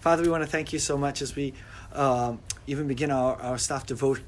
Father, 0.00 0.22
we 0.22 0.30
want 0.30 0.42
to 0.42 0.48
thank 0.48 0.72
you 0.72 0.78
so 0.78 0.96
much 0.96 1.20
as 1.20 1.36
we 1.36 1.52
um, 1.92 2.40
even 2.66 2.88
begin 2.88 3.10
our, 3.10 3.36
our 3.42 3.58
staff 3.58 3.86
devotion 3.86 4.24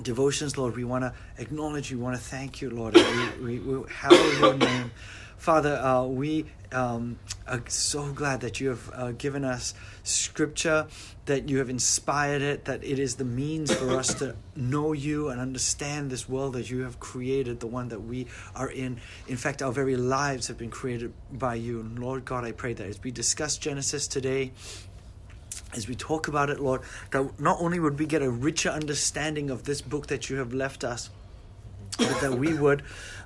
devotions, 0.00 0.56
Lord. 0.56 0.76
We 0.76 0.84
want 0.84 1.02
to 1.02 1.12
acknowledge 1.38 1.90
you. 1.90 1.98
We 1.98 2.04
want 2.04 2.16
to 2.16 2.22
thank 2.22 2.60
you, 2.60 2.70
Lord. 2.70 2.94
We, 2.94 3.58
we, 3.58 3.58
we 3.58 3.88
hallow 3.90 4.30
your 4.38 4.56
name. 4.56 4.92
Father, 5.38 5.76
uh, 5.76 6.04
we 6.04 6.46
um, 6.72 7.18
are 7.46 7.62
so 7.68 8.12
glad 8.12 8.40
that 8.40 8.60
you 8.60 8.68
have 8.70 8.90
uh, 8.92 9.12
given 9.12 9.44
us 9.44 9.72
scripture, 10.02 10.86
that 11.26 11.48
you 11.48 11.58
have 11.58 11.70
inspired 11.70 12.42
it, 12.42 12.64
that 12.64 12.82
it 12.82 12.98
is 12.98 13.16
the 13.16 13.24
means 13.24 13.72
for 13.72 13.96
us 13.96 14.14
to 14.14 14.34
know 14.56 14.92
you 14.92 15.28
and 15.28 15.40
understand 15.40 16.10
this 16.10 16.28
world 16.28 16.54
that 16.54 16.70
you 16.70 16.80
have 16.80 16.98
created, 16.98 17.60
the 17.60 17.68
one 17.68 17.88
that 17.88 18.00
we 18.00 18.26
are 18.54 18.68
in. 18.68 19.00
In 19.28 19.36
fact, 19.36 19.62
our 19.62 19.72
very 19.72 19.96
lives 19.96 20.48
have 20.48 20.58
been 20.58 20.70
created 20.70 21.12
by 21.32 21.54
you. 21.54 21.80
And 21.80 21.98
Lord 21.98 22.24
God, 22.24 22.44
I 22.44 22.52
pray 22.52 22.72
that 22.72 22.86
as 22.86 23.02
we 23.02 23.12
discuss 23.12 23.58
Genesis 23.58 24.08
today, 24.08 24.52
as 25.74 25.88
we 25.88 25.94
talk 25.94 26.28
about 26.28 26.50
it, 26.50 26.60
Lord, 26.60 26.82
that 27.10 27.38
not 27.38 27.58
only 27.60 27.78
would 27.78 27.98
we 27.98 28.06
get 28.06 28.22
a 28.22 28.30
richer 28.30 28.70
understanding 28.70 29.50
of 29.50 29.64
this 29.64 29.80
book 29.80 30.06
that 30.06 30.30
you 30.30 30.36
have 30.36 30.52
left 30.54 30.84
us, 30.84 31.10
but 31.98 32.20
that 32.20 32.34
we 32.34 32.54
would 32.54 32.82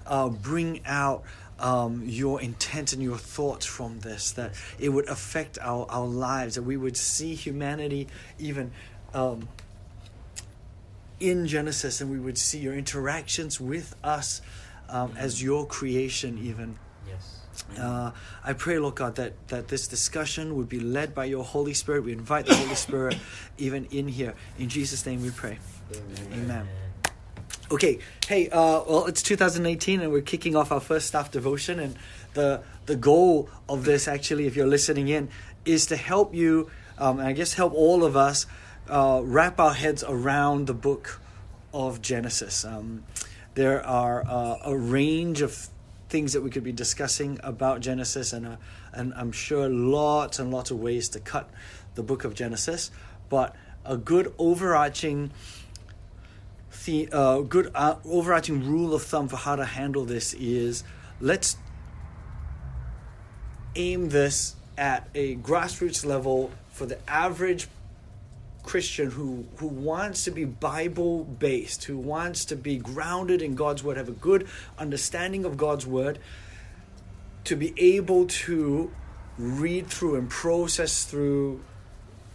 uh, 0.07 0.29
bring 0.29 0.81
out 0.87 1.23
um, 1.59 2.03
your 2.05 2.41
intent 2.41 2.93
and 2.93 3.03
your 3.03 3.19
thoughts 3.19 3.65
from 3.65 4.01
this, 4.01 4.33
that 4.33 4.53
it 4.79 4.89
would 4.89 5.09
affect 5.09 5.59
our, 5.61 5.87
our 5.89 6.07
lives, 6.07 6.57
that 6.57 6.63
we 6.63 6.77
would 6.77 6.97
see 6.97 7.35
humanity 7.35 8.09
even 8.39 8.73
um, 9.15 9.49
in 11.21 11.47
Genesis 11.47 12.01
and 12.01 12.11
we 12.11 12.19
would 12.19 12.37
see 12.37 12.59
your 12.59 12.75
interactions 12.75 13.61
with 13.61 13.95
us 14.03 14.43
um, 14.89 15.15
as 15.17 15.43
your 15.43 15.67
creation, 15.67 16.39
even. 16.43 16.79
Uh, 17.79 18.13
I 18.45 18.53
pray, 18.53 18.79
Lord 18.79 18.95
God, 18.95 19.17
that, 19.17 19.49
that 19.49 19.69
this 19.69 19.89
discussion 19.89 20.57
would 20.57 20.69
be 20.69 20.81
led 20.81 21.15
by 21.15 21.27
your 21.27 21.45
Holy 21.45 21.75
Spirit. 21.75 22.05
We 22.05 22.13
invite 22.13 22.47
the 22.47 22.55
Holy 22.55 22.75
Spirit 22.75 23.17
even 23.59 23.87
in 23.87 24.09
here. 24.09 24.35
In 24.59 24.69
Jesus' 24.69 25.05
name 25.07 25.23
we 25.23 25.31
pray. 25.31 25.59
Amen. 26.33 26.69
Okay, 27.71 28.01
hey, 28.27 28.51
uh, 28.51 28.83
well, 28.87 29.07
it's 29.07 29.23
2018 29.23 30.03
and 30.03 30.13
we're 30.13 30.21
kicking 30.21 30.55
off 30.57 30.73
our 30.73 30.81
first 30.81 31.07
staff 31.07 31.31
devotion. 31.31 31.81
And 31.81 31.97
the, 32.35 32.63
the 32.87 32.97
goal 32.97 33.49
of 33.69 33.85
this, 33.85 34.07
actually, 34.07 34.47
if 34.47 34.57
you're 34.57 34.67
listening 34.67 35.09
in, 35.09 35.31
is 35.65 35.87
to 35.87 35.97
help 35.97 36.35
you, 36.35 36.71
um, 36.99 37.19
and 37.19 37.29
I 37.29 37.33
guess 37.33 37.55
help 37.55 37.73
all 37.73 38.05
of 38.05 38.17
us, 38.17 38.47
uh, 38.89 39.21
wrap 39.25 39.59
our 39.59 39.73
heads 39.73 40.05
around 40.07 40.67
the 40.67 40.75
book 40.75 41.21
of 41.73 42.03
Genesis. 42.03 42.65
Um, 42.65 43.05
there 43.55 43.85
are 43.87 44.25
uh, 44.27 44.59
a 44.65 44.77
range 44.77 45.41
of 45.41 45.69
things 46.13 46.35
that 46.35 46.43
we 46.43 46.51
could 46.51 46.63
be 46.63 46.73
discussing 46.73 47.41
about 47.43 47.81
Genesis, 47.81 48.35
and, 48.35 48.47
uh, 48.47 48.57
and 48.93 49.15
I'm 49.17 49.33
sure 49.33 49.67
lots 49.69 50.39
and 50.39 50.53
lots 50.53 50.71
of 50.71 50.79
ways 50.79 51.09
to 51.11 51.21
cut 51.21 51.49
the 51.95 52.03
book 52.03 52.25
of 52.25 52.35
Genesis. 52.35 52.91
But 53.31 53.57
a 53.87 53.97
good 53.97 54.33
overarching 54.39 55.33
the 56.85 57.09
uh, 57.13 57.41
good 57.41 57.71
uh, 57.75 57.97
overarching 58.05 58.69
rule 58.69 58.95
of 58.95 59.03
thumb 59.03 59.29
for 59.29 59.37
how 59.37 59.57
to 59.57 59.65
handle 59.65 60.05
this 60.05 60.35
is 60.35 60.85
let's 61.21 61.57
aim 63.75 64.11
this 64.11 64.57
at 64.77 65.09
a 65.15 65.37
grassroots 65.37 66.05
level 66.05 66.51
for 66.71 66.87
the 66.87 66.99
average 67.09 67.69
Christian 68.63 69.11
who 69.11 69.45
who 69.57 69.67
wants 69.67 70.25
to 70.25 70.31
be 70.31 70.45
Bible 70.45 71.25
based, 71.25 71.85
who 71.85 71.99
wants 71.99 72.45
to 72.47 72.57
be 72.57 72.77
grounded 72.77 73.43
in 73.43 73.55
God's 73.55 73.83
word, 73.83 73.97
have 73.97 74.09
a 74.09 74.13
good 74.13 74.49
understanding 74.79 75.45
of 75.45 75.57
God's 75.57 75.87
word, 75.87 76.19
to 77.45 77.57
be 77.57 77.75
able 77.77 78.27
to 78.27 78.91
read 79.39 79.89
through 79.89 80.17
and 80.17 80.31
process 80.31 81.05
through 81.05 81.61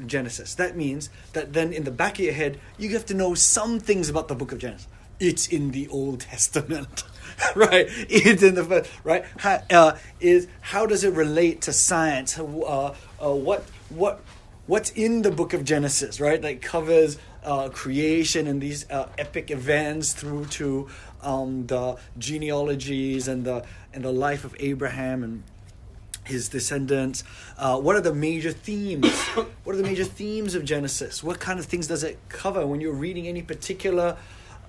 Genesis. 0.05 0.55
That 0.55 0.75
means 0.75 1.09
that 1.33 1.53
then 1.53 1.73
in 1.73 1.83
the 1.83 1.91
back 1.91 2.19
of 2.19 2.25
your 2.25 2.33
head, 2.33 2.59
you 2.77 2.89
have 2.89 3.05
to 3.07 3.13
know 3.13 3.33
some 3.33 3.79
things 3.79 4.09
about 4.09 4.27
the 4.27 4.35
book 4.35 4.51
of 4.51 4.59
Genesis. 4.59 4.87
It's 5.19 5.47
in 5.47 5.71
the 5.71 5.87
Old 5.87 6.21
Testament, 6.21 7.03
right? 7.55 7.87
It's 8.09 8.43
in 8.43 8.55
the 8.55 8.63
first, 8.63 8.91
right? 9.03 9.25
How, 9.37 9.63
uh, 9.71 9.97
is 10.19 10.47
how 10.61 10.85
does 10.85 11.03
it 11.03 11.13
relate 11.13 11.61
to 11.63 11.73
science? 11.73 12.37
Uh, 12.37 12.93
uh, 13.19 13.31
what 13.31 13.63
what 13.89 14.21
what's 14.67 14.91
in 14.91 15.21
the 15.21 15.31
book 15.31 15.53
of 15.53 15.63
Genesis, 15.63 16.19
right? 16.19 16.41
That 16.41 16.61
covers 16.61 17.17
uh, 17.43 17.69
creation 17.69 18.47
and 18.47 18.61
these 18.61 18.89
uh, 18.91 19.09
epic 19.17 19.49
events 19.49 20.13
through 20.13 20.45
to 20.45 20.87
um, 21.21 21.65
the 21.67 21.97
genealogies 22.17 23.27
and 23.27 23.45
the 23.45 23.65
and 23.93 24.03
the 24.03 24.11
life 24.11 24.45
of 24.45 24.55
Abraham 24.59 25.23
and 25.23 25.43
his 26.25 26.49
descendants. 26.49 27.23
Uh, 27.57 27.79
what 27.79 27.95
are 27.95 28.01
the 28.01 28.13
major 28.13 28.51
themes? 28.51 29.09
what 29.63 29.73
are 29.73 29.77
the 29.77 29.83
major 29.83 30.03
themes 30.03 30.55
of 30.55 30.65
Genesis? 30.65 31.23
What 31.23 31.39
kind 31.39 31.57
of 31.57 31.65
things 31.65 31.87
does 31.87 32.03
it 32.03 32.19
cover 32.29 32.67
when 32.67 32.81
you're 32.81 32.93
reading 32.93 33.27
any 33.27 33.41
particular 33.41 34.17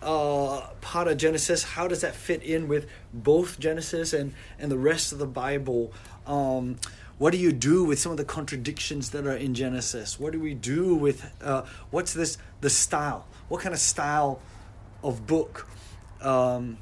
uh, 0.00 0.68
part 0.80 1.08
of 1.08 1.16
Genesis? 1.16 1.64
How 1.64 1.88
does 1.88 2.00
that 2.02 2.14
fit 2.14 2.42
in 2.42 2.68
with 2.68 2.86
both 3.12 3.58
Genesis 3.58 4.12
and, 4.12 4.32
and 4.58 4.70
the 4.70 4.78
rest 4.78 5.12
of 5.12 5.18
the 5.18 5.26
Bible? 5.26 5.92
Um, 6.26 6.76
what 7.18 7.32
do 7.32 7.38
you 7.38 7.52
do 7.52 7.84
with 7.84 7.98
some 7.98 8.12
of 8.12 8.18
the 8.18 8.24
contradictions 8.24 9.10
that 9.10 9.26
are 9.26 9.36
in 9.36 9.54
Genesis? 9.54 10.18
What 10.18 10.32
do 10.32 10.40
we 10.40 10.54
do 10.54 10.94
with 10.94 11.30
uh, 11.42 11.64
what's 11.90 12.12
this 12.14 12.38
the 12.60 12.70
style? 12.70 13.26
What 13.48 13.60
kind 13.60 13.74
of 13.74 13.80
style 13.80 14.40
of 15.02 15.26
book? 15.26 15.68
Um, 16.20 16.78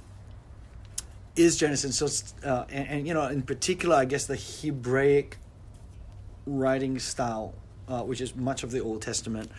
is 1.36 1.56
Genesis. 1.56 1.96
So, 1.96 2.48
uh, 2.48 2.64
and, 2.70 2.88
and, 2.88 3.06
you 3.06 3.14
know, 3.14 3.26
in 3.26 3.42
particular, 3.42 3.94
I 3.94 4.06
guess 4.06 4.26
the 4.26 4.36
Hebraic 4.36 5.36
writing 6.46 6.98
style, 6.98 7.54
uh, 7.88 8.02
which 8.02 8.20
is 8.20 8.34
much 8.34 8.62
of 8.62 8.70
the 8.70 8.80
Old 8.80 9.02
Testament. 9.02 9.50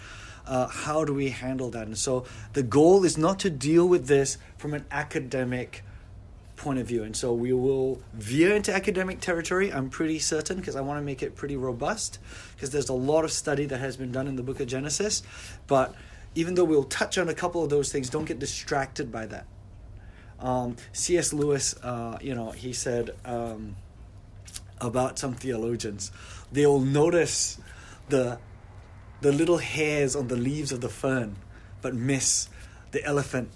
Uh, 0.46 0.68
how 0.68 1.06
do 1.06 1.14
we 1.14 1.30
handle 1.30 1.70
that? 1.72 1.88
And 1.88 1.98
so, 1.98 2.26
the 2.54 2.64
goal 2.64 3.04
is 3.04 3.18
not 3.18 3.40
to 3.40 3.50
deal 3.50 3.88
with 3.88 4.08
this 4.08 4.38
from 4.58 4.74
an 4.74 4.86
academic 4.92 5.84
point 6.58 6.80
of 6.80 6.88
view. 6.88 7.04
And 7.04 7.16
so, 7.16 7.34
we 7.34 7.54
will 7.54 8.02
veer 8.14 8.54
into 8.56 8.74
academic 8.74 9.22
territory. 9.22 9.72
I'm 9.72 9.90
pretty 9.90 10.20
certain 10.20 10.58
because 10.58 10.76
I 10.76 10.82
want 10.82 11.00
to 11.00 11.04
make 11.04 11.24
it 11.24 11.36
pretty 11.36 11.56
robust 11.56 12.20
because 12.56 12.72
there's 12.72 12.90
a 12.90 12.94
lot 12.94 13.24
of 13.24 13.32
study 13.32 13.66
that 13.68 13.80
has 13.80 13.96
been 13.96 14.12
done 14.12 14.28
in 14.28 14.36
the 14.36 14.44
Book 14.44 14.60
of 14.60 14.68
Genesis. 14.68 15.24
But 15.68 15.96
even 16.36 16.56
though 16.56 16.66
we'll 16.66 16.84
touch 16.84 17.18
on 17.18 17.30
a 17.30 17.34
couple 17.34 17.64
of 17.64 17.70
those 17.70 17.92
things, 17.92 18.10
don't 18.10 18.26
get 18.26 18.40
distracted 18.40 19.12
by 19.12 19.28
that 19.28 19.46
um, 20.40 20.76
C.S. 20.94 21.34
Lewis, 21.34 21.76
uh, 21.84 22.18
you 22.22 22.36
know, 22.36 22.52
he 22.52 22.74
said 22.74 23.12
um, 23.26 23.76
about 24.80 25.18
some 25.20 25.34
theologians, 25.34 26.12
they'll 26.52 26.80
notice 26.80 27.60
the 28.10 28.40
the 29.20 29.32
little 29.32 29.58
hairs 29.58 30.16
on 30.16 30.28
the 30.28 30.36
leaves 30.36 30.72
of 30.72 30.82
the 30.82 30.90
fern, 30.90 31.38
but 31.82 31.96
miss 31.96 32.50
the 32.92 33.04
elephant 33.04 33.50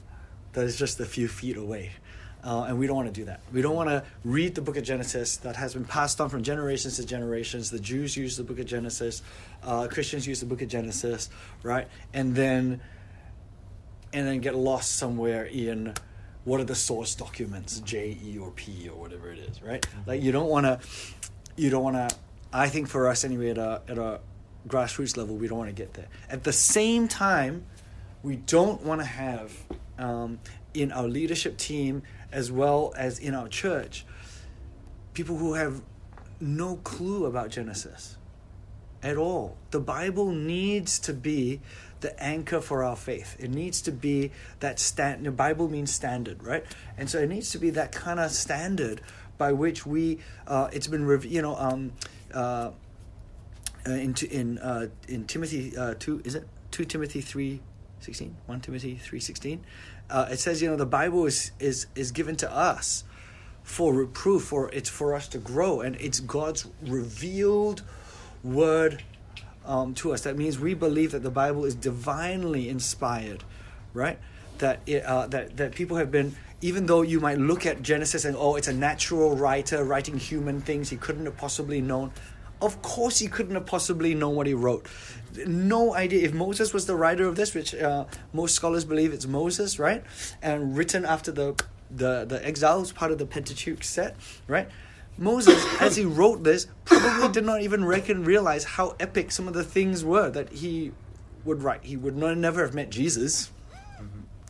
that 0.54 0.66
is 0.66 0.76
just 0.76 1.00
a 1.00 1.06
few 1.06 1.28
feet 1.28 1.56
away. 1.56 1.92
Uh, 2.44 2.64
and 2.64 2.80
we 2.80 2.88
don't 2.88 2.96
want 2.96 3.08
to 3.08 3.14
do 3.14 3.26
that. 3.26 3.40
We 3.54 3.62
don't 3.62 3.76
want 3.76 3.90
to 3.90 4.04
read 4.24 4.56
the 4.56 4.62
book 4.62 4.76
of 4.76 4.84
Genesis 4.84 5.38
that 5.38 5.56
has 5.56 5.74
been 5.74 5.86
passed 5.86 6.20
on 6.20 6.30
from 6.30 6.42
generations 6.42 6.98
to 6.98 7.06
generations. 7.06 7.70
The 7.70 7.80
Jews 7.80 8.18
use 8.18 8.36
the 8.36 8.44
book 8.44 8.58
of 8.58 8.66
Genesis, 8.66 9.22
uh, 9.64 9.88
Christians 9.88 10.26
use 10.26 10.40
the 10.40 10.48
book 10.48 10.62
of 10.62 10.68
Genesis, 10.68 11.30
right? 11.62 11.88
And 12.14 12.36
then, 12.36 12.82
and 14.12 14.28
then 14.28 14.40
get 14.40 14.56
lost 14.56 14.96
somewhere 14.96 15.46
in 15.46 15.94
what 16.44 16.60
are 16.60 16.66
the 16.66 16.76
source 16.76 17.16
documents 17.16 17.80
j 17.82 18.18
e 18.24 18.38
or 18.38 18.52
p 18.52 18.90
or 18.90 19.00
whatever 19.00 19.32
it 19.32 19.40
is 19.40 19.62
right 19.62 19.82
mm-hmm. 19.82 20.10
like 20.10 20.22
you 20.22 20.32
don't 20.32 20.50
want 20.50 20.66
to 20.66 20.80
you 21.56 21.70
don't 21.70 21.84
want 21.84 21.96
to 21.96 22.16
i 22.52 22.68
think 22.68 22.88
for 22.88 23.08
us 23.08 23.24
anyway 23.24 23.52
at 23.52 23.58
a 23.58 23.82
at 23.88 23.98
a 23.98 24.20
grassroots 24.68 25.18
level 25.18 25.36
we 25.36 25.48
don't 25.48 25.58
want 25.58 25.70
to 25.70 25.76
get 25.76 25.94
there 25.94 26.08
at 26.30 26.44
the 26.44 26.54
same 26.54 27.08
time 27.08 27.64
we 28.24 28.36
don't 28.36 28.82
want 28.84 29.02
to 29.02 29.06
have 29.06 29.52
um, 29.98 30.40
in 30.74 30.92
our 30.92 31.08
leadership 31.08 31.58
team 31.58 32.02
as 32.32 32.52
well 32.52 32.94
as 32.96 33.20
in 33.20 33.34
our 33.34 33.48
church 33.48 34.06
people 35.14 35.38
who 35.38 35.54
have 35.54 35.82
no 36.40 36.78
clue 36.78 37.26
about 37.26 37.50
genesis 37.50 38.18
at 39.04 39.18
all 39.18 39.58
the 39.72 39.80
bible 39.80 40.32
needs 40.32 41.00
to 41.00 41.14
be 41.14 41.60
the 42.02 42.22
anchor 42.22 42.60
for 42.60 42.84
our 42.84 42.96
faith. 42.96 43.38
It 43.40 43.50
needs 43.50 43.82
to 43.84 43.92
be 43.92 44.32
that 44.60 44.80
stand. 44.80 45.26
The 45.26 45.32
Bible 45.32 45.70
means 45.70 45.94
standard, 45.94 46.44
right? 46.44 46.66
And 46.98 47.10
so 47.10 47.20
it 47.20 47.30
needs 47.30 47.52
to 47.52 47.58
be 47.58 47.70
that 47.72 47.92
kind 47.92 48.20
of 48.20 48.32
standard 48.32 49.02
by 49.38 49.54
which 49.54 49.86
we. 49.86 50.20
Uh, 50.46 50.70
it's 50.74 50.88
been, 50.88 51.08
you 51.24 51.42
know, 51.42 51.56
um, 51.56 51.94
uh, 52.34 52.72
uh 53.88 53.92
in 53.92 54.16
in 54.30 54.58
uh, 54.58 54.88
in 55.08 55.26
Timothy 55.26 55.76
uh, 55.78 55.96
two 55.98 56.22
is 56.26 56.36
it 56.36 56.48
two 56.72 56.86
Timothy 56.86 57.22
three. 57.22 57.62
16 58.02 58.36
1 58.46 58.62
timothy 58.62 59.00
3.16 59.04 59.60
uh, 60.10 60.28
it 60.32 60.40
says 60.40 60.62
you 60.62 60.70
know 60.70 60.76
the 60.76 60.86
bible 60.86 61.26
is 61.26 61.52
is 61.60 61.88
is 61.96 62.12
given 62.12 62.36
to 62.36 62.52
us 62.52 63.04
for 63.64 63.94
reproof 63.94 64.44
for 64.44 64.70
it's 64.72 64.90
for 64.90 65.14
us 65.14 65.28
to 65.28 65.38
grow 65.38 65.82
and 65.82 65.96
it's 66.02 66.20
god's 66.20 66.68
revealed 66.82 67.84
word 68.44 69.04
um, 69.66 69.94
to 69.96 70.14
us. 70.14 70.22
That 70.22 70.38
means 70.38 70.60
we 70.60 70.74
believe 70.74 71.12
that 71.12 71.24
the 71.24 71.32
Bible 71.32 71.66
is 71.66 71.76
divinely 71.76 72.70
inspired, 72.70 73.44
right? 73.94 74.20
That 74.60 74.80
it, 74.86 75.04
uh, 75.04 75.28
that 75.28 75.58
that 75.58 75.74
people 75.74 75.98
have 75.98 76.12
been, 76.12 76.36
even 76.62 76.86
though 76.86 77.02
you 77.02 77.20
might 77.20 77.38
look 77.38 77.66
at 77.66 77.82
Genesis 77.82 78.26
and 78.26 78.36
oh, 78.38 78.56
it's 78.56 78.68
a 78.68 78.74
natural 78.74 79.36
writer 79.36 79.84
writing 79.84 80.18
human 80.18 80.62
things 80.62 80.90
he 80.90 80.98
couldn't 80.98 81.26
have 81.26 81.38
possibly 81.38 81.82
known. 81.82 82.12
Of 82.62 82.82
course 82.82 83.20
he 83.20 83.28
couldn't 83.28 83.56
have 83.56 83.66
possibly 83.66 84.14
known 84.14 84.36
what 84.36 84.48
he 84.48 84.54
wrote. 84.54 84.88
No 85.46 85.94
idea 85.94 86.24
if 86.26 86.34
Moses 86.34 86.74
was 86.74 86.86
the 86.86 86.96
writer 86.96 87.28
of 87.28 87.36
this, 87.36 87.54
which 87.54 87.74
uh, 87.74 88.06
most 88.34 88.56
scholars 88.56 88.86
believe 88.86 89.14
it's 89.14 89.28
Moses, 89.28 89.80
right? 89.80 90.04
And 90.42 90.78
written 90.78 91.06
after 91.06 91.32
the 91.32 91.62
the 91.90 92.26
the 92.26 92.46
exiles, 92.46 92.92
part 92.92 93.12
of 93.12 93.18
the 93.18 93.26
Pentateuch 93.26 93.84
set, 93.84 94.16
right? 94.48 94.70
Moses, 95.18 95.64
as 95.82 95.96
he 95.96 96.06
wrote 96.06 96.44
this, 96.44 96.68
probably 96.86 97.30
did 97.30 97.46
not 97.46 97.62
even 97.62 97.86
reckon 97.86 98.24
realize 98.24 98.64
how 98.64 98.96
epic 99.00 99.32
some 99.32 99.48
of 99.48 99.54
the 99.54 99.64
things 99.64 100.04
were 100.04 100.30
that 100.30 100.52
he 100.52 100.92
would 101.46 101.64
write. 101.64 101.84
He 101.84 101.98
would 101.98 102.16
not, 102.16 102.38
never 102.38 102.64
have 102.64 102.74
met 102.74 102.90
Jesus. 102.90 103.52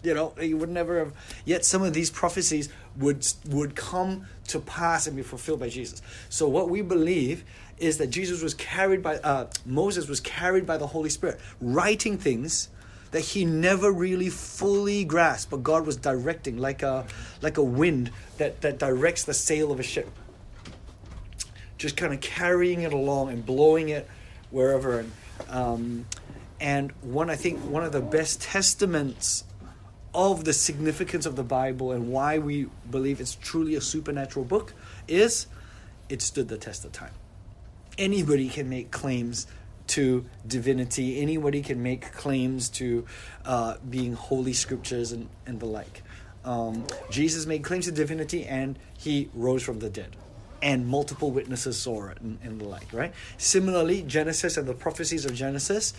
You 0.03 0.15
know, 0.15 0.33
he 0.39 0.55
would 0.55 0.69
never 0.69 0.97
have. 0.97 1.13
Yet 1.45 1.63
some 1.63 1.83
of 1.83 1.93
these 1.93 2.09
prophecies 2.09 2.69
would 2.97 3.27
would 3.47 3.75
come 3.75 4.25
to 4.47 4.59
pass 4.59 5.05
and 5.05 5.15
be 5.15 5.21
fulfilled 5.21 5.59
by 5.59 5.69
Jesus. 5.69 6.01
So 6.27 6.47
what 6.47 6.69
we 6.69 6.81
believe 6.81 7.43
is 7.81 7.97
that 7.97 8.07
Jesus 8.07 8.41
was 8.41 8.53
carried 8.53 9.01
by 9.01 9.17
uh, 9.17 9.47
Moses 9.65 10.07
was 10.07 10.19
carried 10.19 10.65
by 10.65 10.77
the 10.77 10.87
Holy 10.87 11.09
Spirit, 11.09 11.39
writing 11.59 12.17
things 12.17 12.69
that 13.11 13.21
he 13.21 13.43
never 13.43 13.91
really 13.91 14.29
fully 14.29 15.03
grasped, 15.03 15.51
but 15.51 15.63
God 15.63 15.85
was 15.85 15.97
directing 15.97 16.57
like 16.57 16.83
a 16.83 17.05
like 17.41 17.57
a 17.57 17.63
wind 17.63 18.11
that 18.37 18.61
that 18.61 18.79
directs 18.79 19.23
the 19.23 19.33
sail 19.33 19.71
of 19.71 19.79
a 19.79 19.83
ship 19.83 20.09
just 21.81 21.97
kind 21.97 22.13
of 22.13 22.21
carrying 22.21 22.83
it 22.83 22.93
along 22.93 23.29
and 23.29 23.43
blowing 23.43 23.89
it 23.89 24.07
wherever. 24.51 24.99
And, 24.99 25.11
um, 25.49 26.05
and 26.59 26.91
one, 27.01 27.31
I 27.31 27.35
think, 27.35 27.59
one 27.61 27.83
of 27.83 27.91
the 27.91 28.01
best 28.01 28.41
testaments 28.41 29.43
of 30.13 30.45
the 30.45 30.53
significance 30.53 31.25
of 31.25 31.35
the 31.35 31.43
Bible 31.43 31.91
and 31.91 32.09
why 32.09 32.37
we 32.37 32.67
believe 32.89 33.19
it's 33.19 33.33
truly 33.33 33.75
a 33.75 33.81
supernatural 33.81 34.45
book 34.45 34.73
is 35.07 35.47
it 36.07 36.21
stood 36.21 36.49
the 36.49 36.57
test 36.57 36.85
of 36.85 36.91
time. 36.91 37.13
Anybody 37.97 38.49
can 38.49 38.69
make 38.69 38.91
claims 38.91 39.47
to 39.87 40.25
divinity, 40.47 41.21
anybody 41.21 41.61
can 41.61 41.83
make 41.83 42.13
claims 42.13 42.69
to 42.69 43.05
uh, 43.43 43.75
being 43.89 44.13
holy 44.13 44.53
scriptures 44.53 45.11
and, 45.11 45.27
and 45.45 45.59
the 45.59 45.65
like. 45.65 46.03
Um, 46.45 46.85
Jesus 47.09 47.45
made 47.45 47.63
claims 47.63 47.85
to 47.85 47.91
divinity 47.91 48.45
and 48.45 48.79
he 48.97 49.29
rose 49.33 49.63
from 49.63 49.79
the 49.79 49.89
dead 49.89 50.15
and 50.61 50.87
multiple 50.87 51.31
witnesses 51.31 51.77
saw 51.77 52.07
it 52.09 52.19
and, 52.21 52.37
and, 52.43 52.61
the 52.61 52.65
like, 52.65 52.93
right? 52.93 53.13
Similarly, 53.37 54.03
Genesis 54.03 54.57
and 54.57 54.67
the 54.67 54.73
prophecies 54.73 55.25
of 55.25 55.33
Genesis 55.33 55.93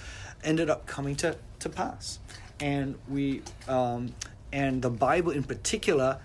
ended 0.45 0.71
up 0.71 0.87
coming 0.87 1.17
to, 1.17 1.37
to 1.59 1.69
pass. 1.69 2.19
And 2.61 2.97
we 3.09 3.43
um, 3.67 4.15
and 4.53 4.83
the 4.83 4.91
Bible 4.91 5.33
in 5.33 5.43
particular 5.43 6.19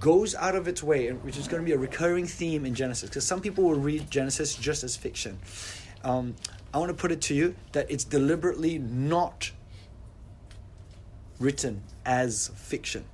goes 0.00 0.34
out 0.34 0.54
of 0.54 0.68
its 0.68 0.82
way, 0.82 1.10
which 1.10 1.36
is 1.36 1.48
going 1.48 1.62
to 1.62 1.66
be 1.66 1.72
a 1.72 1.78
recurring 1.78 2.26
theme 2.26 2.66
in 2.66 2.74
Genesis, 2.74 3.08
because 3.08 3.26
some 3.26 3.40
people 3.40 3.64
will 3.64 3.80
read 3.80 4.10
Genesis 4.10 4.54
just 4.54 4.84
as 4.84 4.96
fiction. 4.96 5.38
Um, 6.04 6.36
I 6.72 6.78
want 6.78 6.90
to 6.90 6.94
put 6.94 7.12
it 7.12 7.20
to 7.22 7.34
you 7.34 7.54
that 7.72 7.90
it's 7.90 8.04
deliberately 8.04 8.78
not 8.78 9.50
written 11.38 11.82
as 12.04 12.48
fiction 12.54 13.04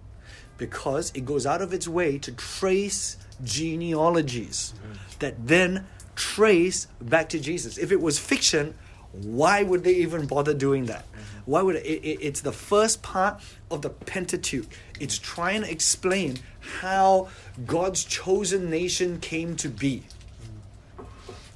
because 0.58 1.11
it 1.14 1.25
goes 1.25 1.46
out 1.46 1.62
of 1.62 1.73
its 1.73 1.88
way 1.88 2.19
to 2.19 2.32
trace 2.32 3.17
genealogies 3.43 4.75
mm-hmm. 4.76 4.93
that 5.19 5.46
then 5.46 5.87
trace 6.14 6.87
back 7.00 7.28
to 7.31 7.40
Jesus. 7.40 7.78
If 7.78 7.90
it 7.90 8.00
was 8.00 8.19
fiction, 8.19 8.75
why 9.12 9.62
would 9.62 9.85
they 9.85 9.94
even 9.94 10.26
bother 10.26 10.55
doing 10.55 10.87
that? 10.87 11.05
Why 11.44 11.62
would 11.62 11.76
it, 11.76 11.86
it, 11.86 12.18
It's 12.20 12.40
the 12.40 12.52
first 12.52 13.02
part 13.02 13.40
of 13.70 13.82
the 13.82 13.90
Pentateuch. 13.90 14.66
It's 15.00 15.18
trying 15.18 15.62
to 15.62 15.70
explain 15.70 16.38
how 16.80 17.28
God's 17.66 18.04
chosen 18.04 18.70
nation 18.70 19.20
came 19.20 19.56
to 19.56 19.68
be. 19.68 20.04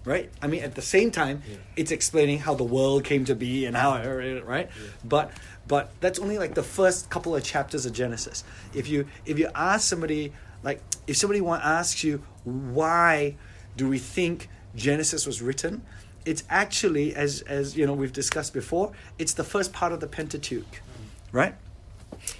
Right? 0.04 0.30
I 0.40 0.46
mean, 0.46 0.62
at 0.62 0.76
the 0.76 0.82
same 0.82 1.10
time, 1.10 1.42
yeah. 1.48 1.56
it's 1.74 1.90
explaining 1.90 2.38
how 2.38 2.54
the 2.54 2.64
world 2.64 3.02
came 3.02 3.24
to 3.24 3.34
be 3.34 3.66
and 3.66 3.76
how, 3.76 4.00
right? 4.04 4.68
Yeah. 4.68 4.88
But 5.04 5.32
but 5.68 5.90
that's 6.00 6.20
only 6.20 6.38
like 6.38 6.54
the 6.54 6.62
first 6.62 7.10
couple 7.10 7.34
of 7.34 7.42
chapters 7.42 7.86
of 7.86 7.92
Genesis. 7.92 8.44
If 8.72 8.88
you 8.88 9.08
if 9.24 9.36
you 9.38 9.48
ask 9.52 9.88
somebody 9.88 10.32
like 10.62 10.80
if 11.08 11.16
somebody 11.16 11.40
want 11.40 11.64
asks 11.64 12.04
you 12.04 12.22
why 12.44 13.34
do 13.76 13.88
we 13.88 13.98
think 13.98 14.48
Genesis 14.76 15.26
was 15.26 15.42
written, 15.42 15.82
it's 16.26 16.44
actually 16.50 17.14
as 17.14 17.40
as 17.42 17.76
you 17.76 17.86
know 17.86 17.94
we've 17.94 18.12
discussed 18.12 18.52
before, 18.52 18.92
it's 19.18 19.34
the 19.34 19.44
first 19.44 19.72
part 19.72 19.92
of 19.92 20.00
the 20.00 20.06
Pentateuch, 20.06 20.82
right? 21.32 21.54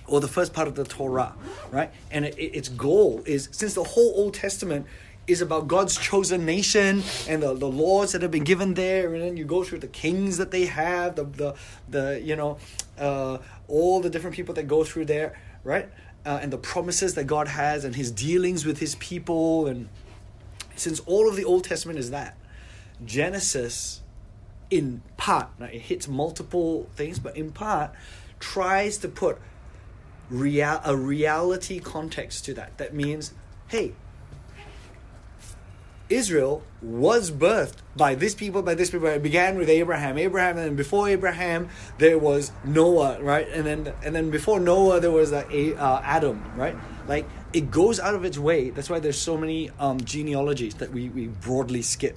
Or 0.06 0.20
the 0.20 0.28
first 0.28 0.52
part 0.52 0.68
of 0.68 0.74
the 0.74 0.84
Torah, 0.84 1.34
right? 1.70 1.90
And 2.10 2.24
it, 2.24 2.38
it, 2.38 2.56
its 2.56 2.68
goal 2.68 3.22
is 3.26 3.48
since 3.52 3.74
the 3.74 3.84
whole 3.84 4.12
Old 4.16 4.34
Testament 4.34 4.86
is 5.26 5.40
about 5.40 5.66
God's 5.66 5.96
chosen 5.96 6.46
nation 6.46 7.02
and 7.28 7.42
the, 7.42 7.52
the 7.54 7.66
laws 7.68 8.12
that 8.12 8.22
have 8.22 8.30
been 8.30 8.44
given 8.44 8.74
there, 8.74 9.12
and 9.12 9.22
then 9.22 9.36
you 9.36 9.44
go 9.44 9.64
through 9.64 9.80
the 9.80 9.88
kings 9.88 10.36
that 10.36 10.50
they 10.50 10.66
have, 10.66 11.16
the 11.16 11.24
the, 11.24 11.54
the 11.88 12.20
you 12.22 12.36
know, 12.36 12.58
uh, 12.98 13.38
all 13.68 14.00
the 14.00 14.10
different 14.10 14.36
people 14.36 14.54
that 14.54 14.68
go 14.68 14.84
through 14.84 15.06
there, 15.06 15.38
right? 15.64 15.88
uh, 16.26 16.40
and 16.42 16.52
the 16.52 16.58
promises 16.58 17.14
that 17.14 17.24
God 17.24 17.46
has 17.46 17.84
and 17.84 17.94
his 17.94 18.10
dealings 18.10 18.66
with 18.66 18.78
his 18.78 18.96
people. 18.96 19.68
And 19.68 19.88
since 20.74 20.98
all 21.00 21.28
of 21.28 21.36
the 21.36 21.44
Old 21.44 21.62
Testament 21.64 22.00
is 22.00 22.10
that, 22.10 22.36
Genesis, 23.04 24.00
in 24.70 25.02
part, 25.16 25.48
now 25.58 25.66
it 25.66 25.82
hits 25.82 26.08
multiple 26.08 26.88
things, 26.96 27.18
but 27.18 27.36
in 27.36 27.52
part, 27.52 27.92
tries 28.40 28.98
to 28.98 29.08
put 29.08 29.38
real, 30.30 30.80
a 30.84 30.96
reality 30.96 31.78
context 31.78 32.44
to 32.46 32.54
that. 32.54 32.78
That 32.78 32.94
means, 32.94 33.32
hey, 33.68 33.94
Israel 36.08 36.62
was 36.80 37.32
birthed 37.32 37.78
by 37.96 38.14
this 38.14 38.34
people, 38.34 38.62
by 38.62 38.74
this 38.74 38.90
people. 38.90 39.08
It 39.08 39.22
began 39.22 39.58
with 39.58 39.68
Abraham. 39.68 40.18
Abraham, 40.18 40.56
and 40.56 40.76
before 40.76 41.08
Abraham, 41.08 41.68
there 41.98 42.18
was 42.18 42.52
Noah, 42.64 43.20
right? 43.20 43.48
And 43.48 43.66
then 43.66 43.92
and 44.04 44.14
then 44.14 44.30
before 44.30 44.60
Noah, 44.60 45.00
there 45.00 45.10
was 45.10 45.32
uh, 45.32 45.44
uh, 45.78 46.00
Adam, 46.04 46.44
right? 46.56 46.76
Like 47.08 47.26
it 47.52 47.70
goes 47.72 47.98
out 47.98 48.14
of 48.14 48.24
its 48.24 48.38
way. 48.38 48.70
That's 48.70 48.88
why 48.88 49.00
there's 49.00 49.18
so 49.18 49.36
many 49.36 49.70
um, 49.80 49.98
genealogies 50.00 50.74
that 50.76 50.92
we, 50.92 51.08
we 51.08 51.26
broadly 51.26 51.82
skip. 51.82 52.16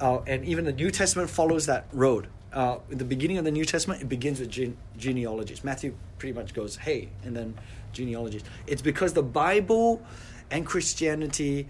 Uh, 0.00 0.20
and 0.26 0.44
even 0.44 0.64
the 0.64 0.72
New 0.72 0.90
Testament 0.90 1.28
follows 1.28 1.66
that 1.66 1.86
road. 1.92 2.28
Uh, 2.52 2.78
in 2.90 2.98
the 2.98 3.04
beginning 3.04 3.38
of 3.38 3.44
the 3.44 3.50
New 3.50 3.64
Testament, 3.64 4.02
it 4.02 4.08
begins 4.08 4.40
with 4.40 4.50
gene- 4.50 4.76
genealogies. 4.96 5.62
Matthew 5.62 5.94
pretty 6.18 6.32
much 6.32 6.54
goes, 6.54 6.76
hey, 6.76 7.10
and 7.22 7.36
then 7.36 7.54
genealogies. 7.92 8.42
It's 8.66 8.82
because 8.82 9.12
the 9.12 9.22
Bible 9.22 10.02
and 10.50 10.66
Christianity 10.66 11.68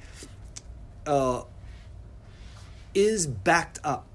uh, 1.06 1.42
is 2.94 3.26
backed 3.26 3.78
up 3.84 4.06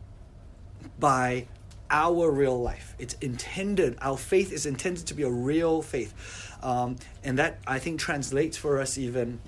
by 1.00 1.48
our 1.90 2.32
real 2.32 2.60
life. 2.60 2.96
It's 2.98 3.14
intended, 3.16 3.98
our 4.02 4.18
faith 4.18 4.52
is 4.52 4.66
intended 4.66 5.06
to 5.08 5.14
be 5.14 5.24
a 5.24 5.30
real 5.30 5.82
faith. 5.82 6.14
Um, 6.64 6.96
and 7.24 7.38
that, 7.38 7.60
I 7.68 7.80
think, 7.80 8.00
translates 8.00 8.58
for 8.58 8.80
us 8.80 8.98
even 8.98 9.40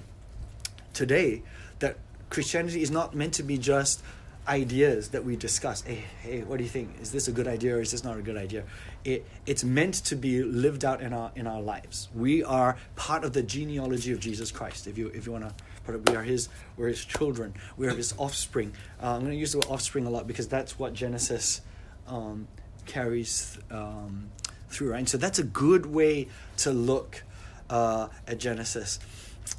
today 0.94 1.42
that 1.80 1.98
Christianity 2.30 2.82
is 2.82 2.92
not 2.92 3.16
meant 3.16 3.34
to 3.36 3.44
be 3.44 3.58
just 3.58 4.04
ideas 4.48 5.10
that 5.10 5.24
we 5.24 5.36
discuss. 5.36 5.82
Hey, 5.82 6.04
hey, 6.22 6.44
what 6.44 6.58
do 6.58 6.63
you 6.63 6.70
think? 6.70 7.01
Is 7.01 7.12
this 7.12 7.27
a 7.27 7.32
good 7.32 7.48
idea 7.48 7.75
or 7.75 7.82
is 7.82 7.92
this 7.92 8.04
not 8.04 8.18
a 8.18 8.22
good 8.22 8.38
idea? 8.38 8.63
It, 9.04 9.25
it's 9.46 9.63
meant 9.63 9.96
to 10.06 10.16
be 10.16 10.44
lived 10.44 10.86
out 10.86 11.01
in 11.01 11.13
our 11.13 11.32
in 11.36 11.48
our 11.48 11.62
lives. 11.62 12.10
We 12.16 12.44
are 12.44 12.77
part 12.96 13.24
of 13.24 13.34
the 13.34 13.44
genealogy 13.44 14.12
of 14.12 14.20
Jesus 14.20 14.51
Christ. 14.51 14.88
If 14.88 14.98
you 14.98 15.08
if 15.10 15.25
you 15.25 15.32
want 15.32 15.48
to 15.50 15.54
put 15.86 15.96
it 15.96 16.10
we 16.10 16.16
are 16.16 16.24
his, 16.24 16.50
we're 16.75 16.88
his 16.89 17.04
children. 17.04 17.54
We 17.77 17.88
are 17.88 17.96
his 17.96 18.13
offspring. 18.18 18.74
Uh, 19.01 19.13
I'm 19.13 19.22
going 19.22 19.32
to 19.32 19.38
use 19.38 19.54
the 19.54 19.60
word 19.60 19.68
offspring 19.70 20.06
a 20.06 20.10
lot 20.10 20.27
because 20.27 20.48
that's 20.48 20.77
what 20.77 20.94
Genesis 20.94 21.62
um, 22.08 22.48
carries 22.86 23.58
um, 23.72 24.30
through, 24.70 24.92
right? 24.92 25.00
And 25.00 25.10
so 25.10 25.18
that's 25.18 25.39
a 25.39 25.44
good 25.44 25.86
way 25.86 26.27
to 26.58 26.72
look 26.72 27.24
uh, 27.70 28.08
at 28.27 28.38
Genesis. 28.38 29.00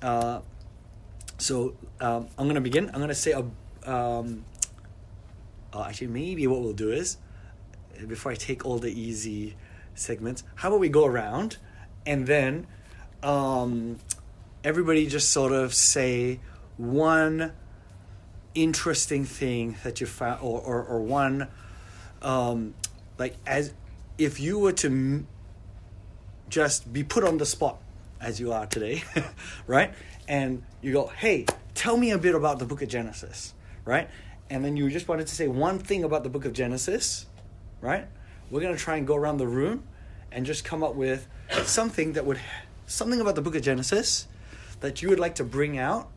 Uh, 0.02 0.40
so 1.38 1.75
um, 2.00 2.28
I'm 2.37 2.45
going 2.45 2.57
to 2.57 2.61
begin. 2.61 2.88
I'm 2.88 2.97
going 2.97 3.09
to 3.09 3.14
say 3.14 3.33
a. 3.33 3.45
Um, 3.90 4.45
uh, 5.73 5.85
actually, 5.85 6.09
maybe 6.09 6.47
what 6.47 6.61
we'll 6.61 6.73
do 6.73 6.91
is 6.91 7.19
before 8.07 8.33
I 8.33 8.35
take 8.35 8.65
all 8.65 8.79
the 8.79 8.93
easy 8.93 9.57
segments, 9.95 10.45
how 10.57 10.69
about 10.69 10.81
we 10.81 10.89
go 10.89 11.05
around 11.05 11.57
and 12.07 12.27
then 12.27 12.67
um, 13.23 13.99
everybody 14.63 15.07
just 15.07 15.31
sort 15.31 15.53
of 15.53 15.75
say 15.75 16.41
one 16.77 17.53
interesting 18.55 19.25
thing 19.25 19.77
that 19.83 20.01
you 20.01 20.07
found, 20.07 20.41
or, 20.43 20.61
or, 20.61 20.83
or 20.85 21.01
one, 21.01 21.49
um, 22.23 22.75
like, 23.19 23.37
as 23.47 23.73
if 24.17 24.41
you 24.41 24.59
were 24.59 24.73
to 24.73 24.89
m- 24.89 25.27
just 26.49 26.93
be 26.93 27.05
put 27.05 27.25
on 27.25 27.39
the 27.39 27.47
spot 27.47 27.79
as 28.21 28.41
you 28.41 28.53
are 28.53 28.67
today, 28.67 29.03
right? 29.67 29.93
And 30.27 30.63
you 30.83 30.93
go, 30.93 31.07
hey, 31.07 31.47
tell 31.75 31.97
me 31.97 32.11
a 32.11 32.19
bit 32.19 32.35
about 32.35 32.59
the 32.59 32.65
book 32.65 32.83
of 32.83 32.89
Genesis, 32.89 33.55
right? 33.85 34.09
And 34.50 34.64
then 34.64 34.76
you 34.76 34.88
just 34.90 35.09
wanted 35.09 35.26
to 35.26 35.35
say 35.35 35.49
one 35.49 35.78
thing 35.78 36.05
about 36.05 36.23
the 36.23 36.31
book 36.31 36.45
of 36.45 36.52
Genesis, 36.52 37.26
right? 37.81 38.07
We're 38.50 38.61
going 38.61 38.75
to 38.75 38.81
try 38.81 38.97
and 38.97 39.07
go 39.07 39.14
around 39.14 39.37
the 39.37 39.47
room 39.47 39.85
and 40.33 40.47
just 40.47 40.64
come 40.64 40.83
up 40.83 40.95
with 40.95 41.26
something 41.64 42.14
that 42.14 42.25
would, 42.25 42.40
something 42.87 43.21
about 43.21 43.35
the 43.35 43.43
book 43.43 43.55
of 43.55 43.62
Genesis 43.62 44.26
that 44.81 45.02
you 45.02 45.09
would 45.11 45.21
like 45.21 45.35
to 45.37 45.45
bring 45.45 45.78
out 45.78 46.09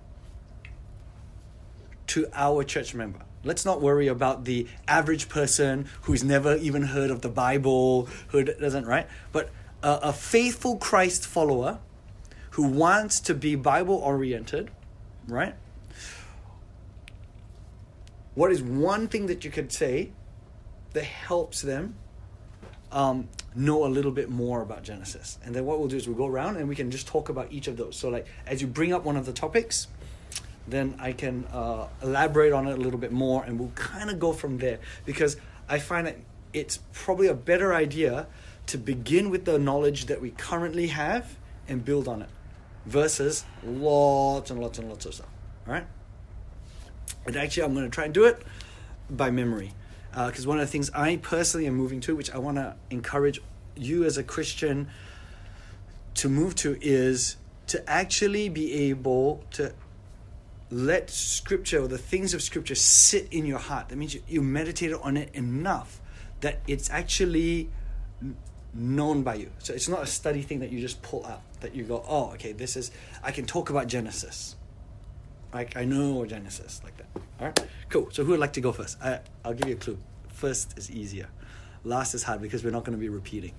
to 2.08 2.28
our 2.34 2.64
church 2.64 2.94
member? 2.94 3.20
Let's 3.44 3.66
not 3.66 3.82
worry 3.82 4.08
about 4.08 4.46
the 4.46 4.68
average 4.88 5.28
person 5.28 5.88
who's 6.04 6.24
never 6.24 6.56
even 6.58 6.84
heard 6.84 7.10
of 7.10 7.22
the 7.22 7.30
Bible, 7.30 8.08
who 8.28 8.44
doesn't, 8.44 8.86
right? 8.86 9.08
But 9.32 9.50
a, 9.82 10.00
a 10.04 10.14
faithful 10.14 10.78
Christ 10.78 11.26
follower 11.26 11.80
who 12.52 12.64
wants 12.64 13.20
to 13.22 13.34
be 13.34 13.56
Bible 13.56 13.96
oriented, 13.96 14.70
right? 15.28 15.56
What 18.34 18.52
is 18.52 18.62
one 18.62 19.08
thing 19.08 19.28
that 19.28 19.44
you 19.44 19.52
could 19.52 19.72
say 19.72 20.12
that 20.94 21.04
helps 21.04 21.62
them 21.62 21.96
um, 22.92 23.28
know 23.56 23.86
a 23.86 23.90
little 23.90 24.12
bit 24.12 24.30
more 24.30 24.62
about 24.62 24.84
Genesis? 24.84 25.38
And 25.44 25.54
then 25.54 25.66
what 25.66 25.80
we'll 25.80 25.90
do 25.90 25.98
is 25.98 26.08
we'll 26.08 26.18
go 26.18 26.28
around 26.28 26.58
and 26.58 26.70
we 26.70 26.76
can 26.76 26.92
just 26.92 27.08
talk 27.08 27.30
about 27.30 27.52
each 27.52 27.68
of 27.68 27.76
those. 27.76 27.98
So, 27.98 28.10
like, 28.10 28.28
as 28.48 28.62
you 28.62 28.68
bring 28.68 28.94
up 28.94 29.04
one 29.04 29.18
of 29.18 29.26
the 29.26 29.34
topics, 29.34 29.88
then 30.68 30.96
I 31.00 31.12
can 31.12 31.46
uh, 31.52 31.88
elaborate 32.02 32.54
on 32.54 32.68
it 32.68 32.78
a 32.78 32.82
little 32.82 33.00
bit 33.00 33.12
more 33.12 33.44
and 33.44 33.60
we'll 33.60 33.72
kind 33.76 34.10
of 34.10 34.20
go 34.20 34.32
from 34.32 34.60
there 34.60 34.80
because 35.06 35.36
I 35.68 35.80
find 35.80 36.08
that 36.08 36.18
it's 36.54 36.80
probably 36.94 37.28
a 37.28 37.34
better 37.34 37.74
idea 37.74 38.28
to 38.68 38.78
begin 38.78 39.30
with 39.30 39.46
the 39.46 39.58
knowledge 39.58 40.06
that 40.06 40.22
we 40.22 40.32
currently 40.32 40.88
have 40.88 41.36
and 41.68 41.84
build 41.84 42.08
on 42.08 42.22
it 42.22 42.30
versus 42.86 43.44
lots 43.64 44.52
and 44.52 44.62
lots 44.62 44.80
and 44.80 44.88
lots 44.90 45.06
of 45.06 45.16
stuff. 45.16 45.30
All 45.68 45.74
right? 45.74 45.86
And 47.26 47.36
actually, 47.36 47.64
I'm 47.64 47.74
going 47.74 47.86
to 47.86 47.92
try 47.92 48.06
and 48.06 48.14
do 48.14 48.26
it 48.26 48.42
by 49.10 49.30
memory 49.30 49.74
because 50.12 50.46
uh, 50.46 50.50
one 50.50 50.60
of 50.60 50.66
the 50.66 50.72
things 50.72 50.90
I 50.92 51.18
personally 51.18 51.68
am 51.68 51.76
moving 51.76 52.02
to, 52.02 52.16
which 52.16 52.32
I 52.32 52.38
want 52.38 52.58
to 52.58 52.76
encourage 52.90 53.42
you 53.76 54.04
as 54.04 54.18
a 54.18 54.24
Christian 54.24 54.90
to 56.16 56.30
move 56.30 56.56
to, 56.56 56.78
is 56.82 57.38
to 57.68 57.90
actually 57.90 58.50
be 58.50 58.74
able 58.90 59.44
to 59.52 59.74
let 60.70 61.10
scripture 61.10 61.84
or 61.84 61.88
the 61.88 61.98
things 61.98 62.34
of 62.34 62.42
scripture 62.42 62.76
sit 62.76 63.28
in 63.32 63.46
your 63.46 63.60
heart. 63.60 63.90
That 63.90 63.98
means 63.98 64.14
you, 64.14 64.24
you 64.28 64.42
meditated 64.42 64.98
on 65.02 65.18
it 65.18 65.34
enough 65.34 66.02
that 66.42 66.60
it's 66.68 66.90
actually 66.90 67.70
known 68.74 69.24
by 69.24 69.36
you. 69.36 69.52
So 69.60 69.74
it's 69.74 69.90
not 69.90 70.02
a 70.02 70.08
study 70.08 70.42
thing 70.42 70.60
that 70.60 70.72
you 70.72 70.80
just 70.80 71.02
pull 71.02 71.26
out, 71.26 71.42
that 71.60 71.76
you 71.76 71.84
go, 71.84 72.04
oh, 72.08 72.32
okay, 72.34 72.52
this 72.52 72.76
is, 72.76 72.92
I 73.24 73.32
can 73.32 73.46
talk 73.46 73.70
about 73.70 73.88
Genesis. 73.88 74.56
Like, 75.54 75.76
I 75.76 75.84
know 75.86 76.26
Genesis, 76.26 76.82
like 76.84 76.96
that. 76.98 77.08
All 77.40 77.48
right, 77.48 77.66
cool. 77.90 78.10
So 78.12 78.24
who 78.24 78.32
would 78.32 78.40
like 78.40 78.54
to 78.54 78.62
go 78.62 78.72
first? 78.72 78.98
I, 79.02 79.20
I'll 79.44 79.54
give 79.54 79.68
you 79.68 79.76
a 79.76 79.78
clue. 79.78 79.98
First 80.30 80.78
is 80.78 80.90
easier. 80.90 81.28
Last 81.84 82.14
is 82.14 82.24
hard 82.24 82.42
because 82.42 82.64
we're 82.64 82.72
not 82.72 82.86
going 82.86 82.98
to 82.98 83.02
be 83.02 83.10
repeating. 83.10 83.54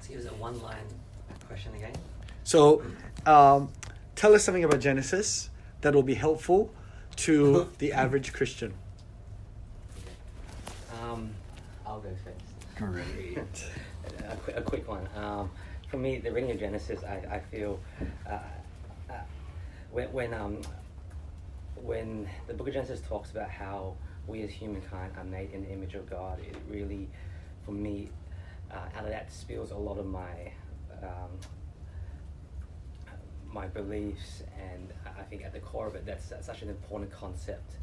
So 0.00 0.12
it 0.12 0.26
a 0.26 0.34
one 0.34 0.60
line 0.60 0.76
question 1.46 1.74
again. 1.74 1.92
So, 2.44 2.82
um, 3.26 3.70
tell 4.14 4.34
us 4.34 4.44
something 4.44 4.64
about 4.64 4.80
Genesis 4.80 5.50
that 5.80 5.94
will 5.94 6.02
be 6.02 6.14
helpful 6.14 6.72
to 7.16 7.68
the 7.78 7.92
average 7.92 8.32
Christian. 8.32 8.74
Um, 11.00 11.30
I'll 11.86 12.00
go 12.00 12.10
first. 12.24 12.76
Great. 12.76 13.38
a, 14.28 14.36
quick, 14.36 14.56
a 14.56 14.62
quick 14.62 14.88
one. 14.88 15.08
Um, 15.16 15.50
for 15.88 15.96
me, 15.96 16.18
the 16.18 16.30
reading 16.30 16.50
of 16.52 16.60
Genesis, 16.60 17.02
I, 17.04 17.36
I 17.36 17.40
feel 17.50 17.80
uh, 18.28 18.38
when 19.92 20.12
when 20.12 20.34
um, 20.34 20.60
when 21.76 22.28
the 22.46 22.54
Book 22.54 22.68
of 22.68 22.74
Genesis 22.74 23.00
talks 23.00 23.30
about 23.30 23.50
how 23.50 23.96
we 24.26 24.42
as 24.42 24.50
humankind 24.50 25.12
are 25.16 25.24
made 25.24 25.52
in 25.52 25.62
the 25.62 25.70
image 25.70 25.94
of 25.94 26.08
God, 26.08 26.38
it 26.40 26.56
really, 26.68 27.08
for 27.64 27.72
me, 27.72 28.10
uh, 28.70 28.96
out 28.96 29.04
of 29.04 29.10
that 29.10 29.32
spills 29.32 29.70
a 29.70 29.76
lot 29.76 29.98
of 29.98 30.06
my 30.06 30.52
um, 31.02 31.38
my 33.52 33.66
beliefs, 33.66 34.42
and 34.58 34.92
I 35.18 35.22
think 35.22 35.44
at 35.44 35.52
the 35.52 35.60
core 35.60 35.86
of 35.86 35.94
it, 35.94 36.06
that's, 36.06 36.28
that's 36.28 36.46
such 36.46 36.62
an 36.62 36.68
important 36.68 37.10
concept 37.10 37.76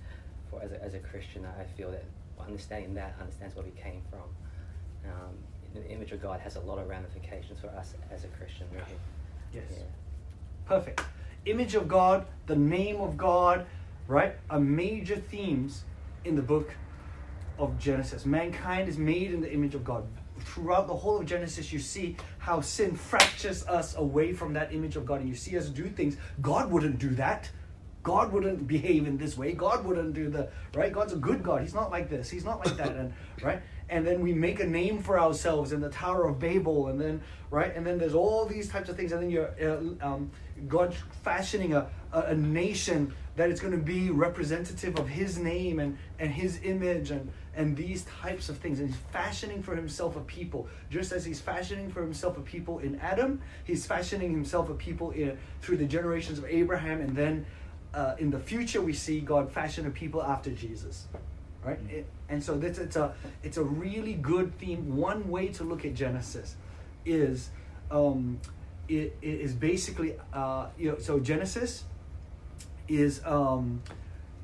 for 0.49 0.61
as 0.61 0.71
a, 0.71 0.81
as 0.81 0.93
a 0.93 0.99
Christian. 0.99 1.45
I 1.45 1.65
feel 1.75 1.91
that 1.91 2.05
understanding 2.39 2.93
that 2.93 3.15
understands 3.19 3.55
where 3.55 3.65
we 3.65 3.71
came 3.71 4.01
from. 4.09 5.11
Um, 5.11 5.35
the 5.73 5.85
image 5.89 6.11
of 6.11 6.21
God 6.21 6.39
has 6.39 6.55
a 6.55 6.61
lot 6.61 6.79
of 6.79 6.87
ramifications 6.87 7.59
for 7.59 7.67
us 7.67 7.93
as 8.11 8.23
a 8.23 8.27
Christian. 8.27 8.67
Really. 8.71 8.85
Yes. 9.53 9.63
Yeah. 9.71 9.83
Perfect. 10.65 11.01
Image 11.45 11.75
of 11.75 11.87
God, 11.87 12.25
the 12.45 12.55
name 12.55 13.01
of 13.01 13.17
God, 13.17 13.65
right? 14.07 14.35
Are 14.49 14.59
major 14.59 15.15
themes 15.15 15.83
in 16.25 16.35
the 16.35 16.41
book 16.41 16.73
of 17.57 17.77
Genesis. 17.79 18.25
Mankind 18.25 18.89
is 18.89 18.97
made 18.97 19.31
in 19.31 19.41
the 19.41 19.51
image 19.51 19.75
of 19.75 19.83
God 19.83 20.05
throughout 20.39 20.87
the 20.87 20.95
whole 20.95 21.19
of 21.19 21.25
Genesis, 21.25 21.71
you 21.71 21.79
see 21.79 22.15
how 22.39 22.61
sin 22.61 22.95
fractures 22.95 23.65
us 23.67 23.95
away 23.95 24.33
from 24.33 24.53
that 24.53 24.73
image 24.73 24.95
of 24.95 25.05
God, 25.05 25.21
and 25.21 25.29
you 25.29 25.35
see 25.35 25.57
us 25.57 25.67
do 25.67 25.89
things. 25.89 26.17
God 26.41 26.71
wouldn't 26.71 26.99
do 26.99 27.09
that. 27.11 27.49
God 28.03 28.31
wouldn't 28.31 28.67
behave 28.67 29.05
in 29.05 29.17
this 29.17 29.37
way. 29.37 29.51
God 29.51 29.83
wouldn't 29.83 30.13
do 30.13 30.29
the 30.29 30.49
right. 30.73 30.93
God's 30.93 31.11
a 31.11 31.17
good 31.17 31.43
God. 31.43 31.61
He's 31.61 31.73
not 31.73 31.91
like 31.91 32.09
this. 32.09 32.29
He's 32.29 32.45
not 32.45 32.65
like 32.65 32.77
that. 32.77 32.95
And 32.95 33.13
right. 33.43 33.61
And 33.89 34.07
then 34.07 34.21
we 34.21 34.33
make 34.33 34.61
a 34.61 34.65
name 34.65 35.01
for 35.01 35.19
ourselves 35.19 35.73
in 35.73 35.81
the 35.81 35.89
Tower 35.89 36.25
of 36.27 36.39
Babel, 36.39 36.87
and 36.87 36.99
then 36.99 37.21
right. 37.51 37.75
And 37.75 37.85
then 37.85 37.97
there's 37.97 38.13
all 38.13 38.45
these 38.45 38.69
types 38.69 38.87
of 38.87 38.95
things, 38.95 39.11
and 39.11 39.21
then 39.21 39.29
you're 39.29 39.51
uh, 39.61 40.05
um, 40.05 40.31
God 40.67 40.95
fashioning 41.23 41.73
a, 41.73 41.89
a, 42.11 42.21
a 42.21 42.35
nation 42.35 43.13
that 43.35 43.51
is 43.51 43.59
going 43.59 43.73
to 43.73 43.83
be 43.83 44.09
representative 44.09 44.97
of 44.97 45.07
His 45.07 45.37
name 45.37 45.79
and 45.79 45.97
and 46.19 46.31
His 46.31 46.59
image 46.63 47.11
and 47.11 47.31
and 47.57 47.75
these 47.75 48.03
types 48.03 48.49
of 48.49 48.57
things. 48.57 48.79
And 48.79 48.89
he's 48.89 48.99
fashioning 49.11 49.63
for 49.63 49.75
himself 49.75 50.15
a 50.15 50.21
people. 50.21 50.67
Just 50.89 51.11
as 51.11 51.25
he's 51.25 51.41
fashioning 51.41 51.89
for 51.91 52.01
himself 52.01 52.37
a 52.37 52.41
people 52.41 52.79
in 52.79 52.99
Adam, 52.99 53.41
he's 53.65 53.85
fashioning 53.85 54.31
himself 54.31 54.69
a 54.69 54.75
people 54.75 55.11
in, 55.11 55.37
through 55.61 55.77
the 55.77 55.85
generations 55.85 56.37
of 56.37 56.45
Abraham. 56.45 57.01
And 57.01 57.15
then 57.15 57.45
uh, 57.93 58.15
in 58.19 58.29
the 58.29 58.39
future, 58.39 58.79
we 58.79 58.93
see 58.93 59.19
God 59.19 59.51
fashion 59.51 59.87
a 59.87 59.89
people 59.89 60.21
after 60.21 60.51
Jesus. 60.51 61.07
Right? 61.65 61.79
It, 61.89 62.05
and 62.29 62.41
so 62.41 62.57
this, 62.57 62.77
it's, 62.77 62.95
a, 62.95 63.15
it's 63.43 63.57
a 63.57 63.63
really 63.63 64.13
good 64.13 64.57
theme. 64.59 64.95
One 64.95 65.27
way 65.27 65.47
to 65.49 65.63
look 65.63 65.83
at 65.83 65.95
Genesis 65.95 66.55
is 67.05 67.49
um, 67.89 68.39
it, 68.87 69.17
it 69.21 69.41
is 69.41 69.53
basically, 69.53 70.15
uh, 70.33 70.67
you 70.77 70.91
know, 70.91 70.97
so 70.99 71.19
Genesis 71.19 71.83
is, 72.87 73.21
um, 73.25 73.81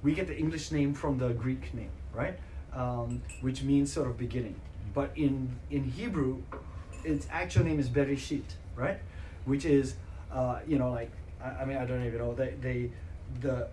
we 0.01 0.13
get 0.13 0.27
the 0.27 0.37
English 0.37 0.71
name 0.71 0.93
from 0.93 1.17
the 1.17 1.29
Greek 1.29 1.73
name, 1.73 1.91
right? 2.13 2.37
um, 2.75 3.21
which 3.41 3.63
means 3.63 3.91
sort 3.91 4.07
of 4.07 4.17
beginning. 4.17 4.55
But 4.93 5.11
in 5.15 5.55
in 5.71 5.83
Hebrew, 5.83 6.41
its 7.03 7.27
actual 7.31 7.65
name 7.65 7.79
is 7.79 7.89
Bereshit, 7.89 8.43
right? 8.75 8.99
Which 9.45 9.65
is, 9.65 9.95
uh, 10.31 10.59
you 10.67 10.77
know, 10.77 10.91
like 10.91 11.11
I, 11.43 11.49
I, 11.49 11.65
mean, 11.65 11.77
I 11.77 11.85
don't 11.85 12.05
even 12.05 12.19
know. 12.19 12.33
They 12.33 12.53
they 12.61 12.91
the 13.41 13.67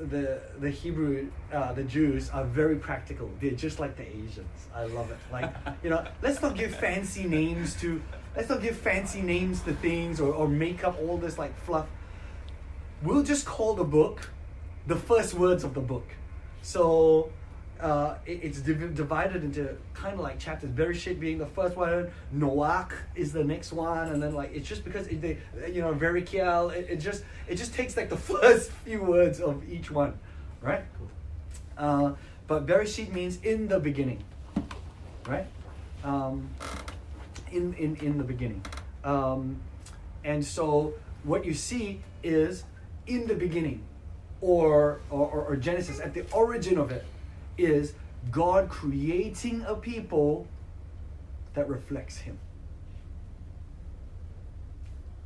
the 0.00 0.40
the 0.60 0.70
Hebrew 0.70 1.28
uh, 1.52 1.72
the 1.72 1.84
Jews 1.84 2.30
are 2.30 2.44
very 2.44 2.76
practical. 2.76 3.30
They're 3.40 3.50
just 3.52 3.80
like 3.80 3.96
the 3.96 4.06
Asians. 4.06 4.68
I 4.74 4.84
love 4.84 5.10
it. 5.10 5.18
Like 5.32 5.52
you 5.82 5.90
know, 5.90 6.04
let's 6.22 6.42
not 6.42 6.56
give 6.56 6.74
fancy 6.74 7.24
names 7.24 7.74
to 7.80 8.00
let's 8.36 8.48
not 8.48 8.60
give 8.60 8.76
fancy 8.76 9.22
names 9.22 9.62
to 9.62 9.72
things 9.72 10.20
or, 10.20 10.32
or 10.32 10.46
make 10.46 10.84
up 10.84 10.98
all 11.00 11.16
this 11.16 11.38
like 11.38 11.58
fluff. 11.62 11.86
We'll 13.02 13.22
just 13.22 13.46
call 13.46 13.74
the 13.74 13.84
book 13.84 14.30
the 14.86 14.96
first 14.96 15.34
words 15.34 15.64
of 15.64 15.74
the 15.74 15.80
book. 15.80 16.08
So 16.62 17.30
uh, 17.80 18.16
it, 18.24 18.40
it's 18.42 18.60
div- 18.60 18.94
divided 18.94 19.42
into 19.42 19.76
kind 19.94 20.14
of 20.14 20.20
like 20.20 20.38
chapters. 20.38 20.70
Bereshit 20.70 21.18
being 21.18 21.38
the 21.38 21.46
first 21.46 21.76
one, 21.76 22.10
Noach 22.34 22.92
is 23.14 23.32
the 23.32 23.44
next 23.44 23.72
one, 23.72 24.08
and 24.08 24.22
then 24.22 24.34
like 24.34 24.52
it's 24.54 24.68
just 24.68 24.84
because 24.84 25.06
it, 25.08 25.20
they, 25.20 25.38
you 25.70 25.80
know, 25.80 25.94
Verikiel. 25.94 26.74
It, 26.74 26.86
it 26.90 26.96
just 26.96 27.24
it 27.48 27.56
just 27.56 27.74
takes 27.74 27.96
like 27.96 28.08
the 28.08 28.16
first 28.32 28.70
few 28.70 29.02
words 29.02 29.40
of 29.40 29.68
each 29.68 29.90
one, 29.90 30.18
right? 30.60 30.84
Uh, 31.76 32.12
but 32.46 32.66
Bereshit 32.66 33.12
means 33.12 33.38
in 33.42 33.68
the 33.68 33.78
beginning, 33.78 34.22
right? 35.26 35.46
Um, 36.04 36.48
in 37.52 37.74
in 37.74 37.96
in 37.96 38.18
the 38.18 38.24
beginning, 38.24 38.62
um, 39.04 39.60
and 40.24 40.44
so 40.44 40.94
what 41.24 41.44
you 41.44 41.54
see 41.54 42.00
is 42.22 42.64
in 43.06 43.26
the 43.26 43.34
beginning, 43.34 43.82
or 44.40 45.00
or, 45.10 45.28
or 45.28 45.56
Genesis 45.56 46.00
at 46.00 46.14
the 46.14 46.24
origin 46.32 46.78
of 46.78 46.90
it 46.90 47.04
is 47.58 47.94
God 48.30 48.68
creating 48.68 49.64
a 49.66 49.74
people 49.74 50.46
that 51.54 51.68
reflects 51.68 52.18
Him. 52.18 52.38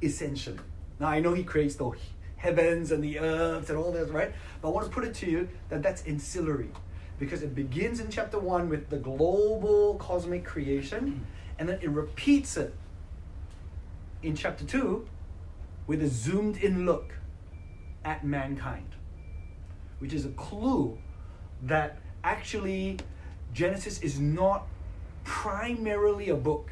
Essentially. 0.03 0.59
Now, 0.99 1.09
I 1.09 1.21
know 1.21 1.35
He 1.35 1.43
creates 1.43 1.75
the 1.75 1.93
heavens 2.37 2.91
and 2.91 3.05
the 3.05 3.19
earth 3.19 3.69
and 3.69 3.79
all 3.79 3.93
this, 3.93 4.09
right? 4.11 4.33
But 4.63 4.69
I 4.69 4.71
want 4.71 4.87
to 4.87 4.93
put 4.93 5.05
it 5.05 5.15
to 5.17 5.31
you 5.31 5.49
that 5.69 5.83
that's 5.83 6.03
ancillary 6.05 6.71
because 7.19 7.43
it 7.43 7.55
begins 7.55 8.01
in 8.01 8.11
chapter 8.11 8.39
1 8.39 8.69
with 8.71 8.89
the 8.89 8.97
global 8.97 9.97
cosmic 9.97 10.45
creation 10.45 11.25
and 11.61 11.69
then 11.69 11.79
it 11.83 11.91
repeats 11.91 12.57
it 12.57 12.75
in 14.23 14.35
chapter 14.35 14.65
2 14.65 15.07
with 15.87 16.03
a 16.03 16.09
zoomed 16.09 16.57
in 16.57 16.87
look 16.87 17.13
at 18.03 18.25
mankind, 18.25 18.97
which 19.99 20.15
is 20.15 20.25
a 20.25 20.31
clue 20.31 20.97
that 21.63 21.99
actually, 22.25 22.97
Genesis 23.53 24.01
is 24.01 24.19
not 24.19 24.67
primarily 25.25 26.31
a 26.31 26.35
book 26.35 26.71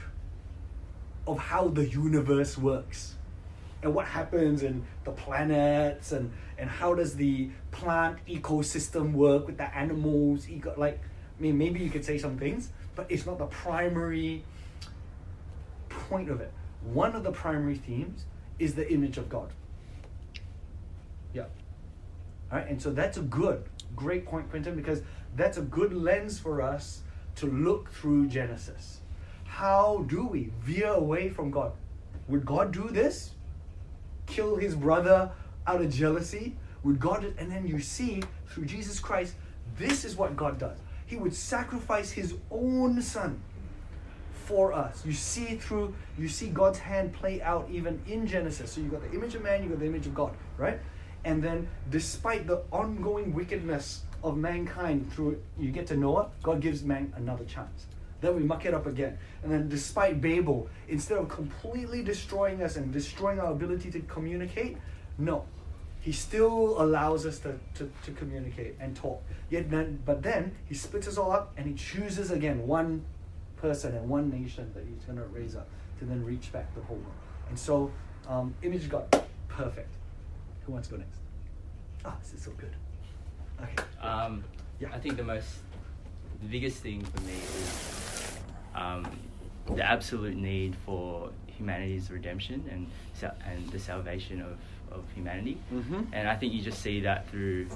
of 1.26 1.38
how 1.38 1.68
the 1.68 1.86
universe 1.86 2.56
works. 2.56 3.14
and 3.80 3.94
what 3.94 4.06
happens 4.06 4.64
and 4.64 4.84
the 5.04 5.12
planets 5.12 6.10
and 6.10 6.32
and 6.58 6.68
how 6.68 6.94
does 6.94 7.14
the 7.14 7.48
plant 7.70 8.18
ecosystem 8.26 9.12
work 9.12 9.46
with 9.46 9.56
the 9.56 9.76
animals 9.76 10.48
eco- 10.48 10.74
like 10.76 10.98
I 11.38 11.42
mean 11.42 11.56
maybe 11.56 11.78
you 11.78 11.88
could 11.88 12.04
say 12.04 12.18
some 12.18 12.36
things 12.38 12.70
but 12.96 13.06
it's 13.08 13.24
not 13.24 13.38
the 13.38 13.46
primary 13.46 14.42
point 16.08 16.30
of 16.30 16.40
it. 16.40 16.52
One 16.82 17.14
of 17.14 17.22
the 17.22 17.32
primary 17.32 17.76
themes 17.76 18.24
is 18.58 18.74
the 18.74 18.90
image 18.92 19.18
of 19.18 19.28
God. 19.28 19.52
Yeah. 21.32 21.46
All 22.50 22.58
right 22.58 22.68
and 22.68 22.80
so 22.80 22.90
that's 22.90 23.18
a 23.18 23.22
good 23.22 23.64
great 23.94 24.24
point 24.26 24.48
Quentin 24.50 24.76
because 24.76 25.02
that's 25.34 25.58
a 25.58 25.62
good 25.62 25.92
lens 25.92 26.38
for 26.38 26.62
us 26.62 27.02
to 27.36 27.46
look 27.46 27.90
through 27.92 28.28
Genesis. 28.28 29.00
How 29.44 30.04
do 30.08 30.26
we 30.26 30.50
veer 30.60 30.92
away 30.92 31.30
from 31.30 31.50
God? 31.50 31.72
Would 32.28 32.44
God 32.44 32.72
do 32.72 32.88
this? 32.88 33.32
Kill 34.26 34.56
his 34.56 34.74
brother 34.74 35.30
out 35.66 35.80
of 35.80 35.92
jealousy? 35.92 36.56
Would 36.84 37.00
God, 37.00 37.24
and 37.38 37.50
then 37.50 37.66
you 37.66 37.80
see 37.80 38.22
through 38.46 38.66
Jesus 38.66 39.00
Christ, 39.00 39.34
this 39.76 40.04
is 40.04 40.16
what 40.16 40.36
God 40.36 40.58
does. 40.58 40.78
He 41.06 41.16
would 41.16 41.34
sacrifice 41.34 42.10
his 42.10 42.34
own 42.50 43.00
son 43.02 43.40
for 44.48 44.72
us. 44.72 45.04
You 45.04 45.12
see 45.12 45.56
through, 45.56 45.94
you 46.16 46.26
see 46.26 46.48
God's 46.48 46.78
hand 46.78 47.12
play 47.12 47.42
out 47.42 47.68
even 47.70 48.00
in 48.06 48.26
Genesis. 48.26 48.72
So 48.72 48.80
you 48.80 48.88
got 48.88 49.02
the 49.02 49.14
image 49.14 49.34
of 49.34 49.42
man, 49.42 49.62
you 49.62 49.68
got 49.68 49.78
the 49.78 49.86
image 49.86 50.06
of 50.06 50.14
God, 50.14 50.34
right? 50.56 50.80
And 51.24 51.42
then 51.42 51.68
despite 51.90 52.46
the 52.46 52.62
ongoing 52.72 53.34
wickedness 53.34 54.02
of 54.24 54.38
mankind 54.38 55.12
through 55.12 55.42
you 55.58 55.70
get 55.70 55.86
to 55.88 55.96
Noah, 55.96 56.30
God 56.42 56.62
gives 56.62 56.82
man 56.82 57.12
another 57.16 57.44
chance. 57.44 57.86
Then 58.22 58.36
we 58.36 58.42
muck 58.42 58.64
it 58.64 58.72
up 58.74 58.86
again. 58.86 59.18
And 59.42 59.52
then, 59.52 59.68
despite 59.68 60.20
Babel, 60.20 60.68
instead 60.88 61.18
of 61.18 61.28
completely 61.28 62.02
destroying 62.02 62.62
us 62.64 62.74
and 62.76 62.92
destroying 62.92 63.38
our 63.38 63.52
ability 63.52 63.92
to 63.92 64.00
communicate, 64.00 64.76
no. 65.18 65.44
He 66.00 66.10
still 66.10 66.82
allows 66.82 67.26
us 67.26 67.38
to, 67.40 67.60
to, 67.74 67.88
to 68.04 68.10
communicate 68.12 68.74
and 68.80 68.96
talk. 68.96 69.22
Yet 69.50 69.70
then, 69.70 70.02
but 70.04 70.22
then 70.22 70.56
he 70.66 70.74
splits 70.74 71.06
us 71.06 71.16
all 71.16 71.30
up 71.30 71.52
and 71.56 71.66
he 71.66 71.74
chooses 71.74 72.32
again 72.32 72.66
one 72.66 73.04
person 73.60 73.94
and 73.96 74.08
one 74.08 74.30
nation 74.30 74.70
that 74.74 74.84
he's 74.88 75.04
going 75.04 75.18
to 75.18 75.24
raise 75.26 75.56
up 75.56 75.68
to 75.98 76.04
then 76.04 76.24
reach 76.24 76.52
back 76.52 76.72
the 76.74 76.80
whole 76.82 76.96
world. 76.96 77.12
And 77.48 77.58
so, 77.58 77.90
um, 78.28 78.54
image 78.62 78.88
God, 78.88 79.06
perfect. 79.48 79.94
Who 80.64 80.72
wants 80.72 80.88
to 80.88 80.94
go 80.94 81.00
next? 81.00 81.18
Ah, 82.04 82.14
this 82.22 82.34
is 82.34 82.42
so 82.42 82.52
good. 82.52 82.74
Okay. 83.62 83.84
Um, 84.06 84.44
Yeah. 84.78 84.88
I 84.92 84.98
think 84.98 85.16
the 85.16 85.24
most, 85.24 85.48
the 86.40 86.46
biggest 86.46 86.78
thing 86.82 87.02
for 87.04 87.20
me 87.22 87.32
is 87.32 88.38
um, 88.74 89.04
the 89.74 89.82
absolute 89.82 90.36
need 90.36 90.76
for 90.86 91.30
humanity's 91.46 92.10
redemption 92.10 92.64
and 92.70 92.86
and 93.44 93.68
the 93.70 93.78
salvation 93.80 94.40
of, 94.40 94.56
of 94.92 95.04
humanity. 95.16 95.58
Mhm. 95.74 96.06
And 96.12 96.28
I 96.28 96.36
think 96.36 96.52
you 96.52 96.62
just 96.62 96.80
see 96.80 97.00
that 97.00 97.28
through 97.28 97.66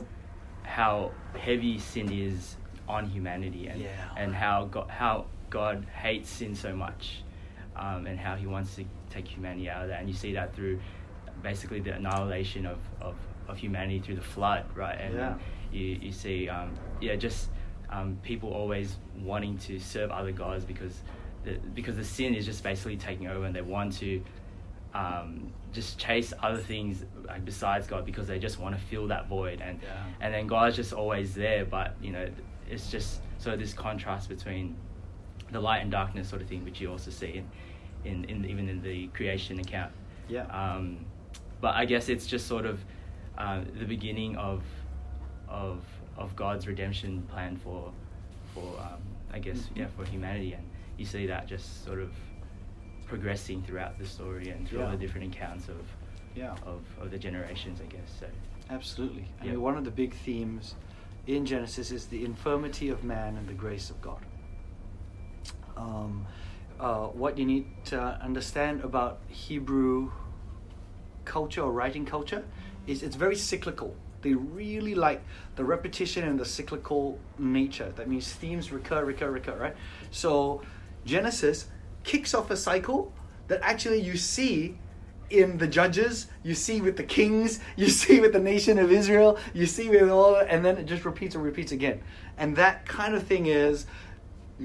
how 0.63 1.11
heavy 1.37 1.81
sin 1.81 2.13
is 2.13 2.55
on 2.87 3.07
humanity 3.11 3.67
and 3.67 3.81
Yeah. 3.81 4.09
and 4.17 4.33
how 4.33 4.67
God, 4.67 4.89
how 4.89 5.25
God 5.53 5.85
hates 6.03 6.29
sin 6.31 6.55
so 6.55 6.75
much, 6.75 7.23
um, 7.77 8.07
and 8.07 8.19
how 8.19 8.35
He 8.37 8.47
wants 8.47 8.75
to 8.77 8.85
take 9.11 9.29
humanity 9.29 9.69
out 9.69 9.83
of 9.83 9.89
that. 9.91 10.01
And 10.01 10.09
you 10.09 10.15
see 10.15 10.33
that 10.33 10.55
through 10.57 10.81
basically 11.43 11.81
the 11.81 11.93
annihilation 11.95 12.65
of, 12.67 12.79
of, 13.01 13.15
of 13.49 13.59
humanity 13.59 13.99
through 14.01 14.15
the 14.17 14.29
flood, 14.37 14.65
right? 14.75 14.99
And 14.99 15.15
Yeah. 15.15 15.35
you, 15.73 15.87
you 16.07 16.13
see, 16.13 16.49
um, 16.49 16.73
yeah, 17.01 17.17
just 17.17 17.51
um, 17.91 18.17
people 18.23 18.51
always 18.53 18.97
wanting 19.23 19.59
to 19.59 19.79
serve 19.79 20.11
other 20.11 20.33
gods 20.33 20.65
because 20.65 21.01
the, 21.45 21.53
because 21.75 21.97
the 21.97 22.05
sin 22.05 22.35
is 22.35 22.47
just 22.47 22.63
basically 22.63 22.97
taking 22.97 23.27
over 23.27 23.45
and 23.45 23.55
they 23.55 23.61
want 23.63 23.93
to 23.99 24.23
um, 24.95 25.53
just 25.73 25.99
chase 25.99 26.33
other 26.43 26.59
things 26.59 27.05
besides 27.45 27.87
God 27.87 28.05
because 28.07 28.27
they 28.27 28.39
just 28.39 28.59
want 28.59 28.75
to 28.75 28.81
fill 28.81 29.09
that 29.09 29.27
void 29.29 29.61
and 29.61 29.81
Yeah. 29.83 30.05
and 30.21 30.33
then 30.35 30.47
God's 30.47 30.77
just 30.77 30.93
always 30.93 31.35
there 31.35 31.65
but 31.65 31.97
you 32.03 32.13
know 32.13 32.29
it's 32.71 32.91
just 32.91 33.21
sort 33.39 33.55
of 33.55 33.61
this 33.61 33.73
contrast 33.73 34.29
between 34.29 34.77
the 35.53 35.61
light 35.61 35.79
and 35.83 35.91
darkness 35.91 36.29
sort 36.29 36.43
of 36.43 36.49
thing 36.49 36.65
which 36.65 36.81
you 36.81 36.91
also 36.91 37.11
see 37.11 37.43
in, 38.05 38.11
in, 38.11 38.25
in 38.25 38.45
even 38.45 38.69
in 38.69 38.83
the 38.83 39.07
creation 39.09 39.59
account 39.61 39.93
Yeah. 40.29 40.45
um, 40.47 41.05
but 41.61 41.75
I 41.77 41.85
guess 41.85 42.09
it's 42.09 42.27
just 42.27 42.47
sort 42.47 42.67
of 42.67 42.81
uh, 43.39 43.61
the 43.79 43.85
beginning 43.85 44.37
of 44.37 44.63
of 45.49 45.79
of 46.17 46.35
God's 46.37 46.67
redemption 46.67 47.23
plan 47.31 47.57
for 47.57 47.93
for 48.55 48.79
um, 48.81 49.01
I 49.33 49.39
guess 49.39 49.59
Mhm. 49.59 49.77
yeah 49.77 49.87
for 49.97 50.05
humanity 50.05 50.53
and 50.55 50.65
you 50.99 51.05
see 51.07 51.27
that 51.27 51.47
just 51.47 51.85
sort 51.85 52.01
of 52.01 52.11
progressing 53.07 53.63
throughout 53.63 53.99
the 53.99 54.07
story 54.07 54.49
and 54.51 54.67
through 54.69 54.83
all 54.83 54.91
the 54.91 54.97
different 54.97 55.35
accounts 55.35 55.69
of 55.69 55.81
Yeah. 56.35 56.55
of, 56.65 56.81
of 57.01 57.11
the 57.11 57.19
generations 57.19 57.81
I 57.81 57.87
guess 57.87 58.11
so 58.21 58.27
Absolutely. 58.71 59.27
I 59.41 59.45
Yeah. 59.45 59.51
mean, 59.53 59.61
one 59.61 59.77
of 59.77 59.85
the 59.85 59.91
big 59.91 60.15
themes 60.15 60.77
in 61.27 61.45
Genesis 61.45 61.91
is 61.91 62.07
the 62.07 62.25
infirmity 62.25 62.89
of 62.89 63.05
man 63.05 63.37
and 63.37 63.47
the 63.47 63.53
grace 63.55 63.91
of 63.91 64.01
God. 64.01 64.21
Um, 65.77 66.27
uh, 66.79 67.07
what 67.09 67.39
you 67.39 67.45
need 67.45 67.67
to 67.87 68.01
understand 68.01 68.83
about 68.83 69.21
Hebrew 69.29 70.11
culture 71.25 71.63
or 71.63 71.71
writing 71.71 72.05
culture 72.05 72.45
is 72.87 73.03
it's 73.03 73.17
very 73.17 73.37
cyclical. 73.37 73.95
They 74.23 74.35
really 74.35 74.95
like 74.95 75.23
the 75.57 75.65
repetition 75.65 76.25
and 76.25 76.39
the 76.39 76.45
cyclical 76.45 77.19
nature. 77.39 77.93
That 77.97 78.09
means 78.09 78.33
themes 78.33 78.73
recur, 78.73 79.05
recur, 79.05 79.31
recur, 79.31 79.57
right? 79.57 79.77
So 80.11 80.63
Genesis 81.05 81.67
kicks 82.05 82.35
off 82.35 82.51
a 82.51 82.57
cycle 82.57 83.13
that 83.49 83.61
actually 83.63 84.01
you 84.01 84.17
see 84.17 84.79
in 85.31 85.59
the 85.59 85.67
judges, 85.67 86.27
you 86.43 86.55
see 86.55 86.81
with 86.81 86.97
the 86.97 87.03
kings, 87.03 87.59
you 87.77 87.89
see 87.89 88.21
with 88.21 88.33
the 88.33 88.39
nation 88.39 88.79
of 88.79 88.93
Israel, 88.93 89.39
you 89.55 89.67
see 89.67 89.89
with 89.89 90.09
all, 90.09 90.37
and 90.37 90.65
then 90.65 90.77
it 90.77 90.87
just 90.87 91.05
repeats 91.05 91.35
and 91.35 91.43
repeats 91.43 91.73
again. 91.73 92.01
And 92.37 92.57
that 92.57 92.87
kind 92.87 93.15
of 93.15 93.27
thing 93.27 93.47
is 93.47 93.87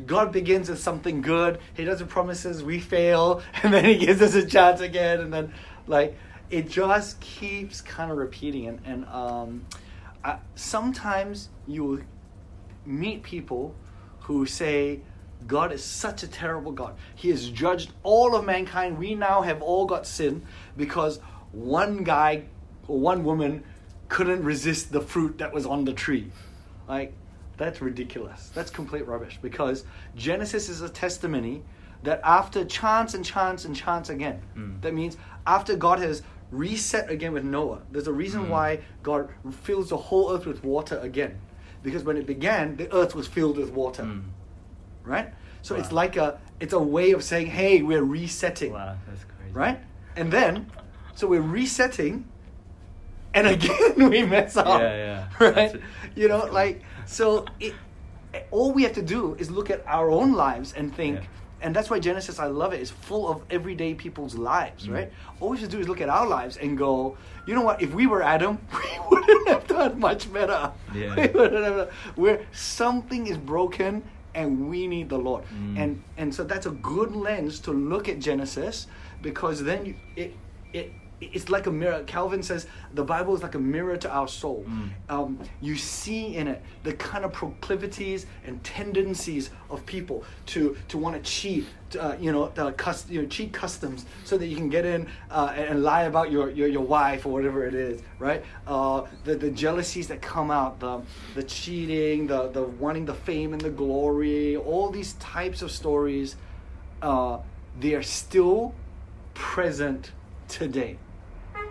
God 0.06 0.32
begins 0.32 0.70
with 0.70 0.80
something 0.80 1.22
good, 1.22 1.60
He 1.76 1.84
does 1.84 2.00
the 2.00 2.06
promises, 2.06 2.64
we 2.64 2.80
fail, 2.80 3.42
and 3.64 3.74
then 3.74 3.86
He 3.86 3.98
gives 3.98 4.22
us 4.22 4.36
a 4.36 4.46
chance 4.46 4.82
again, 4.82 5.22
and 5.22 5.34
then 5.34 5.54
like 5.88 6.18
it 6.50 6.70
just 6.70 7.20
keeps 7.20 7.82
kind 7.82 8.12
of 8.12 8.18
repeating. 8.18 8.68
And, 8.68 8.80
and 8.86 9.06
um, 9.06 9.66
I, 10.24 10.38
sometimes 10.56 11.50
you 11.68 11.84
will 11.84 12.00
meet 12.86 13.24
people 13.24 13.76
who 14.22 14.46
say, 14.46 15.02
God 15.46 15.72
is 15.72 15.84
such 15.84 16.24
a 16.24 16.28
terrible 16.28 16.72
God. 16.72 16.96
He 17.16 17.30
has 17.30 17.50
judged 17.50 17.92
all 18.04 18.36
of 18.36 18.46
mankind. 18.46 18.98
We 18.98 19.14
now 19.14 19.42
have 19.42 19.62
all 19.62 19.86
got 19.86 20.08
sin 20.08 20.44
because 20.76 21.20
one 21.52 22.04
guy 22.04 22.44
or 22.88 23.00
one 23.00 23.24
woman 23.24 23.64
couldn't 24.10 24.44
resist 24.44 24.92
the 24.92 25.02
fruit 25.02 25.38
that 25.38 25.54
was 25.54 25.66
on 25.66 25.86
the 25.86 25.94
tree. 25.94 26.32
Like, 26.88 27.14
that's 27.58 27.82
ridiculous. 27.82 28.52
That's 28.54 28.70
complete 28.72 29.08
rubbish 29.08 29.40
because 29.42 29.84
Genesis 30.16 30.70
is 30.70 30.82
a 30.82 30.90
testimony 30.90 31.64
that 32.04 32.22
after 32.24 32.64
chance 32.66 33.14
and 33.16 33.26
chance 33.26 33.66
and 33.66 33.76
chance 33.76 34.10
again, 34.10 34.42
Mm. 34.56 34.82
that 34.82 34.94
means 34.94 35.18
after 35.46 35.76
God 35.76 36.00
has 36.00 36.22
reset 36.52 37.10
again 37.10 37.34
with 37.34 37.44
Noah, 37.44 37.80
there's 37.92 38.08
a 38.08 38.14
reason 38.14 38.46
Mm. 38.46 38.50
why 38.50 38.80
God 39.04 39.30
fills 39.64 39.90
the 39.90 39.98
whole 39.98 40.32
earth 40.34 40.46
with 40.46 40.64
water 40.64 40.98
again. 41.00 41.40
Because 41.84 42.04
when 42.04 42.16
it 42.18 42.26
began, 42.28 42.76
the 42.78 42.94
earth 42.96 43.16
was 43.16 43.28
filled 43.28 43.58
with 43.58 43.72
water 43.72 44.04
Mm. 44.04 44.24
right? 45.04 45.34
So 45.62 45.76
it's 45.76 45.92
like 45.92 46.16
a 46.18 46.40
it's 46.60 46.74
a 46.74 46.80
way 46.80 47.12
of 47.12 47.24
saying, 47.24 47.48
hey, 47.48 47.82
we're 47.82 48.04
resetting, 48.04 48.74
wow 48.74 48.96
that's 49.08 49.24
crazy 49.26 49.54
right? 49.54 49.80
And 50.16 50.32
then, 50.32 50.72
so 51.16 51.28
we're 51.28 51.42
resetting, 51.42 52.26
and 53.34 53.48
again 53.56 54.10
we 54.10 54.24
mess 54.24 54.56
up, 54.58 54.80
Yeah, 54.82 54.96
yeah. 54.96 55.28
right? 55.40 55.56
That's- 55.56 55.78
you 56.16 56.28
know, 56.28 56.46
like 56.52 56.82
so 57.08 57.46
it. 57.60 57.74
All 58.52 58.72
we 58.72 58.84
have 58.84 58.94
to 58.94 59.02
do 59.02 59.36
is 59.40 59.50
look 59.50 59.70
at 59.72 59.82
our 59.88 60.12
own 60.12 60.34
lives 60.34 60.74
and 60.74 60.94
think. 60.96 61.16
Yeah. 61.22 61.26
And 61.60 61.76
that's 61.76 61.90
why 61.90 61.98
Genesis, 62.00 62.38
I 62.38 62.46
love 62.46 62.72
it, 62.74 62.82
is 62.82 62.92
full 62.92 63.28
of 63.28 63.42
everyday 63.50 63.96
people's 63.96 64.36
lives, 64.36 64.86
Mm. 64.86 64.94
right? 64.94 65.12
All 65.40 65.50
we 65.50 65.58
have 65.58 65.68
to 65.70 65.76
do 65.76 65.82
is 65.82 65.88
look 65.90 66.02
at 66.02 66.10
our 66.10 66.28
lives 66.28 66.58
and 66.58 66.78
go, 66.78 67.18
you 67.48 67.56
know 67.56 67.64
what? 67.64 67.82
If 67.82 67.96
we 67.96 68.06
were 68.06 68.22
Adam, 68.22 68.60
we 68.74 69.00
wouldn't 69.10 69.48
have 69.48 69.66
done 69.68 70.00
much 70.00 70.32
better. 70.32 70.72
Yeah. 70.94 71.16
We 71.18 71.28
wouldn't 71.40 71.66
have. 71.66 71.90
Where 72.16 72.46
something 72.52 73.26
is 73.26 73.38
broken 73.38 74.04
and 74.36 74.70
we 74.70 74.86
need 74.86 75.10
the 75.10 75.18
Lord. 75.18 75.46
Mm. 75.46 75.78
And 75.82 76.04
and 76.18 76.36
so 76.36 76.44
that's 76.44 76.68
a 76.68 76.76
good 76.94 77.16
lens 77.16 77.60
to 77.62 77.72
look 77.72 78.08
at 78.08 78.20
Genesis 78.20 78.86
because 79.24 79.64
then 79.64 79.86
you, 79.88 79.96
it 80.16 80.36
it 80.74 80.92
it's 81.20 81.50
like 81.50 81.66
a 81.66 81.72
mirror. 81.72 82.04
Calvin 82.06 82.44
says 82.44 82.68
the 82.94 83.04
Bible 83.04 83.36
is 83.36 83.42
like 83.42 83.56
a 83.56 83.60
mirror 83.60 83.98
to 83.98 84.10
our 84.10 84.28
soul. 84.28 84.66
Mm. 84.68 84.90
Um, 85.10 85.40
you 85.62 85.76
see 85.76 86.36
in 86.36 86.48
it 86.48 86.62
the 86.84 86.94
kind 86.94 87.26
of 87.26 87.34
proclivities 87.34 88.28
and 88.46 88.64
tendencies 88.64 89.50
of 89.70 89.86
people 89.86 90.24
to 90.48 90.78
to 90.90 90.98
want 90.98 91.16
to 91.16 91.22
cheat, 91.30 91.66
to, 91.92 92.04
uh, 92.04 92.18
you 92.20 92.32
know, 92.32 92.50
the 92.50 92.72
cus- 92.74 93.10
you 93.10 93.22
know, 93.22 93.28
cheat 93.28 93.52
customs 93.52 94.06
so 94.26 94.38
that 94.38 94.48
you 94.48 94.56
can 94.56 94.70
get 94.70 94.86
in 94.86 95.08
uh, 95.32 95.54
and, 95.56 95.66
and 95.70 95.84
lie 95.84 96.04
about 96.04 96.32
your, 96.32 96.52
your, 96.52 96.68
your 96.68 96.84
wife 96.84 97.26
or 97.26 97.30
whatever 97.34 97.66
it 97.66 97.74
is, 97.74 98.02
right? 98.20 98.44
Uh, 98.68 99.06
the 99.24 99.36
the 99.36 99.50
jealousies 99.50 100.08
that 100.08 100.22
come 100.22 100.52
out, 100.52 100.80
the 100.80 101.02
the 101.36 101.44
cheating, 101.44 102.28
the 102.28 102.50
the 102.50 102.64
wanting 102.64 103.06
the 103.06 103.14
fame 103.14 103.54
and 103.54 103.62
the 103.62 103.72
glory, 103.72 104.56
all 104.56 104.90
these 104.92 105.14
types 105.14 105.62
of 105.62 105.72
stories, 105.72 106.36
uh, 107.02 107.40
they 107.80 107.96
are 107.96 108.04
still 108.04 108.74
present 109.34 110.12
today. 110.48 110.98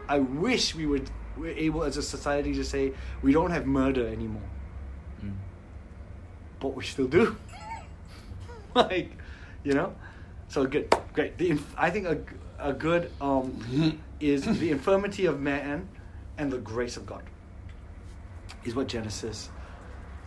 I 0.09 0.19
wish 0.21 0.75
we 0.75 0.87
would 0.87 1.11
we're 1.37 1.51
able 1.57 1.83
as 1.85 1.97
a 1.97 2.03
society 2.03 2.55
to 2.55 2.65
say 2.65 2.93
we 3.23 3.33
don't 3.33 3.51
have 3.51 3.67
murder 3.67 4.07
anymore, 4.07 4.49
Mm. 5.25 5.33
but 6.61 6.75
we 6.75 6.85
still 6.85 7.07
do. 7.09 7.37
like, 8.75 9.11
you 9.65 9.73
know, 9.75 9.95
so 10.49 10.65
good, 10.67 10.93
great. 11.13 11.37
The 11.39 11.51
inf- 11.51 11.75
I 11.77 11.91
think 11.91 12.07
a 12.07 12.19
a 12.59 12.73
good 12.73 13.11
um, 13.21 14.01
is 14.21 14.45
the 14.45 14.71
infirmity 14.71 15.27
of 15.27 15.41
man 15.41 15.89
and 16.39 16.51
the 16.51 16.59
grace 16.59 16.97
of 16.97 17.05
God. 17.07 17.23
Is 18.65 18.75
what 18.75 18.89
Genesis 18.89 19.51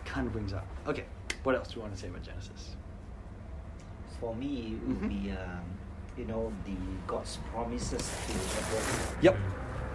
kind 0.04 0.26
of 0.26 0.32
brings 0.32 0.52
up. 0.52 0.66
Okay, 0.86 1.04
what 1.42 1.54
else 1.54 1.68
do 1.68 1.76
you 1.76 1.80
want 1.82 1.94
to 1.94 2.00
say 2.00 2.08
about 2.08 2.22
Genesis? 2.22 2.76
For 4.20 4.34
me, 4.34 4.76
it 4.76 4.88
would 4.88 5.00
Mhm. 5.00 5.08
be 5.08 5.30
um, 5.32 5.64
you 6.16 6.24
know 6.26 6.52
the 6.64 6.76
God's 7.06 7.38
promises 7.52 7.98
to 8.26 8.32
Abraham. 8.32 9.18
Yep, 9.22 9.36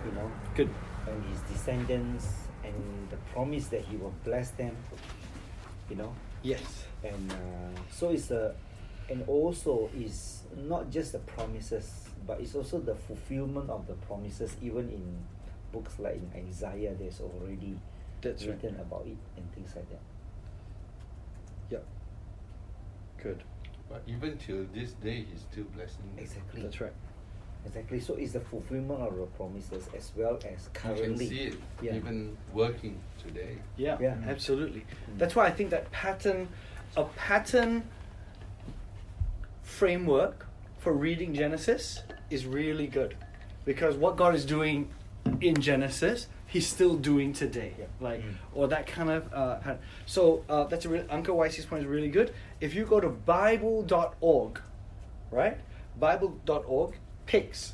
You 0.05 0.11
know, 0.11 0.31
good. 0.55 0.69
and 1.07 1.23
his 1.25 1.39
descendants, 1.41 2.27
and 2.63 3.09
the 3.09 3.17
promise 3.33 3.67
that 3.67 3.81
he 3.81 3.97
will 3.97 4.13
bless 4.23 4.51
them. 4.51 4.75
You 5.89 5.95
know, 5.97 6.13
Yes. 6.43 6.85
and 7.03 7.31
uh, 7.31 7.79
so 7.91 8.09
it's 8.09 8.31
a, 8.31 8.55
and 9.09 9.23
also 9.27 9.89
is 9.97 10.43
not 10.55 10.89
just 10.89 11.11
the 11.11 11.19
promises, 11.19 12.07
but 12.25 12.39
it's 12.39 12.55
also 12.55 12.79
the 12.79 12.95
fulfillment 12.95 13.69
of 13.69 13.85
the 13.87 13.93
promises. 13.93 14.55
Even 14.61 14.89
in 14.89 15.17
books 15.71 15.97
like 15.99 16.15
in 16.15 16.47
Isaiah, 16.47 16.93
there's 16.97 17.19
already 17.21 17.77
That's 18.21 18.43
right. 18.45 18.51
written 18.61 18.79
about 18.79 19.05
it 19.07 19.17
and 19.37 19.51
things 19.53 19.75
like 19.75 19.87
that. 19.89 20.01
Yep. 21.69 21.85
Good. 23.21 23.43
But 23.89 24.01
even 24.07 24.37
till 24.37 24.65
this 24.73 24.93
day, 24.93 25.25
he's 25.31 25.41
still 25.51 25.65
blessing. 25.75 26.01
them. 26.15 26.23
Exactly. 26.23 26.61
That's 26.63 26.81
right. 26.81 26.93
Exactly. 27.65 27.99
So 27.99 28.13
it's 28.15 28.33
the 28.33 28.39
fulfillment 28.39 29.01
of 29.01 29.17
the 29.17 29.25
promises 29.37 29.89
as 29.95 30.11
well 30.15 30.35
as 30.37 30.43
You 30.65 30.69
currently. 30.73 31.07
can 31.07 31.17
see 31.35 31.43
it 31.45 31.57
Yeah. 31.81 31.95
even 31.95 32.37
working 32.53 32.99
today. 33.17 33.57
Yeah, 33.77 33.97
Yeah. 33.99 34.15
absolutely. 34.27 34.81
Mm. 34.81 35.17
That's 35.17 35.35
why 35.35 35.45
I 35.47 35.51
think 35.51 35.69
that 35.71 35.91
pattern, 35.91 36.47
a 36.95 37.05
pattern 37.05 37.83
framework 39.63 40.45
for 40.77 40.93
reading 40.93 41.33
Genesis 41.33 42.03
is 42.29 42.45
really 42.45 42.87
good, 42.87 43.15
because 43.65 43.95
what 43.97 44.15
God 44.15 44.35
is 44.35 44.45
doing 44.45 44.89
in 45.41 45.55
Genesis, 45.59 46.27
He's 46.47 46.67
still 46.67 46.95
doing 46.95 47.33
today. 47.33 47.73
Yeah. 47.77 47.85
Like, 47.99 48.21
Mm. 48.21 48.35
or 48.53 48.67
that 48.69 48.87
kind 48.87 49.09
of. 49.09 49.33
Uh, 49.33 49.55
pat- 49.55 49.79
so 50.05 50.45
uh, 50.47 50.63
that's 50.65 50.85
a 50.85 50.89
re- 50.89 51.05
Uncle 51.09 51.35
Wisey's 51.35 51.65
point 51.65 51.81
is 51.81 51.87
really 51.89 52.07
good. 52.07 52.31
If 52.61 52.73
you 52.75 52.85
go 52.85 53.01
to 53.01 53.09
Bible.org, 53.09 54.61
right? 55.31 55.57
Bible.org 55.99 56.93
picks 57.25 57.73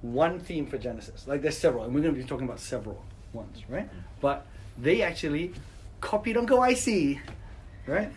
one 0.00 0.40
theme 0.40 0.66
for 0.66 0.78
Genesis. 0.78 1.26
Like 1.26 1.42
there's 1.42 1.56
several, 1.56 1.84
and 1.84 1.94
we're 1.94 2.00
going 2.02 2.14
to 2.14 2.20
be 2.20 2.26
talking 2.26 2.46
about 2.46 2.60
several 2.60 3.02
ones, 3.32 3.62
right? 3.68 3.88
But 4.20 4.46
they 4.78 5.02
actually 5.02 5.52
copied 6.00 6.36
Uncle 6.36 6.62
IC, 6.62 7.18
right? 7.86 8.10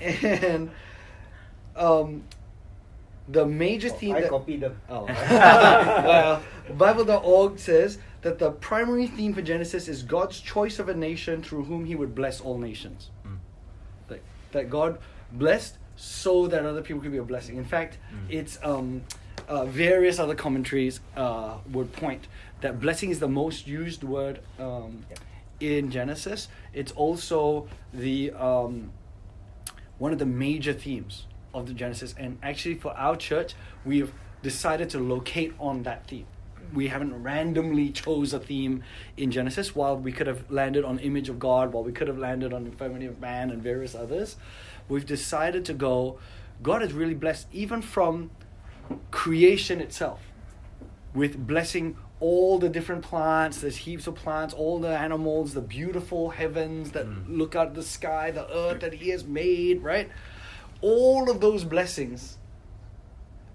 And 0.00 0.70
um, 1.76 2.24
the 3.28 3.46
major 3.46 3.88
Oh, 3.88 3.92
theme 3.96 4.16
I 4.16 4.20
that 4.22 4.30
copy 4.30 4.56
them. 4.56 4.80
Oh. 4.88 5.04
well, 5.06 6.42
Bible.org 6.76 7.58
says 7.58 7.98
that 8.22 8.38
the 8.38 8.50
primary 8.52 9.06
theme 9.06 9.32
for 9.34 9.42
Genesis 9.42 9.88
is 9.88 10.02
God's 10.02 10.40
choice 10.40 10.78
of 10.78 10.88
a 10.88 10.94
nation 10.94 11.42
through 11.42 11.64
whom 11.64 11.84
he 11.84 11.94
would 11.94 12.14
bless 12.14 12.40
all 12.40 12.58
nations. 12.58 13.10
Mm. 13.26 13.38
That, 14.08 14.20
that 14.52 14.70
God 14.70 14.98
blessed 15.32 15.76
so 15.96 16.46
that 16.48 16.64
other 16.66 16.82
people 16.82 17.00
could 17.02 17.12
be 17.12 17.18
a 17.18 17.22
blessing. 17.22 17.56
In 17.56 17.64
fact, 17.64 17.98
Mm. 18.12 18.26
it's 18.30 18.58
um, 18.62 19.02
uh, 19.48 19.64
various 19.64 20.18
other 20.18 20.34
commentaries 20.34 21.00
uh, 21.16 21.58
would 21.70 21.92
point 21.92 22.26
that 22.60 22.80
blessing 22.80 23.10
is 23.10 23.20
the 23.20 23.28
most 23.28 23.66
used 23.66 24.04
word 24.04 24.40
um, 24.58 25.04
in 25.60 25.90
Genesis. 25.90 26.48
It's 26.72 26.92
also 26.92 27.68
the 27.92 28.32
um, 28.32 28.92
one 29.98 30.12
of 30.12 30.18
the 30.18 30.26
major 30.26 30.72
themes 30.72 31.26
of 31.52 31.66
the 31.66 31.74
Genesis. 31.74 32.14
And 32.18 32.38
actually, 32.42 32.76
for 32.76 32.92
our 32.92 33.16
church, 33.16 33.54
we've 33.84 34.12
decided 34.42 34.90
to 34.90 34.98
locate 34.98 35.52
on 35.58 35.82
that 35.82 36.06
theme. 36.06 36.26
We 36.72 36.88
haven't 36.88 37.22
randomly 37.22 37.90
chose 37.90 38.32
a 38.32 38.38
theme 38.38 38.84
in 39.16 39.30
Genesis. 39.30 39.74
While 39.74 39.96
we 39.96 40.12
could 40.12 40.26
have 40.26 40.50
landed 40.50 40.84
on 40.84 40.98
image 41.00 41.28
of 41.28 41.38
God, 41.38 41.72
while 41.72 41.82
we 41.82 41.92
could 41.92 42.08
have 42.08 42.18
landed 42.18 42.52
on 42.52 42.64
infirmity 42.64 43.06
of 43.06 43.20
man 43.20 43.50
and 43.50 43.62
various 43.62 43.94
others, 43.94 44.36
we've 44.88 45.06
decided 45.06 45.64
to 45.66 45.74
go. 45.74 46.18
God 46.62 46.82
is 46.82 46.92
really 46.92 47.14
blessed, 47.14 47.46
even 47.52 47.82
from 47.82 48.30
creation 49.10 49.80
itself, 49.80 50.20
with 51.14 51.46
blessing 51.46 51.96
all 52.20 52.58
the 52.58 52.68
different 52.68 53.02
plants. 53.02 53.60
There's 53.62 53.78
heaps 53.78 54.06
of 54.06 54.14
plants, 54.14 54.52
all 54.52 54.78
the 54.78 54.88
animals, 54.96 55.54
the 55.54 55.60
beautiful 55.62 56.30
heavens 56.30 56.90
that 56.92 57.06
Mm. 57.06 57.38
look 57.38 57.54
out 57.56 57.74
the 57.74 57.82
sky, 57.82 58.30
the 58.30 58.46
earth 58.54 58.80
that 58.80 58.94
He 58.94 59.08
has 59.10 59.24
made, 59.24 59.82
right? 59.82 60.10
All 60.82 61.30
of 61.30 61.40
those 61.40 61.64
blessings. 61.64 62.36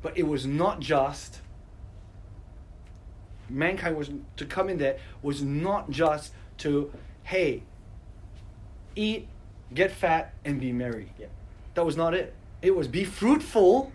But 0.01 0.17
it 0.17 0.27
was 0.27 0.45
not 0.45 0.79
just 0.79 1.41
mankind 3.49 3.95
was 3.95 4.09
to 4.37 4.45
come 4.45 4.69
in 4.69 4.77
there 4.79 4.97
was 5.21 5.43
not 5.43 5.89
just 5.91 6.33
to 6.57 6.91
hey 7.23 7.61
eat 8.95 9.27
get 9.73 9.91
fat 9.91 10.33
and 10.43 10.59
be 10.59 10.71
merry 10.71 11.11
Yeah. 11.19 11.27
that 11.75 11.85
was 11.85 11.95
not 11.95 12.13
it 12.15 12.33
it 12.63 12.75
was 12.75 12.87
be 12.87 13.03
fruitful 13.03 13.91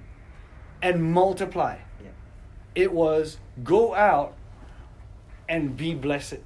and 0.83 1.03
multiply. 1.03 1.79
Yeah. 2.03 2.11
it 2.75 2.93
was 2.93 3.39
go 3.63 3.95
out 3.95 4.35
and 5.49 5.77
be 5.77 5.95
blessed 5.95 6.39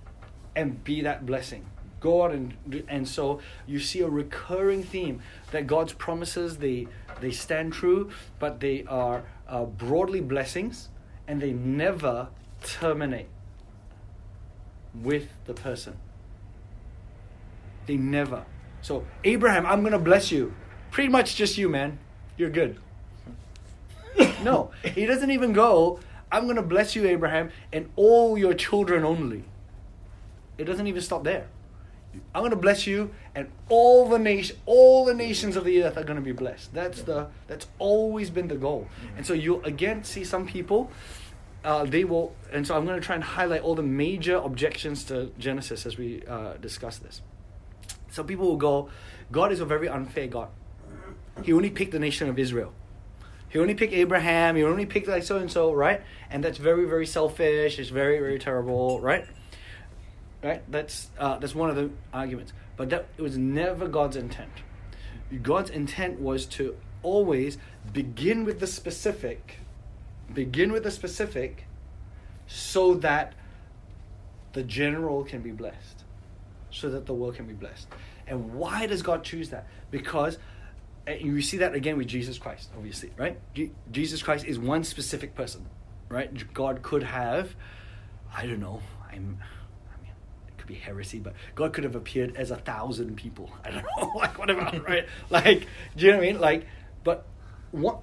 and 0.57 0.83
be 0.83 1.03
that 1.03 1.27
blessing. 1.27 1.67
Go 2.01 2.25
out 2.25 2.33
and 2.33 2.85
and 2.89 3.09
so 3.09 3.41
you 3.67 3.79
see 3.79 4.01
a 4.01 4.09
recurring 4.09 4.83
theme 4.83 5.23
that 5.53 5.67
god's 5.67 5.95
promises 5.95 6.59
they 6.59 6.87
they 7.21 7.31
stand 7.31 7.73
true 7.73 8.11
but 8.39 8.61
they 8.61 8.85
are 8.89 9.25
uh, 9.49 9.65
broadly 9.65 10.21
blessings 10.21 10.91
and 11.27 11.41
they 11.41 11.53
never 11.53 12.29
terminate 12.63 13.29
with 14.95 15.29
the 15.47 15.55
person. 15.55 15.97
They 17.87 17.97
never. 17.97 18.45
So 18.83 19.07
abraham 19.25 19.65
i'm 19.65 19.83
gonna 19.83 19.99
bless 19.99 20.31
you. 20.31 20.55
Pretty 20.91 21.09
much 21.09 21.37
just 21.37 21.57
you 21.57 21.69
man. 21.71 21.99
You're 22.37 22.51
good 22.51 22.79
no, 24.45 24.71
he 24.85 25.07
doesn't 25.07 25.31
even 25.31 25.53
go, 25.53 26.01
I'm 26.31 26.45
going 26.45 26.57
to 26.57 26.63
bless 26.63 26.95
you, 26.97 27.07
Abraham, 27.07 27.51
and 27.73 27.91
all 27.97 28.37
your 28.37 28.55
children 28.55 29.05
only. 29.05 29.45
It 30.59 30.65
doesn't 30.65 30.87
even 30.87 31.03
stop 31.03 31.25
there. 31.25 31.49
I'm 32.35 32.43
going 32.43 32.51
to 32.51 32.57
bless 32.57 32.87
you, 32.87 33.11
and 33.35 33.51
all 33.69 34.09
the 34.09 34.19
nation, 34.19 34.57
all 34.67 35.05
the 35.05 35.15
nations 35.15 35.57
of 35.57 35.65
the 35.65 35.83
earth 35.83 35.97
are 35.97 36.05
going 36.05 36.17
to 36.17 36.23
be 36.23 36.33
blessed. 36.33 36.73
That's 36.73 37.03
the 37.03 37.29
that's 37.49 37.67
always 37.79 38.31
been 38.31 38.49
the 38.49 38.57
goal. 38.57 38.87
And 39.17 39.27
so 39.27 39.33
you'll 39.35 39.65
again 39.65 40.05
see 40.05 40.23
some 40.23 40.47
people, 40.47 40.93
uh, 41.65 41.85
they 41.85 42.05
will, 42.05 42.37
and 42.53 42.65
so 42.65 42.77
I'm 42.77 42.85
going 42.85 43.01
to 43.01 43.05
try 43.05 43.17
and 43.17 43.25
highlight 43.25 43.63
all 43.63 43.75
the 43.75 43.83
major 43.83 44.37
objections 44.37 45.03
to 45.05 45.33
Genesis 45.39 45.87
as 45.87 45.99
we 45.99 46.23
uh, 46.29 46.53
discuss 46.61 46.99
this. 46.99 47.21
Some 48.11 48.29
people 48.29 48.47
will 48.47 48.57
go, 48.57 48.91
God 49.33 49.51
is 49.51 49.59
a 49.59 49.65
very 49.65 49.89
unfair 49.89 50.29
God. 50.29 50.49
He 51.43 51.53
only 51.53 51.71
picked 51.71 51.91
the 51.91 51.99
nation 51.99 52.29
of 52.29 52.39
Israel. 52.39 52.73
He 53.55 53.61
only 53.61 53.75
picked 53.75 53.93
Abraham. 53.93 54.57
He 54.57 54.65
only 54.65 54.85
picked 54.85 55.07
like 55.07 55.23
so 55.23 55.37
and 55.37 55.49
so, 55.49 55.73
right? 55.73 56.03
And 56.29 56.43
that's 56.43 56.59
very, 56.59 56.87
very 56.87 57.07
selfish. 57.07 57.79
It's 57.79 57.89
very, 57.89 58.19
very 58.19 58.41
terrible, 58.41 59.01
right? 59.01 59.25
Right. 60.43 60.69
That's 60.69 61.09
uh, 61.21 61.39
that's 61.39 61.55
one 61.55 61.71
of 61.71 61.77
the 61.77 61.91
arguments. 62.13 62.53
But 62.77 62.91
that 62.91 63.07
it 63.17 63.23
was 63.23 63.39
never 63.39 63.87
God's 63.87 64.17
intent. 64.17 64.51
God's 65.41 65.71
intent 65.71 66.21
was 66.21 66.47
to 66.47 66.77
always 67.05 67.57
begin 67.93 68.45
with 68.45 68.59
the 68.59 68.67
specific, 68.67 69.61
begin 70.33 70.73
with 70.73 70.83
the 70.83 70.91
specific, 70.91 71.67
so 72.49 72.95
that 72.95 73.35
the 74.53 74.65
general 74.65 75.23
can 75.23 75.43
be 75.43 75.53
blessed, 75.53 76.03
so 76.73 76.91
that 76.91 77.07
the 77.07 77.15
world 77.15 77.37
can 77.37 77.47
be 77.47 77.55
blessed. 77.55 77.87
And 78.27 78.55
why 78.55 78.87
does 78.87 79.03
God 79.03 79.23
choose 79.23 79.51
that? 79.51 79.69
Because 79.93 80.39
and 81.07 81.21
you 81.21 81.43
see 81.43 81.59
that 81.59 81.75
again 81.75 81.97
with 81.99 82.07
Jesus 82.07 82.39
Christ, 82.39 82.71
obviously, 82.77 83.11
right? 83.17 83.39
Je- 83.55 83.73
Jesus 83.91 84.23
Christ 84.23 84.45
is 84.47 84.59
one 84.59 84.85
specific 84.85 85.35
person, 85.35 85.67
right? 86.09 86.31
God 86.55 86.83
could 86.83 87.03
have, 87.03 87.55
I 88.35 88.47
don't 88.47 88.61
know, 88.61 88.81
I'm, 89.11 89.39
I 89.93 90.03
mean, 90.03 90.13
it 90.49 90.57
could 90.57 90.67
be 90.67 90.75
heresy, 90.75 91.19
but 91.19 91.35
God 91.55 91.73
could 91.73 91.85
have 91.85 91.95
appeared 91.95 92.37
as 92.37 92.51
a 92.51 92.57
thousand 92.57 93.17
people. 93.17 93.51
I 93.65 93.71
don't 93.71 93.85
know, 93.85 94.13
like 94.17 94.39
whatever, 94.39 94.83
right? 94.89 95.07
Like, 95.31 95.67
do 95.97 96.07
you 96.07 96.13
know 96.13 96.19
what 96.19 96.25
I 96.25 96.33
mean? 96.33 96.41
Like, 96.41 96.67
but 97.03 97.27
one, 97.71 97.99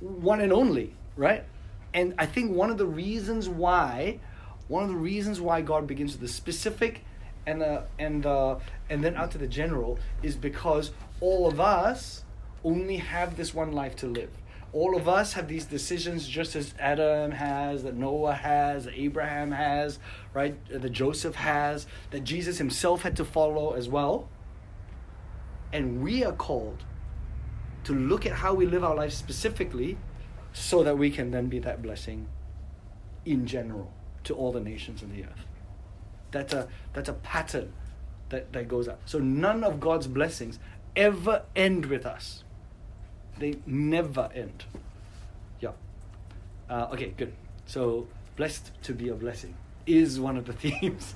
one 0.00 0.40
and 0.40 0.52
only, 0.52 0.94
right? 1.16 1.44
And 1.92 2.14
I 2.18 2.26
think 2.26 2.52
one 2.52 2.70
of 2.70 2.78
the 2.78 2.86
reasons 2.86 3.48
why, 3.48 4.20
one 4.68 4.82
of 4.82 4.88
the 4.88 4.96
reasons 4.96 5.40
why 5.40 5.60
God 5.62 5.86
begins 5.86 6.12
with 6.12 6.20
the 6.20 6.28
specific 6.28 7.04
and 7.46 7.62
the 7.62 7.84
and 7.98 8.22
the 8.22 8.58
and 8.90 9.02
then 9.02 9.16
out 9.16 9.30
to 9.30 9.38
the 9.38 9.46
general 9.46 9.98
is 10.22 10.36
because 10.36 10.90
all 11.20 11.46
of 11.46 11.60
us 11.60 12.24
only 12.64 12.96
have 12.96 13.36
this 13.36 13.54
one 13.54 13.72
life 13.72 13.96
to 13.96 14.06
live. 14.06 14.30
all 14.72 14.96
of 14.96 15.08
us 15.08 15.32
have 15.32 15.48
these 15.48 15.64
decisions 15.64 16.28
just 16.28 16.54
as 16.54 16.74
Adam 16.78 17.30
has, 17.30 17.82
that 17.84 17.94
Noah 17.94 18.34
has, 18.34 18.84
that 18.84 18.94
Abraham 18.94 19.50
has, 19.50 19.98
right? 20.34 20.56
That 20.68 20.90
Joseph 20.90 21.36
has, 21.36 21.86
that 22.10 22.24
Jesus 22.24 22.58
himself 22.58 23.02
had 23.02 23.16
to 23.16 23.24
follow 23.24 23.72
as 23.72 23.88
well. 23.88 24.28
And 25.72 26.02
we 26.02 26.22
are 26.24 26.32
called 26.32 26.84
to 27.84 27.94
look 27.94 28.26
at 28.26 28.32
how 28.32 28.52
we 28.54 28.66
live 28.66 28.84
our 28.84 28.94
lives 28.94 29.16
specifically 29.16 29.96
so 30.52 30.82
that 30.82 30.98
we 30.98 31.10
can 31.10 31.30
then 31.30 31.46
be 31.48 31.58
that 31.60 31.80
blessing 31.80 32.26
in 33.24 33.46
general 33.46 33.90
to 34.24 34.34
all 34.34 34.52
the 34.52 34.60
nations 34.60 35.02
of 35.02 35.10
the 35.14 35.24
earth. 35.24 35.46
That's 36.30 36.52
a 36.52 36.68
that's 36.92 37.08
a 37.08 37.14
pattern 37.14 37.72
that, 38.28 38.52
that 38.52 38.68
goes 38.68 38.86
up. 38.88 39.00
So 39.06 39.18
none 39.18 39.64
of 39.64 39.80
God's 39.80 40.06
blessings 40.06 40.58
ever 40.96 41.42
end 41.54 41.86
with 41.86 42.06
us. 42.06 42.44
They 43.38 43.56
never 43.66 44.28
end. 44.34 44.64
Yeah. 45.60 45.72
Uh, 46.68 46.88
okay, 46.92 47.14
good. 47.16 47.32
So 47.66 48.06
blessed 48.36 48.72
to 48.82 48.94
be 48.94 49.08
a 49.08 49.14
blessing 49.14 49.54
is 49.86 50.20
one 50.20 50.36
of 50.36 50.44
the 50.46 50.52
themes 50.64 51.14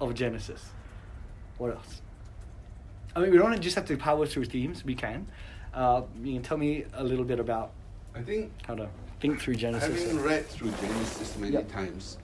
of 0.00 0.14
Genesis. 0.14 0.64
What 1.58 1.72
else? 1.72 2.02
I 3.14 3.20
mean, 3.20 3.30
we 3.30 3.36
don't 3.36 3.60
just 3.60 3.76
have 3.76 3.86
to 3.86 3.96
power 3.96 4.26
through 4.26 4.46
themes. 4.46 4.84
We 4.84 4.94
can. 4.94 5.26
Uh, 5.74 6.02
you 6.22 6.34
can 6.34 6.42
tell 6.42 6.56
me 6.56 6.84
a 6.94 7.04
little 7.04 7.24
bit 7.24 7.38
about 7.40 7.72
I 8.14 8.20
think 8.22 8.52
how 8.66 8.74
to 8.74 8.88
think 9.20 9.40
through 9.40 9.54
Genesis. 9.54 10.02
having 10.02 10.22
read 10.22 10.46
through 10.46 10.70
Genesis 10.72 11.36
many 11.38 11.62
times, 11.64 12.18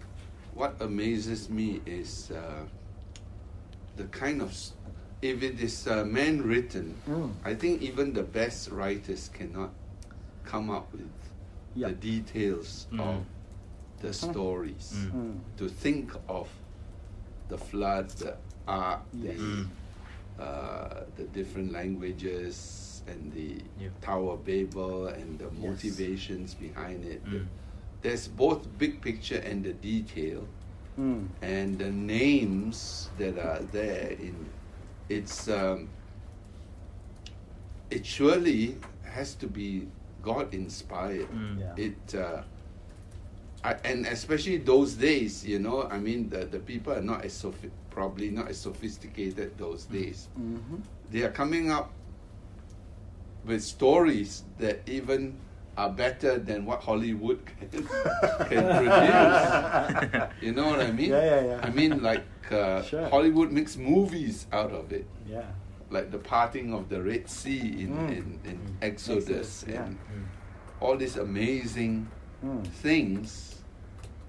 what 0.55 0.75
amazes 0.81 1.49
me 1.49 1.81
is 1.87 2.31
uh, 2.31 2.65
the 3.97 4.05
kind 4.05 4.43
of 4.43 4.55
if 5.21 5.43
it 5.43 5.61
is 5.61 5.87
uh, 5.87 6.05
man 6.05 6.43
written, 6.43 6.95
Mm. 7.07 7.33
I 7.45 7.55
think 7.55 7.83
even 7.83 8.13
the 8.13 8.23
best 8.23 8.71
writers 8.71 9.29
cannot 9.29 9.71
come 10.45 10.71
up 10.71 10.93
with 10.93 11.11
Yep. 11.75 11.89
the 11.91 11.97
details 11.97 12.87
Mm. 12.93 13.01
of 13.01 13.25
the 14.01 14.13
stories. 14.13 14.93
Mm. 14.95 15.13
Mm. 15.13 15.41
To 15.59 15.69
think 15.69 16.13
of 16.29 16.49
the 17.49 17.59
flood, 17.59 18.11
the 18.11 18.37
ark, 18.67 19.01
Yes. 19.13 19.37
the, 19.39 19.43
Mm. 19.43 19.67
uh, 20.39 21.05
the 21.17 21.25
different 21.25 21.73
languages, 21.73 23.03
and 23.09 23.33
the 23.33 23.63
Yep. 23.81 24.01
Tower 24.03 24.33
of 24.35 24.45
Babel, 24.45 25.07
and 25.09 25.39
the 25.39 25.45
Yes. 25.51 25.63
motivations 25.63 26.55
behind 26.55 27.05
it. 27.05 27.25
Mm. 27.25 27.47
There's 28.03 28.29
both 28.29 28.69
big 28.79 29.01
picture 29.01 29.39
and 29.39 29.65
the 29.65 29.73
detail, 29.73 30.47
Mm. 30.99 31.29
and 31.43 31.79
the 31.79 31.91
names 31.91 33.09
that 33.19 33.39
are 33.39 33.63
there. 33.73 34.11
In 34.13 34.51
it's 35.09 35.49
um, 35.49 35.89
it 37.91 38.05
surely 38.05 38.77
has 39.05 39.35
to 39.35 39.47
be 39.47 39.89
God 40.23 40.53
inspired. 40.53 41.29
Mm. 41.31 41.61
Yeah. 41.61 41.85
It 41.85 42.15
uh, 42.15 42.43
I, 43.65 43.75
and 43.85 44.07
especially 44.07 44.59
those 44.59 44.95
days, 44.95 45.45
you 45.45 45.59
know, 45.59 45.83
I 45.85 45.99
mean, 45.99 46.29
the, 46.29 46.45
the 46.47 46.61
people 46.61 46.93
are 46.93 47.03
not 47.03 47.25
as 47.25 47.33
sophi- 47.33 47.71
probably 47.91 48.31
not 48.31 48.49
as 48.49 48.59
sophisticated 48.59 49.59
those 49.59 49.85
days. 49.85 50.29
Mm-hmm. 50.39 50.77
They 51.11 51.23
are 51.23 51.31
coming 51.31 51.71
up 51.71 51.91
with 53.45 53.63
stories 53.63 54.45
that 54.59 54.81
even 54.87 55.39
are 55.79 55.91
better 55.91 56.39
than 56.39 56.67
what 56.67 56.83
Hollywood 56.83 57.39
can, 57.59 57.69
can 57.71 58.65
produce. 58.83 60.43
You 60.43 60.53
know 60.53 60.67
what 60.67 60.81
I 60.81 60.91
mean? 60.91 61.11
Yeah, 61.11 61.25
yeah, 61.25 61.41
yeah. 61.47 61.61
I 61.63 61.71
mean, 61.71 62.03
like 62.03 62.25
uh, 62.51 62.83
Sure. 62.83 63.09
Hollywood 63.09 63.53
makes 63.53 63.77
movies 63.77 64.47
out 64.53 64.73
of 64.73 64.93
it, 64.93 65.07
Yeah. 65.25 65.45
like 65.91 66.11
the 66.11 66.19
parting 66.19 66.75
of 66.75 66.89
the 66.89 67.01
Red 67.01 67.31
Sea 67.31 67.61
in, 67.85 67.91
Mm. 67.95 68.09
in, 68.11 68.27
in 68.45 68.57
Mm. 68.59 68.75
Exodus, 68.83 69.63
Exodus, 69.63 69.63
and 69.63 69.95
Mm. 69.97 70.27
all 70.81 70.97
these 70.97 71.17
amazing 71.17 72.09
Mm. 72.45 72.67
things, 72.83 73.63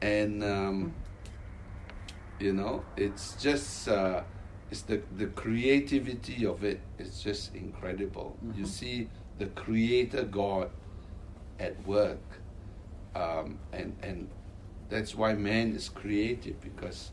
and 0.02 0.44
um, 0.44 0.94
you 2.40 2.54
know, 2.54 2.84
it's 2.96 3.34
just 3.42 3.88
uh, 3.90 4.22
it's 4.72 4.84
the 4.84 5.02
the 5.18 5.28
creativity 5.34 6.46
of 6.46 6.64
it 6.64 6.80
is 7.00 7.22
just 7.24 7.56
incredible. 7.56 8.38
You 8.56 8.64
Mhm. 8.66 8.68
see 8.68 9.08
the 9.40 9.48
Creator 9.48 10.24
God 10.30 10.70
at 11.60 11.76
work, 11.86 12.20
um, 13.16 13.58
and 13.74 13.96
and 14.02 14.30
that's 14.90 15.14
why 15.16 15.34
man 15.34 15.76
is 15.76 15.90
creative 15.90 16.60
because, 16.62 17.12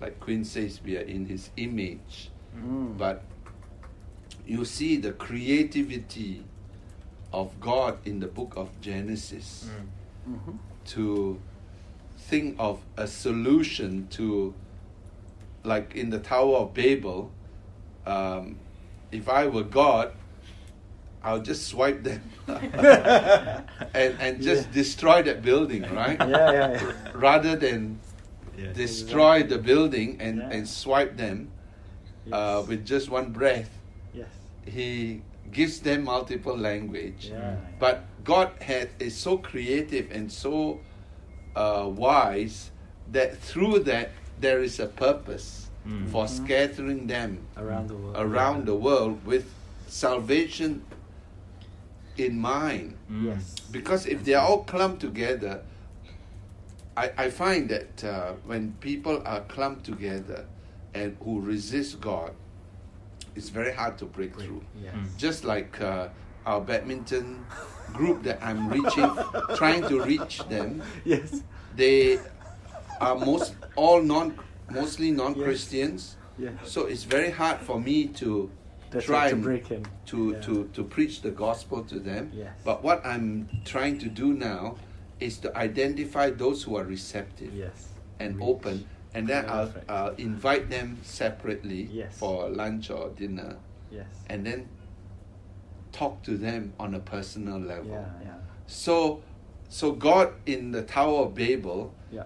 like 0.00 0.18
Quinn 0.20 0.44
says, 0.44 0.80
we 0.84 0.96
are 0.96 1.00
in 1.02 1.26
His 1.26 1.50
image, 1.56 2.30
Mm. 2.56 2.98
but 2.98 3.22
you 4.46 4.64
see 4.64 4.96
the 4.96 5.12
creativity 5.12 6.44
of 7.32 7.58
God 7.60 7.98
in 8.04 8.20
the 8.20 8.26
book 8.26 8.52
of 8.56 8.68
Genesis 8.82 9.70
Mm. 10.28 10.34
Mhm. 10.36 10.58
to 10.84 11.40
think 12.18 12.56
of 12.58 12.80
a 12.96 13.06
solution 13.06 14.06
to, 14.08 14.54
like 15.64 15.94
in 15.96 16.10
the 16.10 16.18
Tower 16.18 16.56
of 16.58 16.74
Babel, 16.74 17.30
um, 18.06 18.56
if 19.10 19.28
I 19.28 19.46
were 19.46 19.64
God, 19.64 20.12
I'll 21.24 21.40
just 21.40 21.68
swipe 21.68 22.02
them 22.02 22.22
and, 22.48 24.14
and 24.20 24.42
just 24.42 24.66
Yeah. 24.68 24.74
destroy 24.74 25.22
that 25.22 25.42
building, 25.42 25.82
right? 25.94 26.18
Yeah, 26.18 26.52
yeah, 26.52 26.72
yeah. 26.72 26.92
Rather 27.14 27.56
than 27.56 28.00
Yeah. 28.58 28.72
destroy 28.72 29.42
the 29.42 29.58
building 29.58 30.18
and, 30.20 30.38
Yeah. 30.38 30.50
and 30.50 30.68
swipe 30.68 31.16
them 31.16 31.48
uh, 32.30 32.62
with 32.68 32.84
just 32.84 33.10
one 33.10 33.32
breath, 33.32 33.70
yes. 34.14 34.28
he 34.66 35.22
gives 35.52 35.80
them 35.80 36.04
multiple 36.04 36.56
language. 36.56 37.30
Yeah. 37.32 37.56
But 37.78 38.04
God 38.24 38.50
had 38.60 38.90
is 38.98 39.16
so 39.16 39.38
creative 39.38 40.10
and 40.12 40.30
so 40.30 40.80
uh, 41.56 41.88
wise 41.88 42.70
that 43.10 43.38
through 43.38 43.80
that 43.80 44.10
there 44.40 44.62
is 44.62 44.80
a 44.80 44.86
purpose 44.86 45.58
Mm. 45.84 46.08
for 46.10 46.26
Mhm. 46.26 46.28
scattering 46.30 47.06
them 47.08 47.38
around 47.56 47.88
the 47.88 47.96
world. 47.96 48.16
around 48.16 48.66
the 48.66 48.74
world 48.76 49.18
with 49.26 49.46
salvation 49.88 50.82
in 52.18 52.38
mind. 52.38 52.96
Yes. 53.10 53.54
Because 53.70 54.06
if 54.06 54.24
they 54.24 54.34
are 54.34 54.46
all 54.46 54.64
clumped 54.64 55.00
together, 55.00 55.62
I, 56.96 57.10
I 57.16 57.30
find 57.30 57.68
that 57.70 58.04
uh, 58.04 58.32
when 58.44 58.72
people 58.80 59.22
are 59.24 59.40
clumped 59.42 59.84
together 59.84 60.46
and 60.94 61.16
who 61.24 61.40
resist 61.40 62.00
God, 62.00 62.32
it's 63.34 63.48
very 63.48 63.72
hard 63.72 63.96
to 63.98 64.04
break 64.04 64.38
through 64.38 64.62
Yes. 64.82 64.94
Mm. 64.94 65.16
just 65.16 65.44
like 65.44 65.80
uh, 65.80 66.08
our 66.44 66.60
badminton 66.60 67.46
group 67.94 68.22
that 68.24 68.42
I'm 68.42 68.68
reaching, 68.68 69.10
trying 69.56 69.88
to 69.88 70.02
reach 70.02 70.38
them. 70.48 70.82
Yes. 71.04 71.42
They 71.76 72.18
are 73.00 73.14
most 73.16 73.54
all 73.74 74.02
non, 74.02 74.38
mostly 74.70 75.10
non-Christians. 75.12 76.16
Yes. 76.38 76.52
So 76.64 76.86
it's 76.86 77.04
very 77.04 77.30
hard 77.30 77.58
for 77.60 77.80
me 77.80 78.08
to 78.20 78.50
That's 78.92 79.06
try 79.06 79.24
right, 79.24 79.30
to 79.30 79.36
break 79.36 79.66
him. 79.68 79.82
to, 80.06 80.32
Yeah. 80.32 80.40
to, 80.42 80.70
to 80.74 80.84
preach 80.84 81.22
the 81.22 81.30
gospel 81.30 81.82
to 81.84 81.98
them. 81.98 82.30
Yes. 82.34 82.50
But 82.64 82.82
what 82.84 83.04
I'm 83.04 83.48
trying 83.64 83.98
to 84.00 84.08
do 84.08 84.32
now 84.34 84.76
is 85.20 85.38
to 85.38 85.56
identify 85.56 86.30
those 86.30 86.62
who 86.62 86.76
are 86.76 86.84
receptive 86.84 87.54
Yes. 87.54 87.88
and 88.20 88.36
Reach. 88.36 88.44
open, 88.48 88.86
and 89.14 89.26
then 89.26 89.48
I'll, 89.48 89.72
I'll 89.88 90.14
invite 90.16 90.68
them 90.70 90.98
separately 91.02 91.88
Yes. 91.92 92.16
for 92.18 92.48
lunch 92.48 92.90
or 92.90 93.08
dinner 93.10 93.56
Yes. 93.90 94.06
and 94.28 94.44
then 94.46 94.68
talk 95.92 96.22
to 96.24 96.36
them 96.36 96.72
on 96.78 96.94
a 96.94 97.00
personal 97.00 97.58
level. 97.58 97.90
Yeah, 97.92 98.26
yeah. 98.28 98.34
So, 98.66 99.22
so 99.68 99.92
God 99.92 100.32
in 100.46 100.72
the 100.72 100.82
Tower 100.82 101.26
of 101.26 101.34
Babel, 101.34 101.94
Yeah. 102.10 102.24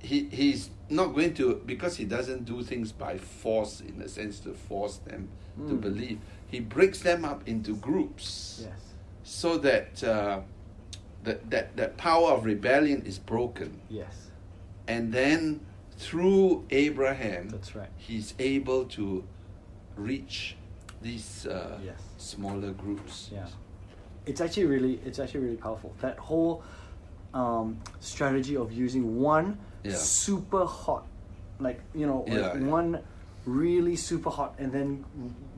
he 0.00 0.24
he's 0.30 0.70
not 0.88 1.14
going 1.14 1.34
to 1.34 1.60
because 1.66 1.96
he 1.96 2.04
doesn't 2.04 2.44
do 2.44 2.62
things 2.62 2.92
by 2.92 3.18
force 3.18 3.80
in 3.80 4.00
a 4.00 4.08
sense 4.08 4.38
to 4.40 4.52
force 4.52 4.96
them 4.98 5.28
to 5.68 5.74
Mm. 5.74 5.80
believe. 5.80 6.18
He 6.48 6.60
breaks 6.60 7.00
them 7.00 7.24
up 7.24 7.46
into 7.48 7.74
groups 7.76 8.60
Yes. 8.62 8.78
so 9.24 9.58
that 9.58 10.02
uh, 10.04 10.40
that 11.24 11.50
that 11.50 11.76
that 11.76 11.96
power 11.96 12.30
of 12.32 12.44
rebellion 12.44 13.02
is 13.04 13.18
broken, 13.18 13.80
Yes. 13.90 14.28
and 14.86 15.12
then 15.12 15.60
through 15.98 16.64
Abraham, 16.70 17.48
That's 17.48 17.74
right. 17.74 17.88
he's 17.96 18.34
able 18.38 18.84
to 18.84 19.24
reach 19.96 20.56
these 21.02 21.46
uh, 21.46 21.78
Yes. 21.84 22.00
smaller 22.18 22.72
groups. 22.72 23.30
Yeah. 23.32 23.46
It's 24.26 24.40
actually 24.40 24.66
really 24.66 25.00
it's 25.04 25.18
actually 25.18 25.40
really 25.40 25.56
powerful. 25.56 25.94
That 26.00 26.18
whole 26.18 26.62
um, 27.34 27.78
strategy 28.00 28.56
of 28.56 28.72
using 28.72 29.18
one 29.20 29.58
Yeah. 29.92 29.96
super 29.96 30.64
hot, 30.64 31.06
like 31.60 31.80
you 31.94 32.06
know, 32.06 32.24
like 32.26 32.38
Yeah, 32.38 32.56
yeah. 32.58 32.66
one 32.66 33.00
really 33.44 33.96
super 33.96 34.30
hot, 34.30 34.54
and 34.58 34.72
then 34.72 35.04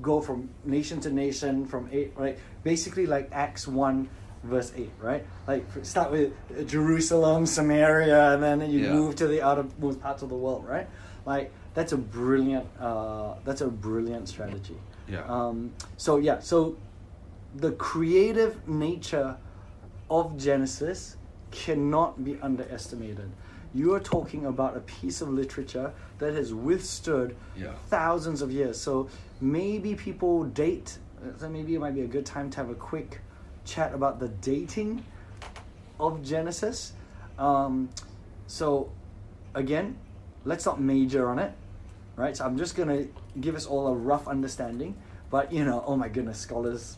go 0.03 0.21
from 0.21 0.51
nation 0.65 1.01
to 1.01 1.11
nation, 1.11 1.65
from 1.67 1.89
eight, 1.93 2.13
right? 2.17 2.39
Basically, 2.63 3.07
like 3.07 3.29
Acts 3.33 3.67
one, 3.67 4.09
verse 4.43 4.73
eight, 4.77 4.91
right? 5.01 5.25
Like 5.47 5.65
start 5.83 6.11
with 6.13 6.33
Jerusalem, 6.69 7.47
Samaria, 7.47 8.35
and 8.35 8.43
then 8.43 8.71
you 8.71 8.89
move 8.91 9.17
to 9.17 9.27
the 9.27 9.43
outermost 9.43 10.01
parts 10.01 10.23
of 10.23 10.29
the 10.29 10.37
world, 10.37 10.67
right? 10.67 10.87
Like 11.25 11.51
that's 11.75 11.93
a 11.93 11.97
brilliant, 11.97 12.67
uh, 12.81 13.35
that's 13.45 13.61
a 13.61 13.69
brilliant 13.69 14.29
strategy. 14.29 14.77
Yeah. 15.09 15.25
Um, 15.25 15.73
so 15.97 16.19
yeah, 16.19 16.41
so 16.41 16.77
the 17.57 17.73
creative 17.73 18.69
nature 18.69 19.37
of 20.11 20.37
Genesis 20.37 21.17
cannot 21.51 22.23
be 22.25 22.39
underestimated. 22.43 23.31
You 23.75 23.95
are 23.95 24.01
talking 24.01 24.47
about 24.47 24.77
a 24.77 24.81
piece 24.81 25.21
of 25.21 25.29
literature 25.29 25.93
that 26.19 26.35
has 26.35 26.55
withstood 26.55 27.37
Yeah. 27.57 27.73
thousands 27.89 28.43
of 28.43 28.51
years. 28.51 28.79
So 28.81 29.09
maybe 29.41 29.95
people 29.95 30.45
date. 30.45 30.99
So 31.39 31.49
maybe 31.49 31.75
it 31.75 31.81
might 31.81 31.95
be 31.95 32.03
a 32.03 32.07
good 32.07 32.25
time 32.27 32.49
to 32.51 32.57
have 32.59 32.71
a 32.71 32.75
quick 32.75 33.21
chat 33.65 33.93
about 33.95 34.19
the 34.21 34.29
dating 34.29 35.05
of 36.01 36.23
Genesis. 36.23 36.93
Um, 37.39 37.91
so 38.47 38.91
again, 39.55 39.97
let's 40.45 40.65
not 40.65 40.81
major 40.81 41.29
on 41.29 41.39
it, 41.39 41.53
right? 42.17 42.37
So 42.37 42.45
I'm 42.45 42.57
just 42.57 42.77
gonna 42.77 43.07
give 43.41 43.55
us 43.55 43.67
all 43.67 43.89
a 43.89 43.95
rough 43.95 44.27
understanding. 44.29 44.97
But 45.31 45.53
you 45.53 45.65
know, 45.65 45.85
oh 45.87 45.97
my 45.97 46.09
goodness, 46.09 46.39
scholars 46.39 46.97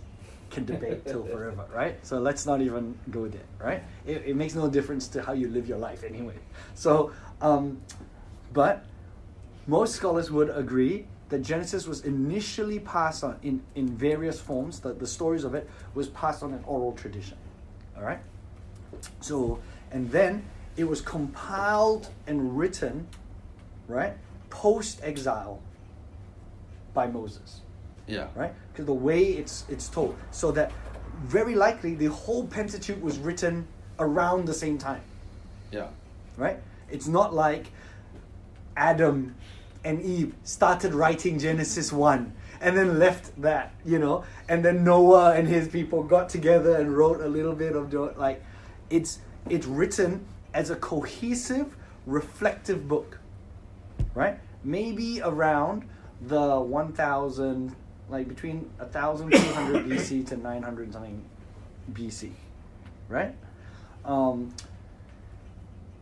can 0.50 0.64
debate 0.64 1.06
till 1.06 1.24
forever, 1.24 1.64
right? 1.74 2.04
So 2.04 2.18
let's 2.18 2.46
not 2.46 2.60
even 2.60 2.98
go 3.10 3.28
there, 3.28 3.42
right? 3.58 3.82
It, 4.06 4.22
it 4.26 4.36
makes 4.36 4.54
no 4.54 4.68
difference 4.68 5.08
to 5.08 5.22
how 5.22 5.32
you 5.32 5.48
live 5.48 5.68
your 5.68 5.78
life 5.78 6.02
anyway. 6.04 6.34
So, 6.74 7.12
um, 7.40 7.80
but 8.52 8.84
most 9.66 9.94
scholars 9.94 10.30
would 10.30 10.50
agree 10.50 11.06
that 11.28 11.42
Genesis 11.42 11.86
was 11.86 12.04
initially 12.04 12.80
passed 12.80 13.22
on 13.22 13.38
in, 13.42 13.62
in 13.76 13.88
various 13.88 14.40
forms, 14.40 14.80
that 14.80 14.98
the 14.98 15.06
stories 15.06 15.44
of 15.44 15.54
it 15.54 15.68
was 15.94 16.08
passed 16.08 16.42
on 16.42 16.52
in 16.52 16.62
oral 16.64 16.92
tradition. 16.92 17.36
All 17.96 18.02
right? 18.02 18.18
So, 19.20 19.60
and 19.92 20.10
then 20.10 20.44
it 20.76 20.84
was 20.84 21.00
compiled 21.00 22.08
and 22.26 22.58
written, 22.58 23.06
right, 23.86 24.14
post 24.50 25.00
exile 25.02 25.60
by 26.92 27.06
Moses 27.06 27.60
Yeah. 28.08 28.26
right? 28.34 28.52
Because 28.80 28.86
the 28.86 29.04
way 29.04 29.22
it's 29.24 29.64
it's 29.68 29.88
told, 29.88 30.16
so 30.30 30.50
that 30.52 30.72
very 31.24 31.54
likely 31.54 31.94
the 31.94 32.06
whole 32.06 32.46
Pentateuch 32.46 33.02
was 33.02 33.18
written 33.18 33.66
around 33.98 34.46
the 34.46 34.54
same 34.54 34.78
time, 34.78 35.02
Yeah. 35.70 35.88
right? 36.38 36.58
It's 36.90 37.06
not 37.06 37.34
like 37.34 37.66
Adam 38.76 39.34
and 39.84 40.00
Eve 40.00 40.34
started 40.44 40.94
writing 40.94 41.38
Genesis 41.38 41.92
one 41.92 42.32
and 42.62 42.76
then 42.76 42.98
left 42.98 43.40
that, 43.42 43.72
you 43.84 43.98
know, 43.98 44.24
and 44.48 44.64
then 44.64 44.82
Noah 44.84 45.34
and 45.34 45.46
his 45.46 45.68
people 45.68 46.02
got 46.02 46.30
together 46.30 46.76
and 46.76 46.96
wrote 46.96 47.20
a 47.20 47.28
little 47.28 47.54
bit 47.54 47.76
of 47.76 47.92
like, 48.16 48.42
it's 48.88 49.18
it's 49.48 49.66
written 49.66 50.24
as 50.54 50.70
a 50.70 50.76
cohesive, 50.76 51.76
reflective 52.06 52.88
book, 52.88 53.18
right? 54.14 54.38
Maybe 54.64 55.20
around 55.22 55.86
the 56.20 56.60
1000, 56.60 57.74
like 58.10 58.28
between 58.28 58.68
1200 58.78 59.86
BC 59.86 60.26
to 60.28 60.36
900 60.36 60.92
something 60.92 61.22
BC, 61.92 62.32
right? 63.08 63.34
Um, 64.04 64.52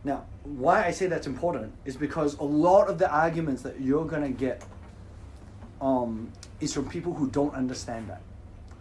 now, 0.03 0.25
why 0.43 0.85
I 0.85 0.91
say 0.91 1.07
that's 1.07 1.27
important 1.27 1.73
is 1.85 1.95
because 1.95 2.37
a 2.39 2.43
lot 2.43 2.89
of 2.89 2.97
the 2.97 3.09
arguments 3.09 3.61
that 3.61 3.79
you're 3.79 4.05
gonna 4.05 4.29
get 4.29 4.63
um, 5.81 6.31
is 6.59 6.73
from 6.73 6.89
people 6.89 7.13
who 7.13 7.29
don't 7.29 7.53
understand 7.53 8.09
that. 8.09 8.21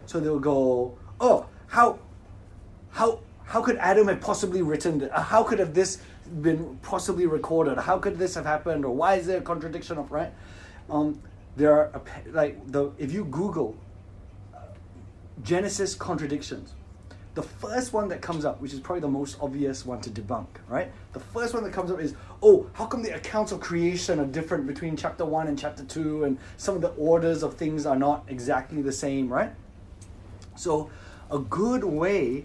So 0.07 0.21
they'll 0.21 0.39
go, 0.39 0.97
"Oh, 1.21 1.47
how, 1.67 1.99
how, 2.91 3.21
how 3.45 3.63
could 3.63 3.77
Adam 3.77 4.09
have 4.09 4.21
possibly 4.21 4.63
written? 4.63 4.99
This? 4.99 5.11
How 5.13 5.43
could 5.43 5.59
have 5.59 5.75
this 5.75 6.01
been 6.41 6.79
possibly 6.83 7.27
recorded? 7.27 7.79
How 7.79 7.99
could 7.99 8.19
this 8.19 8.35
have 8.35 8.47
happened? 8.47 8.85
Or 8.85 8.95
why 8.95 9.17
is 9.17 9.27
there 9.27 9.39
a 9.39 9.43
contradiction 9.43 9.99
of 9.99 10.11
right?" 10.11 10.33
Um, 10.89 11.21
there 11.59 11.73
are 11.73 12.03
like 12.31 12.71
the 12.71 12.93
if 12.99 13.13
you 13.13 13.25
Google 13.25 13.77
uh, 14.55 14.61
Genesis 15.43 15.95
contradictions, 15.95 16.75
the 17.35 17.43
first 17.43 17.93
one 17.93 18.09
that 18.09 18.23
comes 18.23 18.45
up, 18.45 18.61
which 18.61 18.73
is 18.73 18.81
probably 18.81 19.01
the 19.01 19.09
most 19.09 19.37
obvious 19.41 19.85
one 19.85 20.01
to 20.03 20.11
debunk, 20.11 20.47
right? 20.69 20.91
The 21.13 21.21
first 21.21 21.55
one 21.55 21.65
that 21.65 21.73
comes 21.73 21.91
up 21.91 22.01
is, 22.01 22.15
oh, 22.43 22.71
how 22.73 22.87
come 22.87 23.03
the 23.03 23.15
accounts 23.15 23.51
of 23.51 23.61
creation 23.61 24.21
are 24.21 24.25
different 24.25 24.67
between 24.67 24.97
chapter 24.97 25.25
one 25.25 25.49
and 25.49 25.59
chapter 25.59 25.85
two, 25.85 26.25
and 26.25 26.39
some 26.57 26.77
of 26.77 26.81
the 26.81 26.91
orders 26.91 27.43
of 27.43 27.55
things 27.55 27.87
are 27.87 27.97
not 27.97 28.25
exactly 28.29 28.81
the 28.81 28.93
same, 28.93 29.29
right? 29.29 29.53
So, 30.57 30.91
a 31.31 31.39
good 31.41 31.83
way 31.85 32.45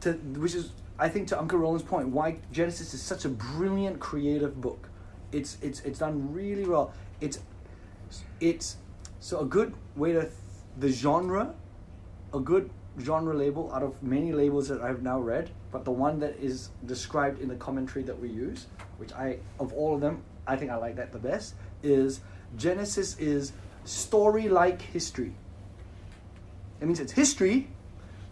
to, 0.00 0.12
which 0.12 0.54
is, 0.54 0.72
I 0.98 1.10
think, 1.10 1.28
to 1.28 1.38
Uncle 1.38 1.58
Roland's 1.58 1.84
point, 1.84 2.08
why 2.08 2.38
Genesis 2.52 2.94
is 2.94 3.02
such 3.02 3.26
a 3.26 3.28
brilliant 3.28 4.00
creative 4.00 4.60
book. 4.60 4.88
It's 5.30 5.58
it's 5.62 5.80
it's 5.80 5.98
done 5.98 6.32
really 6.32 6.64
well. 6.64 6.92
It's 7.20 7.38
it's 8.40 8.76
so 9.20 9.40
a 9.40 9.44
good 9.44 9.74
way 9.96 10.12
to 10.12 10.28
the 10.78 10.88
genre, 10.88 11.54
a 12.32 12.40
good 12.40 12.70
genre 13.00 13.34
label 13.34 13.72
out 13.72 13.82
of 13.82 14.02
many 14.02 14.32
labels 14.32 14.68
that 14.68 14.80
I've 14.80 15.02
now 15.02 15.18
read, 15.18 15.50
but 15.72 15.84
the 15.84 15.90
one 15.90 16.20
that 16.20 16.36
is 16.40 16.70
described 16.86 17.40
in 17.40 17.48
the 17.48 17.54
commentary 17.56 18.04
that 18.04 18.18
we 18.18 18.28
use, 18.28 18.66
which 18.98 19.12
I 19.12 19.38
of 19.58 19.72
all 19.72 19.94
of 19.94 20.00
them, 20.00 20.22
I 20.46 20.56
think 20.56 20.70
I 20.70 20.76
like 20.76 20.96
that 20.96 21.12
the 21.12 21.18
best, 21.18 21.54
is 21.82 22.20
Genesis 22.56 23.16
is 23.18 23.52
story 23.84 24.48
like 24.48 24.82
history. 24.82 25.34
It 26.80 26.86
means 26.86 27.00
it's 27.00 27.12
history, 27.12 27.68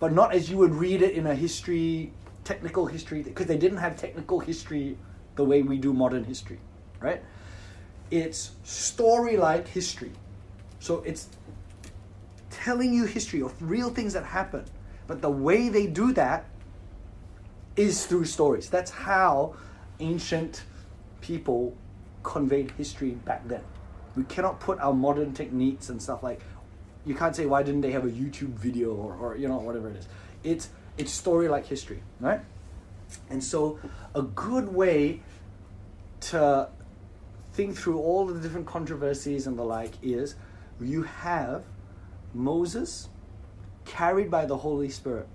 but 0.01 0.13
not 0.13 0.33
as 0.33 0.51
you 0.51 0.57
would 0.59 0.75
read 0.75 1.03
it 1.03 1.13
in 1.15 1.27
a 1.27 1.35
history, 1.35 2.13
technical 2.45 2.87
history, 2.87 3.23
because 3.23 3.47
they 3.47 3.57
didn't 3.59 3.79
have 3.79 3.97
technical 3.97 4.41
history 4.41 4.97
the 5.37 5.45
way 5.45 5.63
we 5.63 5.79
do 5.79 5.93
modern 5.93 6.25
history, 6.25 6.59
right? 7.01 7.23
It's 8.11 8.53
story 8.65 9.37
like 9.37 9.69
history. 9.69 10.13
So 10.81 11.03
it's 11.03 11.29
telling 12.51 12.93
you 12.93 13.05
history 13.05 13.43
of 13.43 13.53
real 13.61 13.91
things 13.91 14.13
that 14.15 14.25
happen. 14.25 14.65
But 15.07 15.23
the 15.23 15.31
way 15.31 15.69
they 15.69 15.87
do 15.87 16.13
that 16.15 16.47
is 17.77 18.07
through 18.07 18.25
stories. 18.25 18.69
That's 18.69 18.91
how 18.91 19.55
ancient 20.01 20.65
people 21.21 21.75
conveyed 22.23 22.71
history 22.73 23.13
back 23.13 23.47
then. 23.47 23.63
We 24.17 24.25
cannot 24.25 24.61
put 24.61 24.79
our 24.81 24.93
modern 24.93 25.33
techniques 25.33 25.89
and 25.89 26.03
stuff 26.03 26.23
like 26.23 26.41
you 27.07 27.15
can't 27.15 27.35
say 27.35 27.47
why 27.47 27.63
didn't 27.63 27.81
they 27.81 27.93
have 27.93 28.05
a 28.05 28.11
YouTube 28.11 28.55
video 28.55 28.93
or, 28.93 29.15
or 29.15 29.37
you 29.37 29.49
know 29.49 29.59
whatever 29.59 29.89
it 29.89 29.97
is. 29.97 30.09
It's 30.43 30.69
it's 30.99 31.13
story 31.13 31.49
like 31.49 31.67
history, 31.67 32.03
right? 32.21 32.41
And 33.31 33.43
so 33.43 33.79
a 34.15 34.23
good 34.23 34.75
way 34.75 35.23
to 36.21 36.69
think 37.59 37.77
through 37.77 37.99
all 37.99 38.25
the 38.25 38.39
different 38.39 38.69
controversies 38.69 39.49
and 39.49 39.59
the 39.59 39.65
like 39.65 39.95
is 40.01 40.37
you 40.81 41.03
have 41.03 41.65
Moses 42.33 43.09
carried 43.85 44.31
by 44.31 44.47
the 44.47 44.57
Holy 44.57 44.89
Spirit 44.89 45.27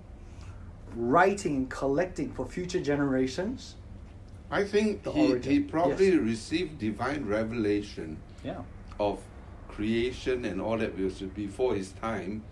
writing 0.96 1.54
and 1.56 1.68
collecting 1.68 2.32
for 2.32 2.46
future 2.46 2.80
generations. 2.80 3.74
I 4.50 4.64
think 4.64 5.06
he, 5.06 5.38
he 5.40 5.60
probably 5.60 6.12
yes. 6.12 6.20
received 6.32 6.78
divine 6.78 7.26
revelation 7.26 8.16
Yeah. 8.42 8.62
of 8.98 9.20
creation 9.68 10.46
and 10.46 10.62
all 10.62 10.78
that 10.78 10.96
was 10.98 11.20
before 11.20 11.74
his 11.74 11.92
time, 11.92 12.42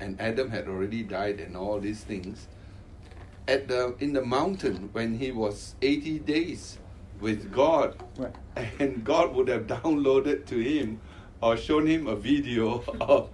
and 0.00 0.20
Adam 0.20 0.50
had 0.50 0.66
already 0.66 1.04
died 1.04 1.38
and 1.38 1.56
all 1.56 1.78
these 1.78 2.02
things. 2.02 2.48
At 3.46 3.68
the 3.68 3.94
in 4.00 4.14
the 4.14 4.24
mountain 4.24 4.88
when 4.90 5.18
he 5.18 5.30
was 5.30 5.76
eighty 5.80 6.18
days 6.18 6.78
with 7.20 7.52
God, 7.52 7.96
Right. 8.18 8.32
and 8.78 9.04
God 9.04 9.34
would 9.34 9.48
have 9.48 9.66
downloaded 9.66 10.46
to 10.46 10.58
him 10.58 11.00
or 11.40 11.56
shown 11.56 11.86
him 11.86 12.06
a 12.06 12.16
video 12.16 12.82
of 13.00 13.30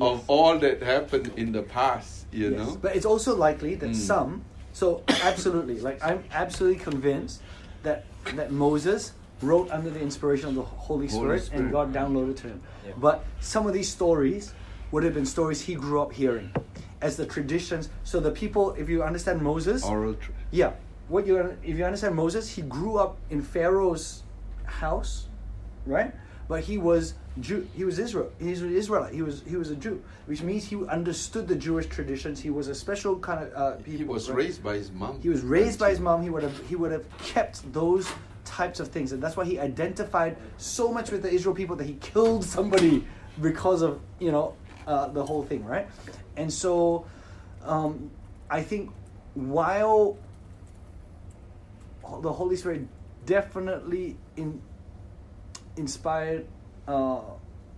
of 0.00 0.22
all 0.30 0.56
that 0.60 0.80
happened 0.80 1.32
in 1.36 1.50
the 1.50 1.62
past. 1.62 2.26
You 2.30 2.50
Yes. 2.50 2.58
know, 2.58 2.76
But 2.80 2.94
it's 2.94 3.06
also 3.06 3.34
likely 3.34 3.74
that 3.76 3.90
Mm. 3.90 3.96
some, 3.96 4.42
so 4.72 5.02
absolutely, 5.24 5.80
like 5.80 5.98
I'm 6.04 6.22
absolutely 6.32 6.78
convinced 6.78 7.42
that 7.82 8.04
that 8.36 8.52
Moses 8.52 9.12
wrote 9.42 9.70
under 9.70 9.90
the 9.90 10.00
inspiration 10.00 10.48
of 10.50 10.54
the 10.54 10.62
Holy 10.62 11.08
Spirit, 11.08 11.42
Spirit. 11.44 11.62
and 11.62 11.72
God 11.72 11.92
downloaded 11.92 12.36
to 12.38 12.48
him. 12.48 12.60
Yeah. 12.86 12.92
But 12.96 13.24
some 13.40 13.66
of 13.66 13.72
these 13.72 13.88
stories 13.88 14.52
would 14.92 15.02
have 15.04 15.14
been 15.14 15.26
stories 15.26 15.60
he 15.62 15.74
grew 15.74 16.00
up 16.00 16.12
hearing, 16.12 16.50
as 17.00 17.16
the 17.16 17.26
traditions. 17.26 17.88
So 18.04 18.20
the 18.20 18.30
people, 18.30 18.72
if 18.78 18.88
you 18.88 19.02
understand 19.02 19.42
Moses, 19.42 19.84
oral. 19.84 20.14
Tr- 20.14 20.30
yeah. 20.50 20.72
What 21.08 21.26
you 21.26 21.56
if 21.62 21.76
you 21.78 21.84
understand 21.84 22.14
Moses, 22.14 22.54
he 22.54 22.62
grew 22.62 22.98
up 22.98 23.16
in 23.30 23.42
Pharaoh's 23.42 24.22
house, 24.64 25.26
right? 25.86 26.14
But 26.48 26.64
he 26.64 26.78
was 26.78 27.14
Jew. 27.40 27.66
He 27.74 27.84
was 27.84 27.98
Israel. 27.98 28.30
He's 28.38 28.62
an 28.62 28.74
Israelite. 28.74 29.14
He 29.14 29.22
was 29.22 29.42
he 29.48 29.56
was 29.56 29.70
a 29.70 29.76
Jew, 29.76 30.02
which 30.26 30.42
means 30.42 30.64
he 30.64 30.76
understood 30.86 31.48
the 31.48 31.56
Jewish 31.56 31.86
traditions. 31.86 32.40
He 32.40 32.50
was 32.50 32.68
a 32.68 32.74
special 32.74 33.18
kind 33.18 33.44
of. 33.44 33.52
Uh, 33.54 33.82
he 33.84 34.04
was 34.04 34.28
right? 34.28 34.36
raised 34.36 34.62
by 34.62 34.74
his 34.74 34.90
mom. 34.90 35.20
He 35.20 35.28
was 35.28 35.42
raised 35.42 35.78
by 35.78 35.90
his 35.90 36.00
mom. 36.00 36.22
He 36.22 36.30
would 36.30 36.42
have 36.42 36.66
he 36.68 36.76
would 36.76 36.92
have 36.92 37.06
kept 37.18 37.70
those 37.72 38.10
types 38.44 38.80
of 38.80 38.88
things, 38.88 39.12
and 39.12 39.22
that's 39.22 39.36
why 39.36 39.44
he 39.44 39.58
identified 39.58 40.36
so 40.56 40.90
much 40.90 41.10
with 41.10 41.22
the 41.22 41.30
Israel 41.30 41.54
people 41.54 41.76
that 41.76 41.86
he 41.86 41.94
killed 41.94 42.44
somebody 42.44 43.06
because 43.40 43.82
of 43.82 44.00
you 44.18 44.32
know 44.32 44.54
uh, 44.86 45.08
the 45.08 45.24
whole 45.24 45.44
thing, 45.44 45.64
right? 45.64 45.86
And 46.36 46.52
so, 46.52 47.06
um, 47.62 48.10
I 48.50 48.62
think 48.62 48.90
while 49.34 50.16
the 52.20 52.32
Holy 52.32 52.56
Spirit 52.56 52.86
definitely 53.26 54.16
in, 54.36 54.60
inspired 55.76 56.46
uh, 56.86 57.20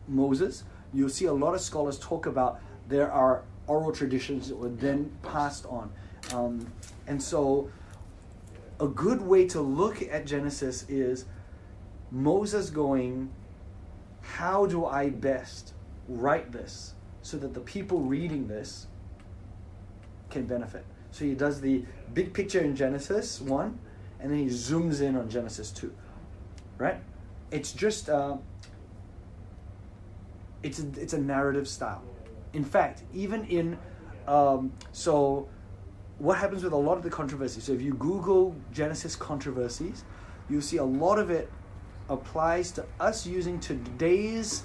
Moses, 0.09 0.65
you'll 0.93 1.09
see 1.09 1.27
a 1.27 1.33
lot 1.33 1.55
of 1.55 1.61
scholars 1.61 1.99
talk 1.99 2.27
about 2.27 2.61
there 2.89 3.11
are 3.11 3.43
oral 3.67 3.93
traditions 3.93 4.49
that 4.49 4.57
were 4.57 4.69
then 4.69 5.13
passed 5.23 5.67
on. 5.67 5.93
Um, 6.33 6.73
and 7.07 7.23
so, 7.23 7.71
a 8.81 8.87
good 8.87 9.21
way 9.21 9.47
to 9.49 9.61
look 9.61 10.03
at 10.03 10.27
Genesis 10.27 10.87
is 10.89 11.27
Moses 12.11 12.71
going, 12.71 13.31
How 14.21 14.67
do 14.67 14.87
I 14.87 15.11
best 15.11 15.75
write 16.09 16.51
this 16.51 16.95
so 17.23 17.37
that 17.39 17.55
the 17.55 17.61
people 17.61 18.01
reading 18.01 18.49
this 18.49 18.87
can 20.31 20.47
benefit? 20.47 20.85
So 21.13 21.25
he 21.25 21.35
does 21.35 21.61
the 21.61 21.85
big 22.15 22.33
picture 22.33 22.61
in 22.61 22.77
Genesis 22.77 23.41
1, 23.41 23.79
and 24.21 24.31
then 24.31 24.39
he 24.39 24.47
zooms 24.47 25.01
in 25.01 25.17
on 25.17 25.29
Genesis 25.29 25.71
2. 25.71 25.93
Right? 26.79 27.01
It's 27.51 27.73
just. 27.73 28.09
Uh, 28.09 28.37
it's 30.63 30.79
a, 30.79 30.87
it's 31.01 31.15
a 31.15 31.19
narrative 31.19 31.67
style. 31.67 32.03
In 32.53 32.65
fact, 32.65 33.03
even 33.15 33.45
in 33.47 33.79
um, 34.27 34.73
so 34.93 35.49
what 36.19 36.37
happens 36.39 36.63
with 36.63 36.73
a 36.73 36.77
lot 36.77 36.97
of 36.97 37.03
the 37.03 37.11
controversies. 37.11 37.65
So 37.65 37.73
if 37.73 37.81
you 37.81 37.95
Google 37.95 38.55
Genesis 38.73 39.17
controversies, 39.17 40.05
you'll 40.49 40.61
see 40.61 40.77
a 40.77 40.85
lot 40.85 41.19
of 41.19 41.31
it 41.31 41.51
applies 42.09 42.71
to 42.73 42.85
us 42.99 43.27
using 43.27 43.59
today's 43.59 44.65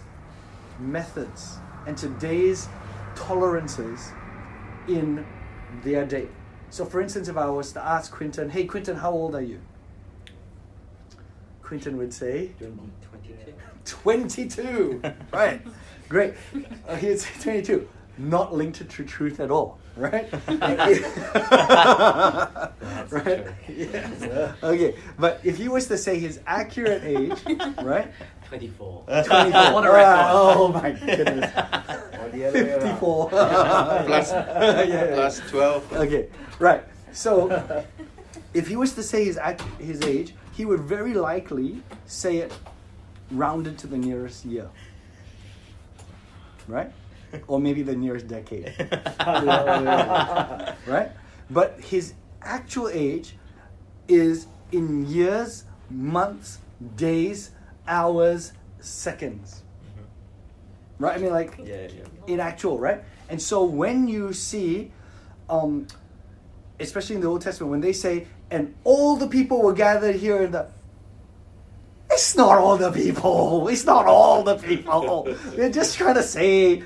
methods 0.79 1.57
and 1.87 1.97
today's 1.97 2.67
tolerances 3.15 4.11
in 4.87 5.25
their 5.83 6.05
day. 6.05 6.27
So, 6.69 6.85
for 6.85 7.01
instance, 7.01 7.27
if 7.27 7.37
I 7.37 7.49
was 7.49 7.71
to 7.73 7.81
ask 7.81 8.11
Quinton, 8.11 8.49
"Hey, 8.49 8.65
Quinton, 8.65 8.97
how 8.97 9.11
old 9.11 9.35
are 9.35 9.41
you?" 9.41 9.59
Quinton 11.65 11.97
would 11.97 12.13
say, 12.13 12.51
22. 12.59 13.53
22. 13.85 15.01
right. 15.33 15.61
Great. 16.07 16.35
Uh, 16.87 16.95
he's 16.95 17.25
22. 17.41 17.87
Not 18.19 18.53
linked 18.53 18.87
to 18.89 19.03
truth 19.03 19.39
at 19.39 19.49
all. 19.49 19.79
Right? 19.95 20.27
right? 23.11 23.47
Yeah. 23.69 24.55
Okay. 24.61 24.95
But 25.17 25.39
if 25.43 25.57
he 25.57 25.69
was 25.69 25.87
to 25.87 25.97
say 25.97 26.19
his 26.19 26.39
accurate 26.45 27.03
age, 27.03 27.31
right? 27.81 28.11
24. 28.49 29.03
24. 29.25 29.57
On 29.57 29.85
a 29.85 29.91
record. 29.91 30.03
Ah, 30.05 30.31
oh 30.33 30.67
my 30.69 30.91
goodness. 30.91 31.51
Or 32.19 32.29
the 32.29 32.45
other 32.45 32.63
way 32.63 32.71
around. 32.71 32.81
54. 32.81 33.29
Plus, 33.29 34.31
Yeah, 34.31 34.83
yeah. 34.83 35.13
plus 35.13 35.39
12. 35.49 35.93
Okay, 35.93 36.27
right. 36.59 36.83
So, 37.13 37.85
if 38.53 38.67
he 38.67 38.75
was 38.75 38.93
to 38.95 39.03
say 39.03 39.23
his 39.25 39.37
act, 39.37 39.61
his 39.79 40.01
age, 40.01 40.33
he 40.53 40.65
would 40.65 40.81
very 40.81 41.13
likely 41.13 41.81
say 42.05 42.37
it 42.37 42.53
rounded 43.31 43.77
to 43.79 43.87
the 43.87 43.97
nearest 43.97 44.45
year, 44.45 44.69
right? 46.67 46.91
Or 47.47 47.59
maybe 47.59 47.81
the 47.81 47.95
nearest 47.95 48.27
decade, 48.27 48.73
right? 50.87 51.11
But 51.49 51.79
his 51.79 52.13
actual 52.41 52.89
age 52.89 53.35
is 54.07 54.47
in 54.71 55.07
years, 55.07 55.65
months, 55.89 56.59
days, 56.95 57.51
hours, 57.87 58.53
seconds. 58.79 59.63
Right? 60.97 61.17
I 61.17 61.19
mean, 61.19 61.31
like 61.31 61.57
Yeah, 61.57 61.87
yeah. 61.87 62.03
in 62.27 62.39
actual, 62.39 62.79
right? 62.79 63.03
And 63.29 63.41
so 63.41 63.63
when 63.65 64.07
you 64.07 64.33
see, 64.33 64.91
um, 65.49 65.87
especially 66.79 67.15
in 67.15 67.21
the 67.21 67.27
Old 67.27 67.41
Testament, 67.41 67.71
when 67.71 67.81
they 67.81 67.93
say, 67.93 68.27
and 68.49 68.73
all 68.83 69.17
the 69.17 69.27
people 69.27 69.61
were 69.61 69.73
gathered 69.73 70.15
here 70.15 70.41
in 70.43 70.51
the 70.51 70.67
it's 72.11 72.35
not 72.37 72.57
all 72.57 72.77
the 72.77 72.91
people. 72.91 73.67
It's 73.67 73.83
not 73.85 74.05
all 74.05 74.43
the 74.43 74.55
people. 74.55 75.23
They're 75.55 75.71
just 75.71 75.97
trying 75.97 76.15
to 76.15 76.23
say, 76.23 76.83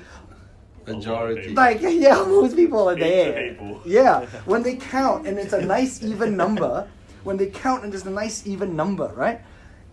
Majority. 0.86 1.50
like, 1.50 1.80
yeah, 1.82 2.24
most 2.26 2.56
people 2.56 2.88
are 2.88 2.96
there. 2.96 3.50
people. 3.50 3.80
Yeah, 3.86 4.26
when 4.44 4.62
they 4.62 4.76
count 4.76 5.26
and 5.26 5.38
it's 5.38 5.52
a 5.52 5.60
nice 5.62 6.02
even 6.02 6.36
number, 6.36 6.88
when 7.24 7.36
they 7.36 7.46
count 7.46 7.84
and 7.84 7.94
it's 7.94 8.04
a 8.04 8.10
nice 8.10 8.46
even 8.46 8.76
number, 8.76 9.08
right? 9.14 9.40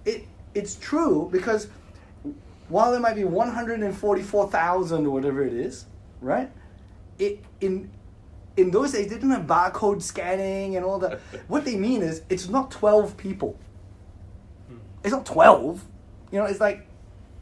It 0.06 0.26
it's 0.54 0.76
true 0.76 1.30
because 1.32 1.68
while 2.70 2.92
there 2.92 3.00
might 3.00 3.16
be 3.16 3.24
one 3.24 3.50
hundred 3.50 3.82
and 3.82 3.96
forty 3.96 4.24
four 4.24 4.50
thousand 4.50 5.06
or 5.06 5.12
whatever 5.12 5.44
it 5.46 5.54
is, 5.54 5.86
right? 6.22 6.50
It 7.20 7.44
in 7.62 7.90
in 8.56 8.72
those 8.72 8.94
days 8.94 9.08
they 9.08 9.16
didn't 9.16 9.32
have 9.32 9.46
barcode 9.46 10.02
scanning 10.02 10.76
and 10.76 10.86
all 10.86 11.00
that. 11.00 11.20
what 11.48 11.64
they 11.66 11.76
mean 11.76 12.02
is 12.02 12.24
it's 12.30 12.48
not 12.50 12.72
twelve 12.72 13.16
people. 13.18 13.58
It's 15.04 15.14
not 15.14 15.26
twelve. 15.26 15.84
You 16.32 16.40
know, 16.40 16.46
it's 16.46 16.60
like 16.60 16.88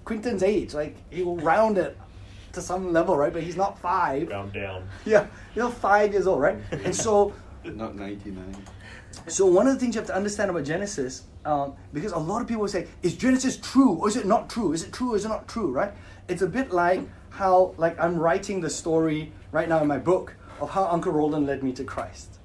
Quinton's 0.04 0.44
age. 0.44 0.74
Like 0.74 0.96
he 1.10 1.24
will 1.24 1.38
round 1.38 1.78
it 1.78 1.98
to 2.56 2.62
some 2.62 2.92
level, 2.92 3.16
right? 3.16 3.32
But 3.32 3.44
he's 3.44 3.56
not 3.56 3.80
five. 3.80 4.30
Round 4.30 4.52
down. 4.52 4.88
Yeah, 5.06 5.28
you 5.56 5.62
know, 5.62 5.70
five 5.70 6.12
years 6.12 6.28
old, 6.28 6.42
right? 6.42 6.58
And 6.72 6.96
so, 6.96 7.34
Not 7.64 7.96
99. 7.96 8.56
so 9.28 9.46
one 9.46 9.68
of 9.68 9.74
the 9.74 9.80
things 9.80 9.96
you 9.96 10.02
have 10.02 10.08
to 10.08 10.16
understand 10.16 10.52
about 10.52 10.64
Genesis, 10.64 11.24
um, 11.46 11.74
because 11.94 12.12
a 12.12 12.18
lot 12.18 12.42
of 12.42 12.48
people 12.48 12.68
say, 12.68 12.88
is 13.02 13.16
Genesis 13.16 13.58
true 13.58 13.94
or 13.94 14.08
is 14.08 14.16
it 14.16 14.26
not 14.26 14.50
true? 14.50 14.74
Is 14.74 14.84
it 14.84 14.94
true 14.94 15.14
or 15.14 15.16
is 15.16 15.26
it 15.26 15.30
not 15.30 15.48
true? 15.48 15.72
Right? 15.72 15.92
It's 16.28 16.42
a 16.42 16.48
bit 16.48 16.72
like 16.72 17.02
how, 17.30 17.74
like, 17.78 18.00
I'm 18.00 18.18
writing 18.18 18.62
the 18.62 18.70
story 18.70 19.32
right 19.52 19.68
now 19.68 19.82
in 19.82 19.88
my 19.88 19.98
book 19.98 20.36
of 20.60 20.70
how 20.72 20.86
Uncle 20.86 21.12
Roland 21.12 21.48
led 21.48 21.64
me 21.64 21.74
to 21.74 21.84
Christ. 21.84 22.40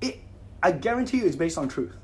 It, 0.00 0.20
I 0.62 0.72
guarantee 0.72 1.18
you, 1.18 1.26
it's 1.26 1.36
based 1.36 1.58
on 1.58 1.68
truth. 1.68 1.94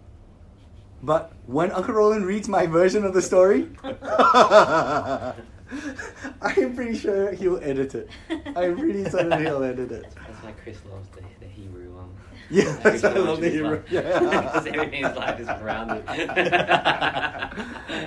But 1.03 1.33
when 1.47 1.71
Uncle 1.73 1.95
Roland 1.95 2.25
reads 2.27 2.49
my 2.49 2.67
version 2.67 3.05
of 3.05 3.13
the 3.13 3.23
story, 3.23 3.69
I'm 6.43 6.75
pretty 6.75 6.97
sure 6.99 7.33
he'll 7.33 7.59
edit 7.63 7.95
it. 7.95 8.11
I'm 8.55 8.77
pretty 8.79 9.05
certain 9.09 9.45
he'll 9.45 9.63
edit 9.63 9.91
it. 9.93 10.07
That's 10.27 10.43
why 10.43 10.53
Chris 10.53 10.79
loves 10.91 11.09
the, 11.11 11.23
the 11.41 11.47
Hebrew 11.47 11.91
one. 11.95 12.11
Yeah, 12.49 12.77
that's 12.83 13.03
why 13.03 13.09
I 13.11 13.15
love 13.15 13.41
the 13.41 13.49
as 13.49 13.53
Hebrew. 13.55 13.71
well. 13.71 13.83
Yeah. 13.91 14.03
Because 14.21 14.67
everything 14.67 15.01
in 15.01 15.09
his 15.09 15.17
life 15.17 15.41
is 15.41 15.49
grounded. 15.49 16.05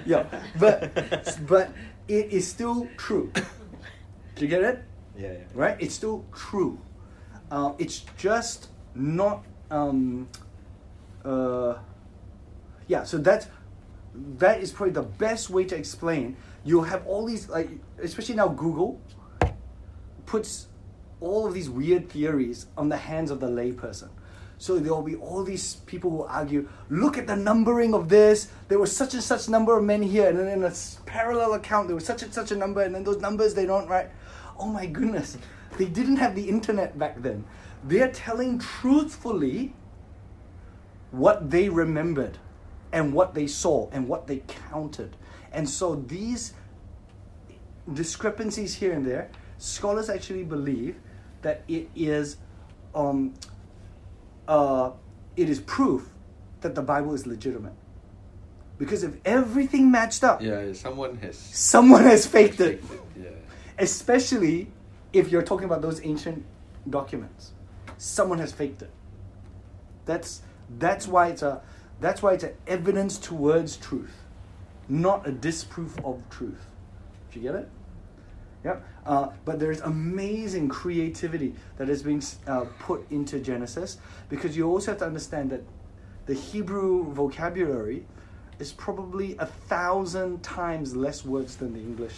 yeah, 0.06 0.26
but 0.58 1.38
but 1.46 1.72
it 2.08 2.32
is 2.32 2.48
still 2.48 2.88
true. 2.96 3.32
Do 4.36 4.46
you 4.46 4.48
get 4.48 4.64
it? 4.64 4.84
Yeah, 5.18 5.34
yeah. 5.34 5.40
Right? 5.54 5.76
It's 5.82 5.94
still 5.94 6.26
true. 6.34 6.80
Uh, 7.52 7.74
it's 7.80 8.06
just 8.18 8.70
not. 8.96 9.44
Um, 9.70 10.30
uh, 11.26 11.76
yeah. 12.88 13.04
So 13.04 13.18
that's 13.18 13.48
that 14.38 14.62
is 14.62 14.72
probably 14.72 14.94
the 14.94 15.02
best 15.04 15.50
way 15.50 15.66
to 15.66 15.76
explain. 15.76 16.38
You'll 16.64 16.84
have 16.84 17.06
all 17.08 17.26
these 17.26 17.50
like, 17.50 17.70
especially 18.02 18.36
now 18.36 18.48
Google 18.50 19.02
puts 20.26 20.68
all 21.22 21.48
of 21.48 21.54
these 21.54 21.70
weird 21.70 22.10
theories 22.10 22.68
on 22.78 22.90
the 22.90 22.98
hands 22.98 23.32
of 23.32 23.40
the 23.40 23.48
layperson. 23.48 24.10
So 24.58 24.78
there 24.78 24.94
will 24.94 25.02
be 25.02 25.16
all 25.16 25.44
these 25.44 25.76
people 25.86 26.12
who 26.12 26.24
argue, 26.24 26.68
look 26.90 27.18
at 27.18 27.28
the 27.28 27.36
numbering 27.36 27.94
of 27.94 28.10
this. 28.10 28.50
There 28.68 28.78
was 28.78 28.96
such 28.96 29.14
and 29.14 29.24
such 29.24 29.48
number 29.48 29.78
of 29.78 29.86
men 29.86 30.02
here, 30.02 30.28
and 30.28 30.38
then 30.38 30.50
in 30.50 30.64
a 30.64 30.74
parallel 31.06 31.54
account 31.54 31.88
there 31.88 31.96
was 31.96 32.06
such 32.06 32.24
and 32.24 32.34
such 32.34 32.52
a 32.52 32.58
number, 32.58 32.82
and 32.82 32.94
then 32.94 33.06
those 33.06 33.22
numbers 33.22 33.54
they 33.54 33.66
don't 33.66 33.88
write. 33.88 34.10
Oh 34.60 34.68
my 34.68 34.86
goodness, 34.86 35.38
they 35.78 35.86
didn't 35.86 36.18
have 36.18 36.36
the 36.36 36.50
internet 36.50 37.00
back 37.00 37.22
then. 37.22 37.46
They're 37.86 38.12
telling 38.12 38.60
truthfully 38.60 39.74
what 41.12 41.50
they 41.50 41.70
remembered, 41.70 42.38
and 42.92 43.14
what 43.14 43.34
they 43.34 43.48
saw, 43.48 43.90
and 43.92 44.08
what 44.08 44.28
they 44.28 44.42
counted. 44.70 45.16
And 45.52 45.70
so 45.70 45.96
these 45.96 46.54
discrepancies 47.92 48.76
here 48.76 48.94
and 48.94 49.06
there, 49.06 49.30
scholars 49.58 50.10
actually 50.10 50.44
believe 50.44 50.96
that 51.42 51.64
it 51.68 51.90
is, 51.96 52.38
um, 52.94 53.34
uh, 54.48 54.92
it 55.36 55.50
is 55.50 55.60
proof 55.60 56.10
that 56.62 56.76
the 56.76 56.82
Bible 56.82 57.14
is 57.14 57.26
legitimate. 57.26 57.74
Because 58.78 59.04
if 59.04 59.14
everything 59.26 59.92
matched 59.92 60.24
up, 60.24 60.42
Yeah, 60.42 60.72
someone 60.74 61.18
has. 61.18 61.38
someone 61.38 62.04
has 62.04 62.26
faked 62.26 62.60
it. 62.62 62.82
Yeah. 63.20 63.30
Especially 63.78 64.72
if 65.12 65.30
you're 65.32 65.44
talking 65.44 65.66
about 65.66 65.82
those 65.82 66.04
ancient 66.04 66.46
documents, 66.90 67.52
someone 67.98 68.40
has 68.40 68.54
faked 68.54 68.82
it. 68.82 68.92
That's 70.06 70.42
that's 70.78 71.08
why 71.08 71.28
it's 71.30 71.42
a 71.42 71.62
that's 72.00 72.22
why 72.22 72.34
it's 72.34 72.44
an 72.44 72.54
evidence 72.68 73.18
towards 73.18 73.78
truth, 73.78 74.24
not 74.88 75.28
a 75.28 75.32
disproof 75.32 75.98
of 76.06 76.22
truth. 76.30 76.66
Do 77.32 77.40
you 77.40 77.52
get 77.52 77.56
it? 77.56 77.70
Yep. 78.64 78.86
Uh, 79.06 79.30
but 79.46 79.60
there's 79.60 79.82
amazing 79.82 80.68
creativity 80.70 81.56
that 81.78 81.90
is 81.90 82.04
being 82.04 82.22
uh, 82.48 82.66
put 82.80 83.10
into 83.10 83.40
Genesis 83.40 83.98
because 84.28 84.58
you 84.58 84.68
also 84.68 84.92
have 84.92 85.00
to 85.00 85.06
understand 85.06 85.50
that 85.52 85.64
the 86.26 86.34
Hebrew 86.34 87.12
vocabulary 87.14 88.06
is 88.60 88.74
probably 88.74 89.38
a 89.38 89.46
thousand 89.46 90.44
times 90.44 90.96
less 90.96 91.24
words 91.24 91.56
than 91.56 91.74
the 91.74 91.80
English 91.80 92.16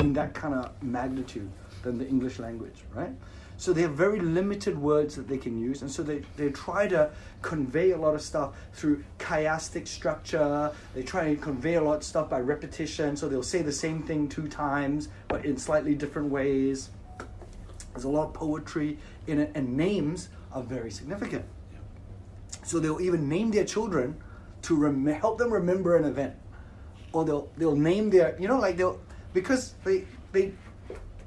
in 0.00 0.12
that 0.12 0.34
kind 0.34 0.54
of 0.54 0.70
magnitude 0.82 1.50
than 1.82 1.98
the 1.98 2.06
English 2.06 2.38
language, 2.38 2.84
right? 2.94 3.12
So 3.62 3.72
they 3.72 3.82
have 3.82 3.92
very 3.92 4.18
limited 4.18 4.76
words 4.76 5.14
that 5.14 5.28
they 5.28 5.38
can 5.38 5.56
use, 5.56 5.82
and 5.82 5.90
so 5.90 6.02
they, 6.02 6.22
they 6.36 6.50
try 6.50 6.88
to 6.88 7.10
convey 7.42 7.92
a 7.92 7.96
lot 7.96 8.12
of 8.12 8.20
stuff 8.20 8.56
through 8.72 9.04
chiastic 9.20 9.86
structure. 9.86 10.72
They 10.94 11.04
try 11.04 11.32
to 11.32 11.40
convey 11.40 11.74
a 11.74 11.80
lot 11.80 11.98
of 11.98 12.02
stuff 12.02 12.28
by 12.28 12.40
repetition, 12.40 13.16
so 13.16 13.28
they'll 13.28 13.44
say 13.44 13.62
the 13.62 13.70
same 13.70 14.02
thing 14.02 14.28
two 14.28 14.48
times, 14.48 15.10
but 15.28 15.44
in 15.44 15.56
slightly 15.56 15.94
different 15.94 16.28
ways. 16.28 16.90
There's 17.92 18.02
a 18.02 18.08
lot 18.08 18.26
of 18.26 18.34
poetry 18.34 18.98
in 19.28 19.38
it, 19.38 19.52
and 19.54 19.76
names 19.76 20.28
are 20.52 20.64
very 20.64 20.90
significant. 20.90 21.44
So 22.64 22.80
they'll 22.80 23.00
even 23.00 23.28
name 23.28 23.52
their 23.52 23.64
children 23.64 24.20
to 24.62 24.74
rem- 24.74 25.06
help 25.06 25.38
them 25.38 25.52
remember 25.52 25.96
an 25.96 26.04
event, 26.04 26.34
or 27.12 27.24
they'll 27.24 27.48
they'll 27.56 27.76
name 27.76 28.10
their 28.10 28.36
you 28.40 28.48
know 28.48 28.58
like 28.58 28.76
they'll 28.76 28.98
because 29.32 29.74
they 29.84 30.04
they 30.32 30.52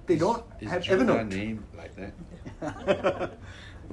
they 0.08 0.16
don't 0.18 0.43
Is 0.62 0.70
have 0.70 0.84
Judah 0.84 1.03
Evernote. 1.06 1.30
name 1.30 1.66
like 1.78 1.95
that? 1.95 2.14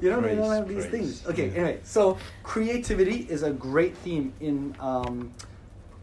you 0.01 0.11
know, 0.11 0.21
they 0.21 0.35
don't 0.35 0.51
have 0.51 0.69
these 0.69 0.87
praise. 0.87 0.91
things. 1.21 1.27
Okay, 1.27 1.49
Yeah. 1.49 1.55
anyway, 1.55 1.81
so 1.85 2.19
creativity 2.43 3.27
is 3.31 3.43
a 3.43 3.51
great 3.51 3.97
theme 3.99 4.33
in 4.41 4.75
um, 4.81 5.33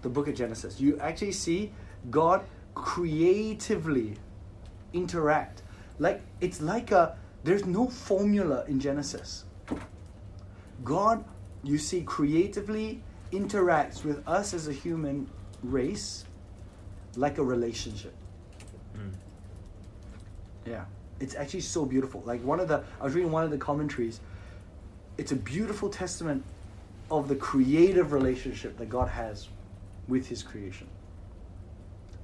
the 0.01 0.09
book 0.09 0.27
of 0.27 0.35
Genesis. 0.35 0.79
You 0.79 0.97
actually 0.99 1.31
see 1.33 1.71
God 2.09 2.43
creatively 2.75 4.15
interact. 4.93 5.63
Like 5.99 6.21
it's 6.41 6.61
like 6.61 6.91
a 6.91 7.17
there's 7.43 7.65
no 7.65 7.87
formula 7.87 8.63
in 8.67 8.79
Genesis. 8.79 9.45
God, 10.83 11.23
you 11.63 11.77
see, 11.77 12.01
creatively 12.03 13.01
interacts 13.31 14.03
with 14.03 14.25
us 14.27 14.53
as 14.53 14.67
a 14.67 14.73
human 14.73 15.29
race 15.61 16.25
like 17.15 17.37
a 17.37 17.43
relationship. 17.43 18.13
Yeah. 20.69 20.85
It's 21.19 21.35
actually 21.35 21.61
so 21.61 21.85
beautiful. 21.85 22.21
Like 22.25 22.43
one 22.43 22.59
of 22.59 22.67
the 22.67 22.83
I 23.01 23.03
was 23.03 23.13
reading 23.13 23.31
one 23.31 23.43
of 23.43 23.51
the 23.51 23.57
commentaries. 23.57 24.19
It's 25.17 25.31
a 25.31 25.35
beautiful 25.35 25.89
testament 25.89 26.43
of 27.11 27.27
the 27.27 27.35
creative 27.35 28.13
relationship 28.13 28.77
that 28.77 28.87
God 28.87 29.09
has 29.09 29.49
with 30.07 30.27
his 30.27 30.43
creation. 30.43 30.87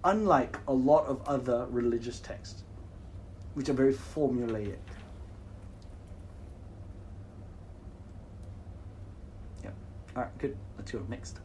Unlike 0.04 0.60
a 0.68 0.74
lot 0.74 1.08
of 1.08 1.28
other 1.28 1.66
religious 1.72 2.20
texts, 2.20 2.64
which 3.56 3.68
are 3.68 3.74
very 3.74 3.93
formulaic. 3.93 4.78
Yeah. 9.64 9.72
Alright, 10.16 10.38
good. 10.38 10.56
Let's 10.78 10.91
go 10.91 11.02
next. 11.10 11.39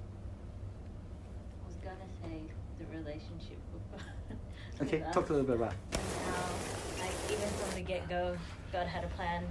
I 1.64 1.66
was 1.66 1.76
gonna 1.76 1.96
say 2.22 2.42
the 2.78 2.86
relationship 2.96 3.58
with 3.72 4.02
Okay, 4.82 5.02
talk 5.12 5.30
a 5.30 5.32
little 5.32 5.46
bit 5.46 5.56
about 5.56 5.72
it. 5.72 5.99
And 7.34 7.42
how, 7.42 7.46
like, 7.46 7.48
even 7.48 7.48
from 7.58 7.74
the 7.74 7.82
get 7.82 8.08
go, 8.08 8.36
God 8.72 8.86
had 8.86 9.04
a 9.04 9.08
plan. 9.08 9.44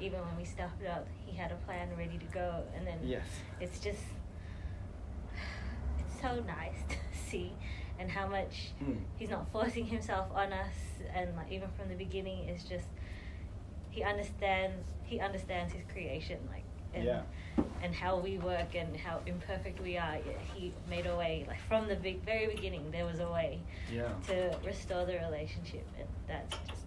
Even 0.00 0.20
when 0.20 0.36
we 0.38 0.44
started 0.44 0.86
out, 0.86 1.06
He 1.26 1.36
had 1.36 1.52
a 1.52 1.56
plan 1.66 1.88
ready 1.96 2.18
to 2.18 2.24
go, 2.32 2.62
and 2.76 2.86
then 2.86 2.98
Yes. 3.02 3.22
it's 3.60 3.78
just 3.80 4.02
it's 5.98 6.20
so 6.20 6.42
nice 6.46 6.82
to 6.88 6.96
see, 7.30 7.52
and 7.98 8.10
how 8.10 8.26
much 8.26 8.72
Mm. 8.82 8.98
He's 9.18 9.30
not 9.30 9.46
forcing 9.52 9.84
Himself 9.86 10.26
on 10.34 10.52
us, 10.52 10.74
and 11.14 11.36
like 11.36 11.50
even 11.52 11.68
from 11.78 11.88
the 11.88 11.94
beginning, 11.96 12.48
it's 12.48 12.64
just 12.64 12.86
He 13.90 14.02
understands. 14.02 14.84
He 15.04 15.20
understands 15.20 15.72
His 15.72 15.82
creation, 15.92 16.38
like 16.50 16.64
and 16.94 17.04
Yeah. 17.04 17.22
and 17.82 17.94
how 17.94 18.18
we 18.18 18.38
work 18.38 18.74
and 18.74 18.96
how 18.96 19.20
imperfect 19.26 19.80
we 19.80 19.98
are. 19.98 20.16
He 20.54 20.72
made 20.88 21.06
a 21.06 21.14
way, 21.16 21.44
like 21.46 21.60
from 21.68 21.88
the 21.88 21.96
big, 21.96 22.22
very 22.24 22.46
beginning, 22.54 22.90
there 22.90 23.04
was 23.04 23.20
a 23.20 23.30
way 23.30 23.60
Yeah. 23.92 24.08
to 24.28 24.56
restore 24.64 25.04
the 25.04 25.18
relationship, 25.18 25.84
and 25.98 26.08
that's 26.26 26.56
just 26.68 26.79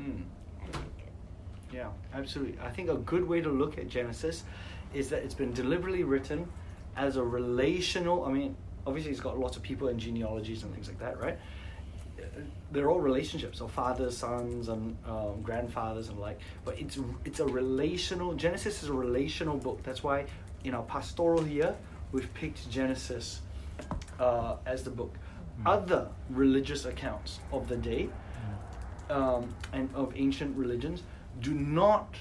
Mm. 0.00 0.24
I 0.60 0.64
think 0.72 0.84
it. 0.98 1.74
Yeah, 1.74 1.88
absolutely. 2.14 2.58
I 2.60 2.70
think 2.70 2.90
a 2.90 2.96
good 2.96 3.26
way 3.26 3.40
to 3.40 3.48
look 3.48 3.78
at 3.78 3.88
Genesis 3.88 4.44
is 4.94 5.08
that 5.10 5.22
it's 5.22 5.34
been 5.34 5.52
deliberately 5.52 6.04
written 6.04 6.48
as 6.96 7.16
a 7.16 7.22
relational. 7.22 8.24
I 8.24 8.32
mean, 8.32 8.56
obviously, 8.86 9.10
it's 9.10 9.20
got 9.20 9.38
lots 9.38 9.56
of 9.56 9.62
people 9.62 9.88
and 9.88 9.98
genealogies 9.98 10.62
and 10.62 10.72
things 10.72 10.88
like 10.88 10.98
that, 10.98 11.20
right? 11.20 11.38
They're 12.70 12.90
all 12.90 13.00
relationships, 13.00 13.58
so 13.58 13.68
fathers, 13.68 14.16
sons, 14.16 14.68
and 14.68 14.96
um, 15.06 15.42
grandfathers, 15.42 16.08
and 16.08 16.18
like. 16.18 16.40
But 16.64 16.78
it's 16.78 16.98
it's 17.24 17.40
a 17.40 17.46
relational. 17.46 18.34
Genesis 18.34 18.82
is 18.82 18.88
a 18.88 18.92
relational 18.92 19.56
book. 19.56 19.82
That's 19.82 20.02
why 20.02 20.26
in 20.64 20.74
our 20.74 20.84
pastoral 20.84 21.46
year 21.46 21.74
we've 22.12 22.32
picked 22.34 22.70
Genesis 22.70 23.40
uh, 24.20 24.56
as 24.66 24.84
the 24.84 24.90
book. 24.90 25.14
Other 25.66 26.08
religious 26.30 26.84
accounts 26.84 27.40
of 27.52 27.68
the 27.68 27.76
day 27.76 28.08
um, 29.12 29.54
and 29.72 29.88
of 29.94 30.12
ancient 30.16 30.56
religions 30.56 31.02
do 31.40 31.52
not 31.52 32.14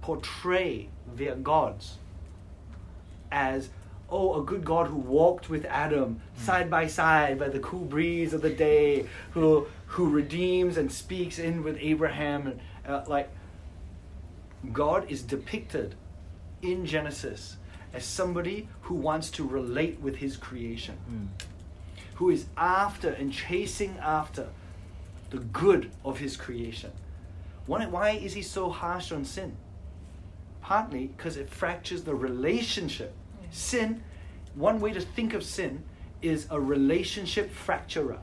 portray 0.00 0.88
their 1.14 1.36
gods 1.36 1.98
as 3.30 3.68
oh 4.10 4.40
a 4.40 4.44
good 4.44 4.64
god 4.64 4.86
who 4.88 4.96
walked 4.96 5.48
with 5.48 5.64
adam 5.66 6.20
side 6.36 6.68
by 6.70 6.86
side 6.86 7.38
by 7.38 7.48
the 7.48 7.60
cool 7.60 7.84
breeze 7.84 8.32
of 8.32 8.42
the 8.42 8.50
day 8.50 9.06
who 9.30 9.66
who 9.86 10.08
redeems 10.08 10.76
and 10.76 10.90
speaks 10.90 11.38
in 11.38 11.62
with 11.62 11.76
abraham 11.80 12.46
and 12.46 12.60
uh, 12.86 13.04
like 13.06 13.30
god 14.72 15.08
is 15.10 15.22
depicted 15.22 15.94
in 16.62 16.84
genesis 16.84 17.56
as 17.92 18.04
somebody 18.04 18.68
who 18.82 18.94
wants 18.94 19.30
to 19.30 19.46
relate 19.46 20.00
with 20.00 20.16
his 20.16 20.36
creation 20.36 20.96
who 22.16 22.30
is 22.30 22.46
after 22.56 23.10
and 23.10 23.32
chasing 23.32 23.96
after 24.02 24.48
the 25.32 25.38
good 25.38 25.90
of 26.04 26.18
his 26.18 26.36
creation. 26.36 26.92
Why, 27.66 27.86
why 27.86 28.10
is 28.10 28.34
he 28.34 28.42
so 28.42 28.68
harsh 28.68 29.10
on 29.10 29.24
sin? 29.24 29.56
Partly 30.60 31.06
because 31.06 31.36
it 31.38 31.48
fractures 31.48 32.04
the 32.04 32.14
relationship. 32.14 33.14
Sin, 33.50 34.02
one 34.54 34.78
way 34.78 34.92
to 34.92 35.00
think 35.00 35.32
of 35.32 35.42
sin 35.42 35.82
is 36.20 36.46
a 36.50 36.60
relationship 36.60 37.50
fracturer. 37.50 38.18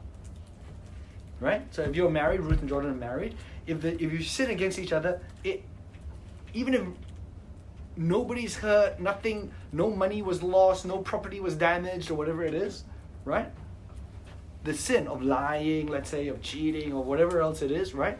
Right? 1.40 1.62
So 1.74 1.82
if 1.82 1.96
you're 1.96 2.12
married, 2.12 2.42
Ruth 2.42 2.60
and 2.60 2.70
Jordan 2.70 2.92
are 2.92 2.96
married, 2.96 3.36
if, 3.66 3.82
the, 3.82 3.94
if 3.96 4.14
you 4.14 4.22
sin 4.22 4.52
against 4.52 4.78
each 4.78 4.94
other, 4.94 5.20
it 5.44 5.64
even 6.54 6.74
if 6.74 6.84
nobody's 7.96 8.56
hurt, 8.56 9.00
nothing, 9.00 9.52
no 9.72 9.90
money 9.90 10.22
was 10.22 10.44
lost, 10.44 10.86
no 10.86 11.00
property 11.00 11.40
was 11.40 11.56
damaged, 11.56 12.12
or 12.12 12.16
whatever 12.16 12.44
it 12.44 12.54
is, 12.54 12.84
right? 13.26 13.52
The 14.64 14.74
sin 14.74 15.08
of 15.08 15.22
lying, 15.22 15.88
let's 15.88 16.10
say, 16.10 16.28
of 16.28 16.42
cheating, 16.42 16.92
or 16.94 17.04
whatever 17.04 17.42
else 17.42 17.62
it 17.62 17.72
is, 17.72 17.94
right? 17.94 18.18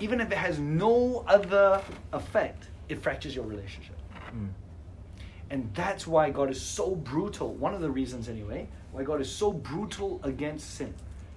Even 0.00 0.20
if 0.20 0.30
it 0.30 0.38
has 0.38 0.58
no 0.58 1.24
other 1.26 1.82
effect, 2.12 2.68
it 2.88 3.02
fractures 3.02 3.34
your 3.34 3.44
relationship. 3.44 3.96
Hmm. 4.30 4.46
And 5.50 5.70
that's 5.74 6.06
why 6.06 6.30
God 6.30 6.50
is 6.50 6.60
so 6.60 6.94
brutal. 6.94 7.54
One 7.54 7.74
of 7.74 7.80
the 7.80 7.90
reasons, 7.90 8.28
anyway, 8.28 8.68
why 8.92 9.04
God 9.04 9.20
is 9.20 9.30
so 9.30 9.52
brutal 9.52 10.20
against 10.22 10.74
sin. 10.74 10.92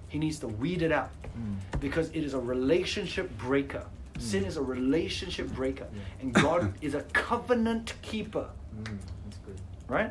He 0.08 0.18
needs 0.18 0.38
to 0.40 0.48
weed 0.48 0.82
it 0.82 0.90
out 0.90 1.10
hmm. 1.34 1.54
because 1.78 2.10
it 2.10 2.24
is 2.24 2.34
a 2.34 2.40
relationship 2.40 3.36
breaker. 3.38 3.84
Hmm. 4.16 4.20
Sin 4.20 4.44
is 4.44 4.56
a 4.56 4.62
relationship 4.62 5.48
breaker. 5.48 5.86
And 6.20 6.32
God 6.32 6.74
is 6.80 6.94
a 6.94 7.02
covenant 7.12 7.94
keeper, 8.02 8.48
That's 8.84 9.38
good. 9.46 9.60
right? 9.88 10.10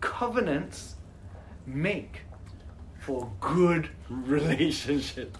Covenants 0.00 0.96
make 1.66 2.22
for 2.98 3.30
good 3.40 3.88
relationships, 4.10 5.38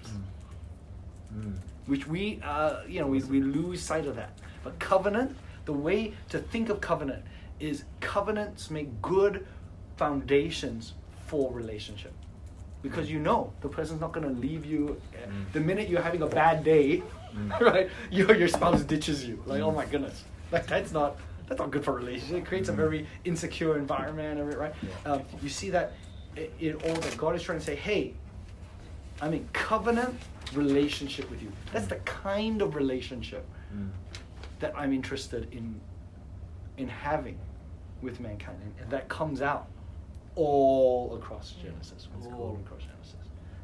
which 1.86 2.06
we, 2.06 2.40
uh, 2.44 2.80
you 2.88 3.00
know, 3.00 3.06
we, 3.06 3.20
we 3.24 3.40
lose 3.40 3.82
sight 3.82 4.06
of 4.06 4.16
that. 4.16 4.38
But 4.64 4.78
covenant, 4.78 5.36
the 5.64 5.72
way 5.72 6.14
to 6.30 6.38
think 6.38 6.68
of 6.68 6.80
covenant 6.80 7.22
is 7.60 7.84
covenants 8.00 8.70
make 8.70 9.00
good 9.02 9.46
foundations 9.96 10.94
for 11.26 11.52
relationship. 11.52 12.12
Because 12.82 13.10
you 13.10 13.18
know 13.18 13.52
the 13.60 13.68
person's 13.68 14.00
not 14.00 14.12
going 14.12 14.26
to 14.32 14.40
leave 14.40 14.64
you. 14.64 15.00
uh, 15.14 15.26
The 15.52 15.60
minute 15.60 15.88
you're 15.88 16.00
having 16.02 16.22
a 16.22 16.26
bad 16.28 16.62
day, 16.62 17.02
right, 17.60 17.90
your 18.10 18.34
your 18.34 18.48
spouse 18.48 18.82
ditches 18.82 19.24
you. 19.26 19.42
Like, 19.46 19.60
oh 19.60 19.72
my 19.72 19.84
goodness, 19.84 20.24
like 20.52 20.66
that's 20.66 20.92
not 20.92 21.16
that's 21.48 21.58
not 21.58 21.70
good 21.70 21.84
for 21.84 21.92
a 21.92 21.96
relationship. 21.96 22.36
It 22.38 22.46
creates 22.46 22.68
a 22.68 22.72
very 22.72 23.06
insecure 23.24 23.76
environment, 23.78 24.56
right? 24.56 24.72
Um, 25.04 25.22
you 25.42 25.48
see 25.48 25.70
that 25.70 25.92
in 26.60 26.74
all 26.74 26.94
that 26.94 27.16
God 27.16 27.34
is 27.34 27.42
trying 27.42 27.58
to 27.58 27.64
say, 27.64 27.74
hey, 27.74 28.14
I'm 29.20 29.32
in 29.32 29.48
covenant 29.52 30.14
relationship 30.54 31.30
with 31.30 31.42
you. 31.42 31.52
That's 31.72 31.86
the 31.86 31.96
kind 31.96 32.62
of 32.62 32.74
relationship 32.74 33.44
that 34.60 34.76
I'm 34.76 34.92
interested 34.92 35.52
in 35.52 35.80
in 36.76 36.88
having 36.88 37.36
with 38.02 38.20
mankind, 38.20 38.58
and 38.80 38.90
that 38.90 39.08
comes 39.08 39.42
out 39.42 39.66
all 40.36 41.16
across 41.16 41.54
Genesis. 41.60 42.06
That's 42.14 42.26
all 42.26 42.32
cool. 42.32 42.60
across 42.64 42.82
Genesis. 42.82 43.16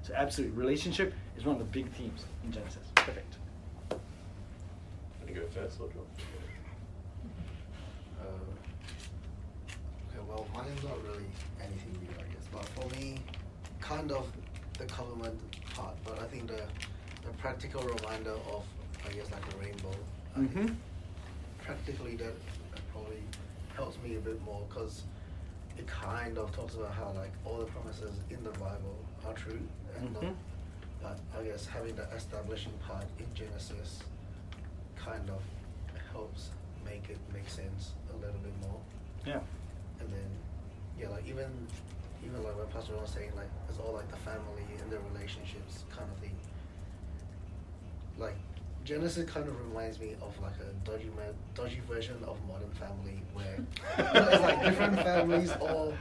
So 0.03 0.13
absolutely, 0.15 0.57
relationship 0.57 1.15
is 1.37 1.45
one 1.45 1.55
of 1.55 1.61
the 1.61 1.67
big 1.67 1.91
themes 1.93 2.25
in 2.45 2.53
Genesis. 2.53 2.87
Perfect. 2.97 3.37
Want 3.91 4.03
to 5.29 5.33
go 5.33 5.47
first 5.47 5.81
or 5.81 5.89
do 5.89 5.95
you? 5.95 6.05
Uh, 8.21 8.25
okay, 9.69 10.21
well, 10.29 10.47
mine's 10.53 10.83
not 10.83 11.03
really 11.05 11.25
anything 11.61 11.93
new, 12.03 12.11
I 12.19 12.27
guess. 12.35 12.44
But 12.55 12.65
for 12.77 12.89
me, 13.01 13.19
kind 13.81 14.11
of 14.13 14.27
the 14.79 14.85
covenant 14.87 15.39
part. 15.75 15.95
But 16.05 16.21
I 16.21 16.25
think 16.27 16.47
the 16.49 16.63
the 17.25 17.33
practical 17.39 17.83
reminder 17.83 18.33
of, 18.53 18.65
I 19.09 19.13
guess, 19.13 19.31
like 19.33 19.43
a 19.55 19.57
rainbow. 19.65 19.97
Mm-hmm. 20.39 20.75
Practically, 21.65 22.17
that, 22.17 22.35
probably 22.93 23.23
helps 23.77 23.97
me 24.05 24.17
a 24.17 24.21
bit 24.21 24.41
more 24.45 24.61
because 24.69 25.03
it 25.79 25.87
kind 25.87 26.39
of 26.39 26.53
talks 26.55 26.75
about 26.75 26.93
how 26.93 27.13
like 27.17 27.33
all 27.45 27.59
the 27.59 27.65
promises 27.65 28.13
in 28.31 28.43
the 28.45 28.51
Bible 28.51 28.97
are 29.27 29.33
true 29.33 29.59
and 29.99 30.15
Mhm. 30.15 30.23
not 30.23 30.35
but 31.03 31.19
I 31.39 31.43
guess 31.45 31.67
having 31.67 31.97
the 31.97 32.05
establishing 32.15 32.73
part 32.87 33.05
in 33.19 33.27
Genesis 33.35 34.01
kind 34.97 35.29
of 35.29 35.43
helps 36.13 36.51
make 36.85 37.11
it 37.11 37.19
make 37.33 37.49
sense 37.49 37.93
a 38.13 38.17
little 38.17 38.39
bit 38.41 38.57
more. 38.63 38.81
Yeah. 39.27 39.41
And 40.01 40.09
then, 40.09 40.31
yeah, 40.99 41.09
like 41.09 41.27
even 41.27 41.51
even 42.25 42.43
like 42.45 42.57
what 42.57 42.71
Pastor 42.73 42.95
was 42.97 43.11
saying, 43.11 43.31
like 43.37 43.49
it's 43.69 43.79
all 43.79 43.93
like 43.93 44.11
the 44.11 44.17
family 44.19 44.65
and 44.81 44.91
the 44.91 44.99
relationships 45.13 45.85
kind 45.95 46.09
of 46.11 46.19
thing. 46.19 46.37
Like 48.19 48.37
Genesis 48.85 49.29
kind 49.29 49.49
of 49.49 49.59
reminds 49.69 49.99
me 49.99 50.15
of 50.21 50.39
like 50.43 50.53
a 50.61 50.89
dodgy 50.89 51.11
dodgy 51.55 51.81
version 51.89 52.17
of 52.27 52.39
Modern 52.47 52.71
Family, 52.73 53.23
where 53.33 53.59
it's 53.99 54.41
like 54.43 54.63
different 54.63 54.97
families 54.97 55.53
all, 55.61 55.95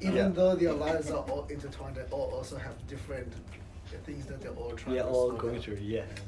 even 0.00 0.16
Yeah. 0.16 0.28
though 0.28 0.54
their 0.56 0.72
lives 0.72 1.10
are 1.10 1.22
all 1.24 1.46
intertwined, 1.48 1.96
they 1.96 2.02
all 2.10 2.30
also 2.34 2.56
have 2.58 2.74
different 2.88 3.32
things 4.04 4.26
that 4.26 4.40
they're 4.40 4.50
all 4.52 4.72
trying 4.72 4.96
Yeah, 4.96 5.02
to 5.02 5.08
all 5.08 5.30
going 5.32 5.56
out. 5.56 5.62
through, 5.62 5.78
yes. 5.80 6.06
And, 6.10 6.20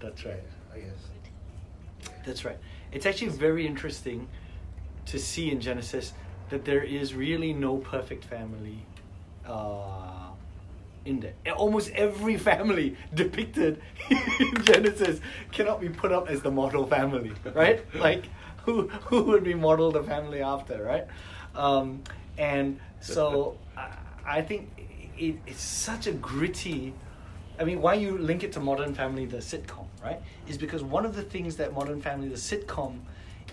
That's 0.00 0.24
right. 0.24 0.42
yeah, 0.42 0.76
I 0.76 0.80
guess. 0.80 2.12
That's 2.26 2.44
right. 2.44 2.58
It's 2.92 3.06
actually 3.06 3.28
very 3.28 3.66
interesting 3.66 4.28
to 5.06 5.18
see 5.18 5.50
in 5.50 5.60
Genesis 5.60 6.12
that 6.50 6.64
there 6.64 6.82
is 6.82 7.14
really 7.14 7.52
no 7.52 7.78
perfect 7.78 8.24
family 8.24 8.78
uh, 9.46 10.28
in 11.04 11.20
there. 11.20 11.34
Almost 11.54 11.90
every 11.90 12.36
family 12.50 12.96
depicted 13.14 13.80
in 14.10 14.64
Genesis 14.64 15.20
cannot 15.52 15.80
be 15.80 15.88
put 15.88 16.12
up 16.12 16.28
as 16.28 16.42
the 16.42 16.50
model 16.50 16.86
family, 16.86 17.32
right? 17.54 17.82
like, 17.94 18.26
who 18.64 18.88
who 18.88 19.22
would 19.22 19.44
be 19.44 19.54
modeled 19.54 19.94
the 19.94 20.02
family 20.02 20.42
after, 20.42 20.82
right? 20.82 21.06
Um, 21.54 22.02
and 22.38 22.78
so 23.00 23.56
I, 23.76 23.88
I 24.26 24.42
think 24.42 24.70
it, 25.18 25.36
it's 25.46 25.62
such 25.62 26.06
a 26.06 26.12
gritty. 26.12 26.94
I 27.58 27.64
mean, 27.64 27.82
why 27.82 27.94
you 27.94 28.16
link 28.16 28.42
it 28.42 28.52
to 28.52 28.60
Modern 28.60 28.94
Family, 28.94 29.26
the 29.26 29.38
sitcom, 29.38 29.86
right? 30.02 30.20
Is 30.48 30.56
because 30.56 30.82
one 30.82 31.04
of 31.04 31.14
the 31.14 31.22
things 31.22 31.56
that 31.56 31.74
Modern 31.74 32.00
Family, 32.00 32.28
the 32.28 32.36
sitcom, 32.36 33.00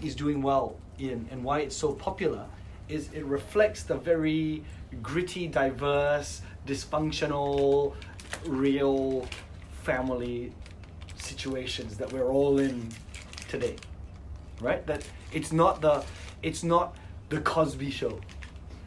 is 0.02 0.16
doing 0.16 0.42
well 0.42 0.76
in, 1.00 1.28
and 1.32 1.44
why 1.44 1.60
it's 1.60 1.76
so 1.76 1.94
popular, 1.94 2.46
is 2.90 3.10
it 3.14 3.26
reflects 3.26 3.84
the 3.84 3.96
very 3.96 4.64
gritty, 5.02 5.48
diverse, 5.48 6.42
dysfunctional, 6.66 7.94
real 8.46 9.28
family 9.84 10.52
situations 11.18 11.98
that 11.98 12.12
we're 12.12 12.30
all 12.30 12.60
in 12.60 12.90
today, 13.48 13.76
right? 14.62 14.86
That 14.88 15.06
it's 15.34 15.52
not 15.52 15.82
the, 15.82 16.04
it's 16.44 16.64
not 16.64 16.96
the 17.30 17.42
Cosby 17.42 17.92
Show, 17.92 18.20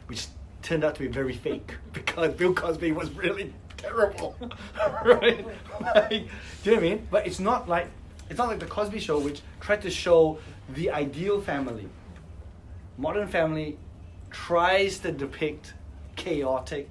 which 0.07 0.27
turned 0.61 0.83
out 0.83 0.95
to 0.95 1.01
be 1.01 1.07
very 1.07 1.33
fake 1.33 1.75
because 1.93 2.33
Bill 2.33 2.53
Cosby 2.53 2.91
was 2.91 3.11
really 3.11 3.53
terrible, 3.77 4.35
right? 5.05 5.45
Like, 5.81 6.09
do 6.09 6.15
you 6.15 6.71
know 6.71 6.73
what 6.73 6.77
I 6.77 6.79
mean? 6.79 7.07
But 7.09 7.27
it's 7.27 7.39
not 7.39 7.67
like 7.67 7.87
it's 8.29 8.37
not 8.37 8.47
like 8.47 8.59
the 8.59 8.65
Cosby 8.65 8.99
Show, 8.99 9.19
which 9.19 9.41
tried 9.59 9.81
to 9.81 9.89
show 9.89 10.39
the 10.69 10.89
ideal 10.89 11.41
family. 11.41 11.89
Modern 12.97 13.27
Family 13.27 13.77
tries 14.31 14.99
to 14.99 15.11
depict 15.11 15.73
chaotic, 16.15 16.89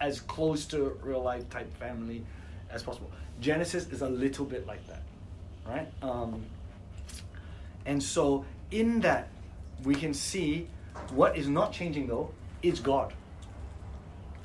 as 0.00 0.20
close 0.20 0.64
to 0.66 0.98
real 1.02 1.22
life 1.22 1.48
type 1.50 1.72
family 1.78 2.24
as 2.70 2.82
possible. 2.82 3.10
Genesis 3.40 3.88
is 3.88 4.02
a 4.02 4.08
little 4.08 4.44
bit 4.44 4.66
like 4.66 4.86
that, 4.86 5.02
right? 5.66 5.88
Um, 6.02 6.44
and 7.86 8.02
so 8.02 8.44
in 8.70 9.00
that, 9.00 9.28
we 9.84 9.94
can 9.94 10.12
see 10.12 10.68
what 11.10 11.36
is 11.36 11.48
not 11.48 11.72
changing 11.72 12.06
though 12.06 12.30
is 12.62 12.80
God. 12.80 13.12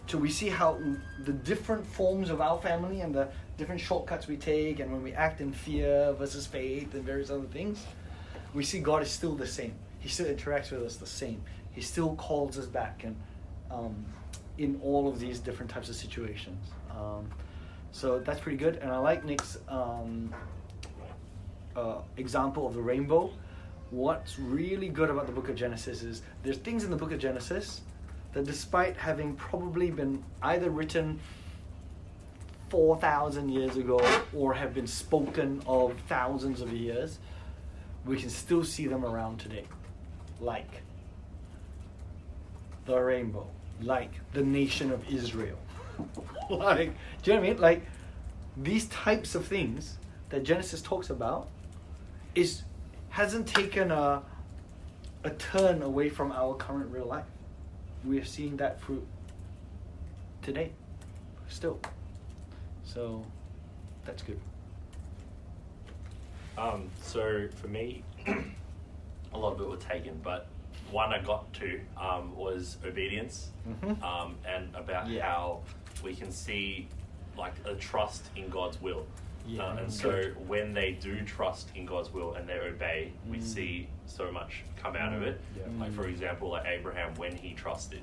So 0.08 0.18
we 0.18 0.30
see 0.30 0.50
how 0.50 0.80
the 1.24 1.34
different 1.34 1.86
forms 1.86 2.30
of 2.30 2.42
our 2.42 2.60
family 2.62 3.02
and 3.02 3.14
the 3.14 3.30
different 3.58 3.82
shortcuts 3.82 4.28
we 4.28 4.38
take, 4.38 4.80
and 4.80 4.92
when 4.92 5.02
we 5.02 5.14
act 5.14 5.42
in 5.42 5.52
fear 5.52 6.14
versus 6.14 6.46
faith 6.46 6.94
and 6.94 7.04
various 7.04 7.30
other 7.30 7.48
things, 7.48 7.86
we 8.54 8.64
see 8.64 8.80
God 8.80 9.02
is 9.02 9.10
still 9.10 9.36
the 9.36 9.48
same. 9.48 9.74
He 10.04 10.10
still 10.10 10.26
interacts 10.26 10.70
with 10.70 10.84
us 10.84 10.98
the 10.98 11.08
same. 11.08 11.42
He 11.72 11.80
still 11.80 12.14
calls 12.16 12.60
us 12.60 12.66
back, 12.66 13.06
and 13.06 13.16
um, 13.72 14.06
in 14.58 14.78
all 14.84 15.08
of 15.08 15.18
these 15.18 15.40
different 15.40 15.72
types 15.72 15.88
of 15.88 15.96
situations. 15.96 16.68
Um, 16.92 17.30
so 17.94 18.20
that's 18.20 18.42
pretty 18.42 18.58
good, 18.58 18.76
and 18.76 18.92
I 18.92 18.98
like 18.98 19.24
Nick's 19.24 19.58
um, 19.70 20.36
uh, 21.74 22.00
example 22.18 22.68
of 22.68 22.74
the 22.74 22.82
rainbow. 22.82 23.32
What's 23.92 24.38
really 24.38 24.90
good 24.90 25.10
about 25.10 25.26
the 25.26 25.32
book 25.32 25.48
of 25.48 25.56
Genesis 25.56 26.04
is 26.04 26.22
there's 26.44 26.58
things 26.58 26.84
in 26.84 26.92
the 26.92 26.98
book 26.98 27.14
of 27.14 27.20
Genesis 27.20 27.80
that, 28.34 28.44
despite 28.44 28.98
having 28.98 29.36
probably 29.36 29.90
been 29.90 30.22
either 30.42 30.70
written 30.70 31.18
4,000 32.68 33.48
years 33.48 33.78
ago 33.78 34.02
or 34.36 34.54
have 34.54 34.74
been 34.74 34.88
spoken 34.88 35.62
of 35.66 35.94
thousands 36.10 36.60
of 36.60 36.74
years, 36.74 37.20
we 38.06 38.18
can 38.18 38.30
still 38.30 38.66
see 38.66 38.86
them 38.86 39.06
around 39.06 39.40
today. 39.40 39.64
Like 40.44 40.82
the 42.86 43.00
rainbow, 43.00 43.48
like 43.82 44.12
the 44.34 44.44
nation 44.44 44.92
of 44.92 45.08
Israel. 45.08 45.58
like, 46.50 46.94
do 47.22 47.32
you 47.32 47.38
know 47.38 47.42
what 47.42 47.48
I 47.48 47.54
mean? 47.54 47.62
Like, 47.62 47.86
these 48.58 48.88
types 48.88 49.36
of 49.36 49.48
things 49.48 49.98
that 50.30 50.44
Genesis 50.44 50.82
talks 50.82 51.10
about 51.10 51.48
is 52.36 52.64
hasn't 53.10 53.48
taken 53.48 53.92
a 53.92 54.24
a 55.24 55.30
turn 55.30 55.82
away 55.82 56.10
from 56.10 56.32
our 56.32 56.56
current 56.56 56.92
real 56.92 57.06
life. 57.06 57.26
We 58.04 58.20
are 58.20 58.26
seeing 58.26 58.58
that 58.58 58.82
fruit 58.82 59.06
today, 60.42 60.72
still. 61.48 61.80
So 62.84 63.24
that's 64.06 64.22
good. 64.22 64.40
Um, 66.58 66.90
so 67.02 67.48
for 67.56 67.68
me, 67.68 68.04
a 69.34 69.38
lot 69.38 69.54
of 69.54 69.62
it 69.62 69.68
was 69.68 69.84
taken, 69.84 70.20
but 70.24 70.48
one 70.92 71.14
I 71.14 71.20
got 71.22 71.52
to 71.54 71.80
um, 71.98 72.36
was 72.36 72.78
obedience, 72.86 73.50
Mhm. 73.68 74.02
um, 74.04 74.36
and 74.48 74.74
about 74.76 75.08
Yeah. 75.10 75.26
how 75.26 75.62
we 76.04 76.16
can 76.16 76.32
see 76.32 76.88
like 77.38 77.54
a 77.66 77.74
trust 77.76 78.30
in 78.36 78.50
God's 78.50 78.80
will. 78.82 79.06
Yeah. 79.48 79.64
Uh, 79.64 79.76
and 79.78 79.92
so 79.92 80.24
when 80.48 80.74
they 80.74 80.92
do 80.94 81.22
trust 81.26 81.70
in 81.76 81.86
God's 81.86 82.14
will 82.14 82.36
and 82.36 82.48
they 82.48 82.60
obey, 82.60 83.12
we 83.28 83.38
Mm. 83.38 83.44
see 83.44 83.88
so 84.06 84.32
much 84.32 84.64
come 84.78 84.96
out 84.96 85.14
of 85.14 85.22
Mm. 85.22 85.28
it. 85.28 85.42
Yeah. 85.58 85.64
Like 85.80 85.92
for 85.94 86.08
example, 86.08 86.50
like 86.50 86.66
Abraham 86.66 87.14
when 87.16 87.36
he 87.36 87.54
trusted, 87.54 88.02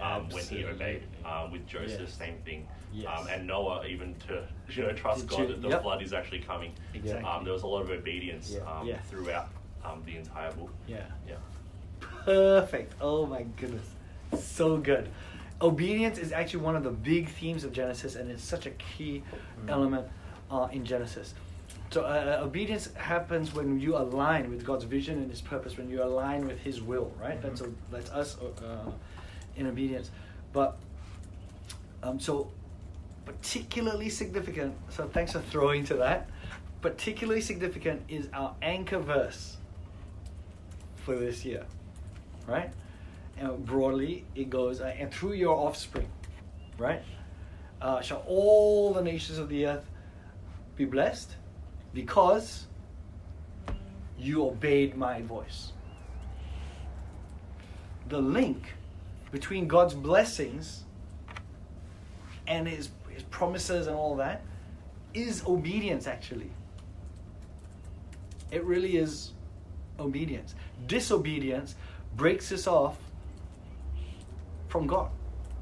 um, 0.00 0.28
when 0.30 0.44
he 0.44 0.64
obeyed. 0.64 1.02
Um, 1.24 1.50
with 1.50 1.66
Joseph, 1.66 2.00
Yes. 2.02 2.12
same 2.14 2.38
thing. 2.44 2.66
Yes. 2.92 3.06
Um, 3.18 3.26
and 3.28 3.46
Noah 3.46 3.84
even 3.86 4.14
to 4.28 4.46
you 4.70 4.84
know 4.84 4.92
trust 4.92 5.22
Did 5.22 5.30
God 5.30 5.38
you- 5.40 5.46
that 5.48 5.62
the 5.62 5.68
yep. 5.70 5.82
flood 5.82 6.02
is 6.02 6.12
actually 6.12 6.40
coming. 6.40 6.72
Exactly. 6.94 7.28
Um, 7.28 7.44
there 7.44 7.52
was 7.52 7.62
a 7.62 7.66
lot 7.66 7.82
of 7.82 7.90
obedience 7.90 8.50
Yeah. 8.52 8.60
um, 8.70 8.86
Yeah. 8.86 8.98
throughout 9.02 9.48
um, 9.88 10.02
the 10.04 10.16
entire 10.16 10.52
book. 10.52 10.70
Yeah. 10.86 11.04
Yeah. 11.26 11.36
Perfect. 12.00 12.94
Oh 13.00 13.26
my 13.26 13.42
goodness. 13.56 13.86
So 14.38 14.76
good. 14.76 15.08
Obedience 15.60 16.18
is 16.18 16.30
actually 16.32 16.60
one 16.60 16.76
of 16.76 16.84
the 16.84 16.90
big 16.90 17.28
themes 17.28 17.64
of 17.64 17.72
Genesis, 17.72 18.14
and 18.14 18.30
it's 18.30 18.44
such 18.44 18.66
a 18.66 18.70
key 18.70 19.22
Mm. 19.64 19.70
element 19.70 20.06
uh, 20.50 20.68
in 20.72 20.84
Genesis. 20.84 21.34
So, 21.90 22.02
uh, 22.02 22.40
obedience 22.42 22.92
happens 22.94 23.54
when 23.54 23.80
you 23.80 23.96
align 23.96 24.50
with 24.50 24.64
God's 24.64 24.84
vision 24.84 25.18
and 25.18 25.30
His 25.30 25.40
purpose, 25.40 25.76
when 25.76 25.88
you 25.90 26.02
align 26.02 26.46
with 26.46 26.58
His 26.60 26.80
will, 26.82 27.10
right? 27.20 27.40
That's, 27.42 27.60
a, 27.62 27.70
that's 27.90 28.10
us 28.10 28.36
uh, 28.40 28.90
in 29.56 29.66
obedience. 29.66 30.10
But, 30.52 30.76
um, 32.02 32.20
so, 32.20 32.50
particularly 33.24 34.10
significant, 34.10 34.74
so 34.90 35.08
thanks 35.08 35.32
for 35.32 35.40
throwing 35.40 35.84
to 35.86 35.94
that. 35.94 36.28
Particularly 36.82 37.40
significant 37.40 38.02
is 38.08 38.28
our 38.32 38.54
anchor 38.62 38.98
verse 39.00 39.56
for 41.08 41.16
this 41.16 41.42
year, 41.42 41.64
right? 42.46 42.70
And 43.38 43.64
broadly, 43.64 44.26
it 44.34 44.50
goes, 44.50 44.82
uh, 44.82 44.94
and 44.98 45.10
through 45.10 45.32
your 45.32 45.56
offspring, 45.56 46.10
right? 46.76 47.02
Uh, 47.80 48.02
shall 48.02 48.22
all 48.26 48.92
the 48.92 49.00
nations 49.00 49.38
of 49.38 49.48
the 49.48 49.64
earth 49.66 49.88
be 50.76 50.84
blessed 50.84 51.34
because 51.94 52.66
you 54.18 54.44
obeyed 54.44 54.98
my 54.98 55.22
voice. 55.22 55.72
The 58.10 58.20
link 58.20 58.74
between 59.30 59.66
God's 59.66 59.94
blessings 59.94 60.84
and 62.46 62.68
his, 62.68 62.90
his 63.08 63.22
promises 63.24 63.86
and 63.86 63.96
all 63.96 64.14
that 64.16 64.42
is 65.14 65.42
obedience, 65.46 66.06
actually. 66.06 66.50
It 68.50 68.62
really 68.64 68.98
is 68.98 69.32
obedience. 69.98 70.54
Disobedience 70.86 71.74
breaks 72.16 72.52
us 72.52 72.66
off 72.66 72.96
from 74.68 74.86
God. 74.86 75.10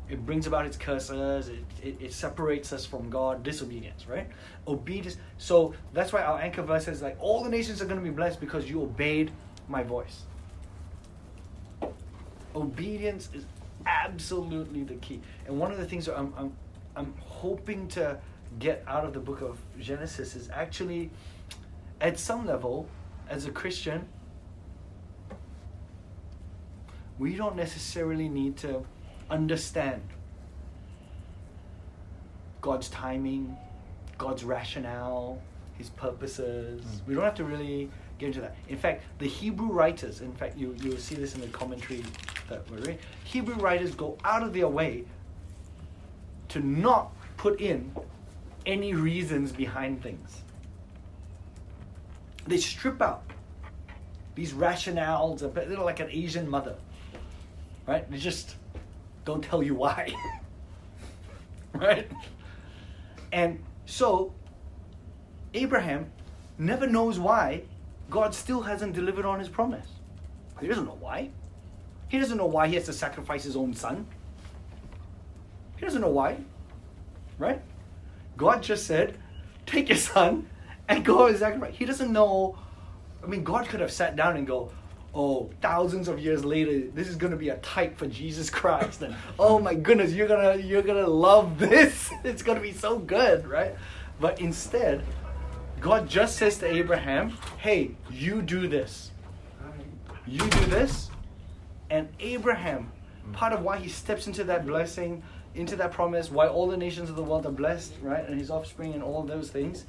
It 0.09 0.25
brings 0.25 0.47
about 0.47 0.67
its 0.67 0.77
curses, 0.77 1.49
it, 1.49 1.65
it, 1.83 1.97
it 2.01 2.13
separates 2.13 2.73
us 2.73 2.87
from 2.87 3.11
God, 3.11 3.43
disobedience, 3.43 4.07
right? 4.07 4.29
Obedience. 4.69 5.17
So 5.37 5.75
that's 5.93 6.13
why 6.13 6.23
our 6.23 6.39
anchor 6.39 6.63
verse 6.63 6.87
is 6.87 7.03
like, 7.03 7.17
all 7.19 7.43
the 7.43 7.51
nations 7.51 7.83
are 7.83 7.87
going 7.87 7.99
to 7.99 8.05
be 8.05 8.11
blessed 8.11 8.39
because 8.39 8.71
you 8.71 8.83
obeyed 8.83 9.33
my 9.69 9.83
voice. 9.83 10.23
Obedience 12.55 13.29
is 13.35 13.45
absolutely 13.85 14.85
the 14.85 14.95
key. 14.95 15.21
And 15.47 15.59
one 15.59 15.73
of 15.73 15.79
the 15.79 15.87
things 15.87 16.09
I'm, 16.09 16.33
I'm 16.37 16.53
I'm 16.97 17.15
hoping 17.21 17.89
to 17.89 18.19
get 18.59 18.83
out 18.89 19.05
of 19.05 19.13
the 19.13 19.21
book 19.21 19.43
of 19.43 19.61
Genesis 19.79 20.35
is 20.35 20.49
actually, 20.51 21.11
at 22.01 22.19
some 22.19 22.47
level, 22.47 22.89
as 23.29 23.45
a 23.45 23.51
Christian, 23.51 24.09
we 27.19 27.35
don't 27.35 27.57
necessarily 27.57 28.29
need 28.29 28.57
to 28.59 28.85
understand 29.31 30.03
God's 32.61 32.89
timing, 32.89 33.57
God's 34.19 34.45
rationale, 34.45 35.41
His 35.79 35.91
purposes. 35.91 36.83
Hmm. 36.83 37.09
We 37.09 37.15
don't 37.15 37.25
have 37.25 37.35
to 37.37 37.45
really 37.45 37.91
get 38.19 38.27
into 38.27 38.41
that. 38.41 38.57
In 38.69 38.77
fact, 38.77 39.05
the 39.19 39.27
Hebrew 39.27 39.69
writers, 39.69 40.21
in 40.21 40.33
fact, 40.33 40.57
you 40.57 40.75
you'll 40.81 40.99
see 40.99 41.15
this 41.15 41.35
in 41.35 41.41
the 41.41 41.49
commentary 41.49 42.03
that 42.49 42.69
we're 42.71 42.79
reading. 42.79 42.99
Hebrew 43.25 43.57
writers 43.57 43.95
go 43.95 44.17
out 44.25 44.43
of 44.43 44.53
their 44.53 44.69
way 44.69 45.05
to 46.49 46.61
not 46.61 47.13
put 47.37 47.61
in 47.61 47.93
any 48.65 48.95
reasons 48.95 49.53
behind 49.53 50.03
things. 50.03 50.43
They 52.47 52.59
strip 52.59 53.03
out 53.03 53.23
these 54.35 54.53
rationales, 54.53 55.43
a 55.43 55.49
bit 55.49 55.71
like 55.71 56.01
an 56.01 56.09
Asian 56.11 56.49
mother, 56.49 56.77
right? 57.87 58.11
They 58.11 58.19
just 58.19 58.57
don't 59.25 59.43
tell 59.43 59.63
you 59.63 59.75
why, 59.75 60.15
right? 61.75 62.11
And 63.33 63.63
so, 63.87 64.33
Abraham 65.55 66.11
never 66.59 66.87
knows 66.87 67.19
why 67.19 67.63
God 68.11 68.35
still 68.35 68.63
hasn't 68.63 68.95
delivered 68.95 69.25
on 69.25 69.39
his 69.39 69.49
promise. 69.49 69.87
He 70.61 70.67
doesn't 70.67 70.87
know 70.87 70.97
why. 71.01 71.31
He 72.09 72.19
doesn't 72.19 72.37
know 72.37 72.47
why 72.47 72.69
he 72.69 72.77
has 72.77 72.85
to 72.85 72.93
sacrifice 72.93 73.45
his 73.45 73.57
own 73.57 73.75
son. 73.75 74.07
He 75.77 75.85
doesn't 75.85 76.01
know 76.01 76.11
why, 76.11 76.39
right? 77.39 77.61
God 78.37 78.63
just 78.63 78.87
said, 78.87 79.19
take 79.67 79.89
your 79.89 79.99
son 79.99 80.49
and 80.89 81.05
go 81.05 81.27
and 81.27 81.37
sacrifice. 81.37 81.75
He 81.77 81.85
doesn't 81.85 82.13
know. 82.13 82.59
I 83.23 83.27
mean, 83.27 83.45
God 83.45 83.67
could 83.69 83.81
have 83.81 83.93
sat 83.93 84.17
down 84.17 84.37
and 84.37 84.47
go, 84.47 84.71
oh, 85.15 85.51
thousands 85.61 86.09
of 86.09 86.19
years 86.19 86.45
later, 86.45 86.89
this 86.95 87.09
is 87.09 87.17
going 87.17 87.31
to 87.31 87.37
be 87.37 87.49
a 87.49 87.57
type 87.59 87.97
for 87.97 88.07
Jesus 88.07 88.51
Christ. 88.51 89.03
And 89.03 89.15
oh 89.39 89.59
my 89.59 89.75
goodness, 89.75 90.13
you're 90.13 90.29
gonna 90.29 90.57
you're 90.57 90.83
gonna 90.83 91.07
love 91.07 91.59
this. 91.59 92.11
It's 92.25 92.43
to 92.43 92.61
be 92.61 92.73
so 92.73 92.99
good, 92.99 93.47
right? 93.47 93.75
But 94.21 94.41
instead, 94.41 95.03
God 95.81 96.09
just 96.09 96.37
says 96.37 96.59
to 96.59 96.67
Abraham, 96.67 97.37
hey, 97.59 97.93
you 98.11 98.43
do 98.43 98.67
this. 98.69 99.11
You 100.27 100.41
do 100.41 100.65
this. 100.67 101.11
And 101.91 102.09
Abraham, 102.19 102.91
part 103.33 103.53
of 103.53 103.63
why 103.63 103.79
he 103.79 103.89
steps 103.89 104.27
into 104.27 104.43
that 104.45 104.67
blessing, 104.67 105.23
into 105.55 105.77
that 105.77 105.93
promise, 105.93 106.31
why 106.31 106.49
all 106.49 106.67
the 106.67 106.77
nations 106.77 107.11
of 107.11 107.17
the 107.17 107.23
world 107.23 107.47
are 107.47 107.53
blessed, 107.53 107.95
right? 108.03 108.27
And 108.29 108.39
his 108.39 108.51
offspring 108.51 108.95
and 108.95 109.03
all 109.03 109.23
those 109.23 109.51
things, 109.51 109.85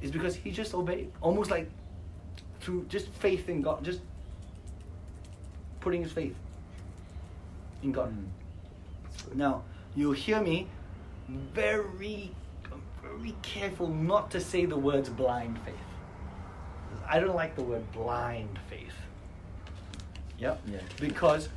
is 0.00 0.10
because 0.10 0.36
he 0.36 0.50
just 0.50 0.74
obeyed. 0.74 1.10
Almost 1.20 1.50
like 1.50 1.68
through 2.60 2.84
just 2.88 3.08
faith 3.08 3.48
in 3.48 3.62
God, 3.62 3.84
just 3.84 4.00
putting 5.82 6.02
his 6.02 6.12
faith 6.12 6.34
in 7.82 7.92
God. 7.92 8.08
Hmm. 8.08 9.38
Now, 9.38 9.62
you'll 9.94 10.12
hear 10.12 10.40
me 10.40 10.68
very, 11.28 12.32
very 13.02 13.34
careful 13.42 13.88
not 13.88 14.30
to 14.30 14.40
say 14.40 14.64
the 14.64 14.76
words 14.76 15.08
blind 15.08 15.58
faith. 15.64 15.74
I 17.08 17.20
don't 17.20 17.34
like 17.34 17.56
the 17.56 17.62
word 17.62 17.90
blind 17.92 18.58
faith. 18.68 18.94
Yep. 20.38 20.60
Yeah. 20.66 20.78
Because 20.98 21.48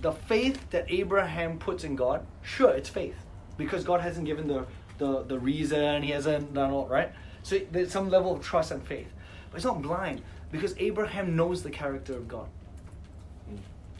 the 0.00 0.12
faith 0.12 0.58
that 0.70 0.86
Abraham 0.88 1.58
puts 1.58 1.84
in 1.84 1.96
God, 1.96 2.24
sure, 2.42 2.70
it's 2.70 2.88
faith. 2.88 3.16
Because 3.56 3.84
God 3.84 4.00
hasn't 4.00 4.26
given 4.26 4.48
the, 4.48 4.66
the, 4.98 5.22
the 5.22 5.38
reason, 5.38 6.02
He 6.02 6.10
hasn't 6.10 6.54
done 6.54 6.70
all, 6.70 6.86
right? 6.86 7.12
So 7.42 7.60
there's 7.70 7.90
some 7.90 8.08
level 8.08 8.34
of 8.34 8.42
trust 8.42 8.70
and 8.70 8.82
faith. 8.82 9.08
But 9.50 9.56
it's 9.56 9.64
not 9.64 9.82
blind, 9.82 10.22
because 10.50 10.74
Abraham 10.78 11.36
knows 11.36 11.62
the 11.62 11.70
character 11.70 12.14
of 12.14 12.26
God. 12.28 12.48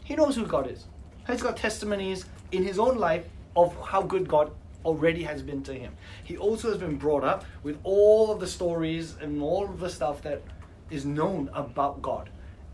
He 0.03 0.15
knows 0.15 0.35
who 0.35 0.45
God 0.45 0.69
is. 0.69 0.85
He's 1.27 1.41
got 1.41 1.57
testimonies 1.57 2.25
in 2.51 2.63
his 2.63 2.79
own 2.79 2.97
life 2.97 3.25
of 3.55 3.75
how 3.85 4.01
good 4.01 4.27
God 4.27 4.51
already 4.83 5.23
has 5.23 5.41
been 5.41 5.63
to 5.63 5.73
him. 5.73 5.93
He 6.23 6.37
also 6.37 6.69
has 6.69 6.77
been 6.77 6.97
brought 6.97 7.23
up 7.23 7.45
with 7.63 7.79
all 7.83 8.31
of 8.31 8.39
the 8.39 8.47
stories 8.47 9.15
and 9.21 9.41
all 9.41 9.65
of 9.65 9.79
the 9.79 9.89
stuff 9.89 10.21
that 10.23 10.41
is 10.89 11.05
known 11.05 11.49
about 11.53 12.01
God. 12.01 12.29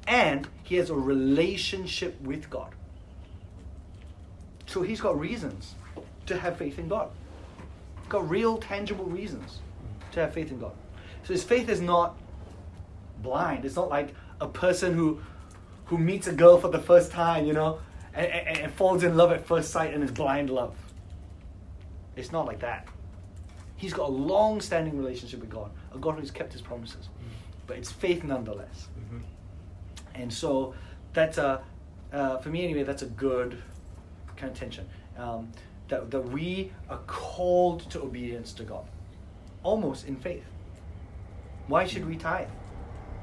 And 0.08 0.48
he 0.64 0.76
has 0.78 0.90
a 0.90 0.96
relationship 0.96 2.20
with 2.22 2.50
God. 2.50 2.74
So 4.66 4.82
he's 4.82 5.02
got 5.02 5.20
reasons 5.20 5.76
to 6.26 6.38
have 6.38 6.58
faith 6.58 6.80
in 6.80 6.88
God. 6.88 7.10
He's 8.00 8.10
got 8.10 8.28
real, 8.30 8.58
tangible 8.58 9.06
reasons 9.06 9.60
to 10.12 10.22
have 10.22 10.34
faith 10.34 10.52
in 10.52 10.60
God. 10.60 10.74
So 11.24 11.34
his 11.34 11.44
faith 11.44 11.70
is 11.70 11.82
not 11.82 12.18
blind. 13.22 13.66
It's 13.66 13.76
not 13.76 13.90
like 13.90 14.16
a 14.42 14.48
person 14.48 14.94
who 14.94 15.22
who 15.90 15.98
meets 15.98 16.28
a 16.28 16.34
girl 16.34 16.60
for 16.60 16.70
the 16.70 16.80
first 16.80 17.12
time, 17.12 17.46
you 17.46 17.54
know, 17.54 17.80
and, 18.14 18.28
and, 18.28 18.58
and 18.60 18.74
falls 18.74 19.04
in 19.04 19.18
love 19.18 19.32
at 19.32 19.46
first 19.46 19.72
sight 19.72 19.92
and 19.92 20.04
is 20.04 20.12
blind 20.12 20.52
love. 20.52 20.76
It's 22.16 22.32
not 22.32 22.46
like 22.46 22.60
that. 22.60 22.88
He's 23.76 23.94
got 23.94 24.10
a 24.10 24.12
long 24.12 24.62
standing 24.62 24.98
relationship 24.98 25.40
with 25.40 25.50
God, 25.50 25.72
a 25.94 25.98
God 25.98 26.20
who's 26.20 26.30
kept 26.30 26.54
his 26.54 26.62
promises. 26.62 27.10
But 27.66 27.78
it's 27.78 27.92
faith 27.92 28.24
nonetheless. 28.24 28.88
And 30.14 30.32
so 30.32 30.76
that's 31.14 31.40
a, 31.40 31.62
uh, 32.14 32.38
for 32.38 32.50
me 32.50 32.64
anyway, 32.64 32.84
that's 32.84 33.02
a 33.02 33.08
good 33.08 33.58
kind 34.36 34.52
of 34.52 34.60
tension. 34.60 34.88
Um, 35.18 35.52
that, 35.88 36.12
that 36.12 36.22
we 36.22 36.72
are 36.88 37.00
called 37.08 37.90
to 37.90 38.02
obedience 38.02 38.54
to 38.54 38.64
God, 38.64 38.86
almost 39.64 40.08
in 40.08 40.16
faith. 40.16 40.46
Why 41.68 41.88
should 41.88 42.08
we 42.08 42.16
tithe? 42.16 42.48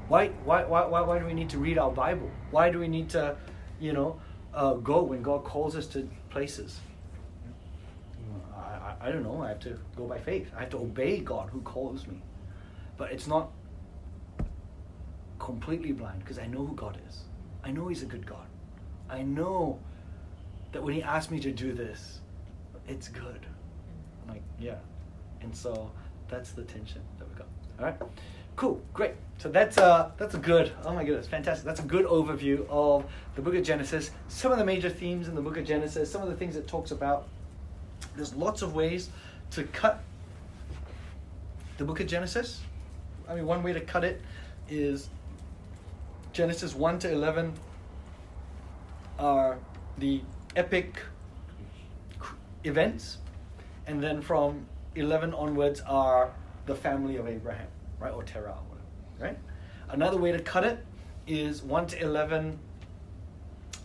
Why, 0.07 0.29
why, 0.45 0.63
why, 0.63 0.85
why, 0.85 1.01
why 1.01 1.19
do 1.19 1.25
we 1.25 1.33
need 1.33 1.49
to 1.49 1.57
read 1.57 1.77
our 1.77 1.91
Bible? 1.91 2.31
Why 2.51 2.69
do 2.69 2.79
we 2.79 2.87
need 2.87 3.09
to, 3.09 3.35
you 3.79 3.91
know, 3.91 4.19
uh, 4.53 4.75
go 4.75 5.03
when 5.03 5.21
God 5.21 5.43
calls 5.43 5.75
us 5.75 5.85
to 5.87 6.09
places? 6.29 6.79
I, 8.55 8.59
I, 8.59 8.95
I 9.01 9.11
don't 9.11 9.23
know. 9.23 9.41
I 9.41 9.49
have 9.49 9.59
to 9.61 9.77
go 9.97 10.05
by 10.05 10.19
faith. 10.19 10.49
I 10.55 10.61
have 10.61 10.69
to 10.69 10.77
obey 10.77 11.19
God 11.19 11.49
who 11.49 11.61
calls 11.61 12.07
me. 12.07 12.21
But 12.95 13.11
it's 13.11 13.27
not 13.27 13.51
completely 15.39 15.91
blind 15.91 16.19
because 16.19 16.39
I 16.39 16.47
know 16.47 16.65
who 16.65 16.73
God 16.73 16.97
is. 17.07 17.23
I 17.63 17.71
know 17.71 17.89
He's 17.89 18.01
a 18.01 18.07
good 18.07 18.25
God. 18.25 18.47
I 19.09 19.23
know 19.23 19.77
that 20.71 20.81
when 20.81 20.93
He 20.93 21.03
asks 21.03 21.31
me 21.31 21.39
to 21.41 21.51
do 21.51 21.73
this, 21.73 22.21
it's 22.87 23.09
good. 23.09 23.45
I'm 24.23 24.35
like, 24.35 24.43
yeah. 24.57 24.75
And 25.41 25.55
so 25.55 25.91
that's 26.29 26.51
the 26.51 26.63
tension 26.63 27.01
that 27.19 27.27
we 27.27 27.35
got. 27.35 27.47
All 27.79 27.85
right. 27.85 28.01
Cool, 28.57 28.81
great. 28.91 29.13
So 29.37 29.49
that's 29.49 29.77
uh 29.77 30.09
that's 30.17 30.33
a 30.33 30.39
good. 30.39 30.71
Oh 30.83 30.91
my 30.91 31.03
goodness, 31.03 31.27
fantastic. 31.27 31.63
That's 31.63 31.79
a 31.79 31.83
good 31.83 32.07
overview 32.07 32.67
of 32.69 33.05
the 33.35 33.41
Book 33.43 33.53
of 33.53 33.61
Genesis. 33.63 34.09
Some 34.29 34.51
of 34.51 34.57
the 34.57 34.65
major 34.65 34.89
themes 34.89 35.27
in 35.27 35.35
the 35.35 35.41
Book 35.41 35.57
of 35.57 35.63
Genesis. 35.63 36.11
Some 36.11 36.23
of 36.23 36.27
the 36.27 36.35
things 36.35 36.55
it 36.55 36.67
talks 36.67 36.89
about. 36.89 37.27
There's 38.15 38.33
lots 38.33 38.63
of 38.63 38.73
ways 38.73 39.09
to 39.51 39.63
cut 39.65 40.03
the 41.77 41.85
Book 41.85 41.99
of 41.99 42.07
Genesis. 42.07 42.61
I 43.29 43.35
mean, 43.35 43.45
one 43.45 43.61
way 43.61 43.73
to 43.73 43.81
cut 43.81 44.03
it 44.03 44.21
is 44.67 45.07
Genesis 46.33 46.73
one 46.73 46.97
to 46.97 47.11
eleven 47.11 47.53
are 49.19 49.59
the 49.99 50.21
epic 50.55 50.99
events, 52.63 53.19
and 53.85 54.01
then 54.01 54.19
from 54.19 54.65
eleven 54.95 55.31
onwards 55.35 55.81
are 55.81 56.31
the 56.65 56.73
family 56.73 57.17
of 57.17 57.27
Abraham 57.27 57.67
right? 57.99 58.13
Or 58.13 58.23
Terah, 58.23 58.57
right? 59.19 59.37
Another 59.89 60.17
way 60.17 60.31
to 60.31 60.39
cut 60.39 60.63
it 60.63 60.85
is 61.25 61.61
1 61.63 61.87
to 61.87 62.01
11 62.01 62.59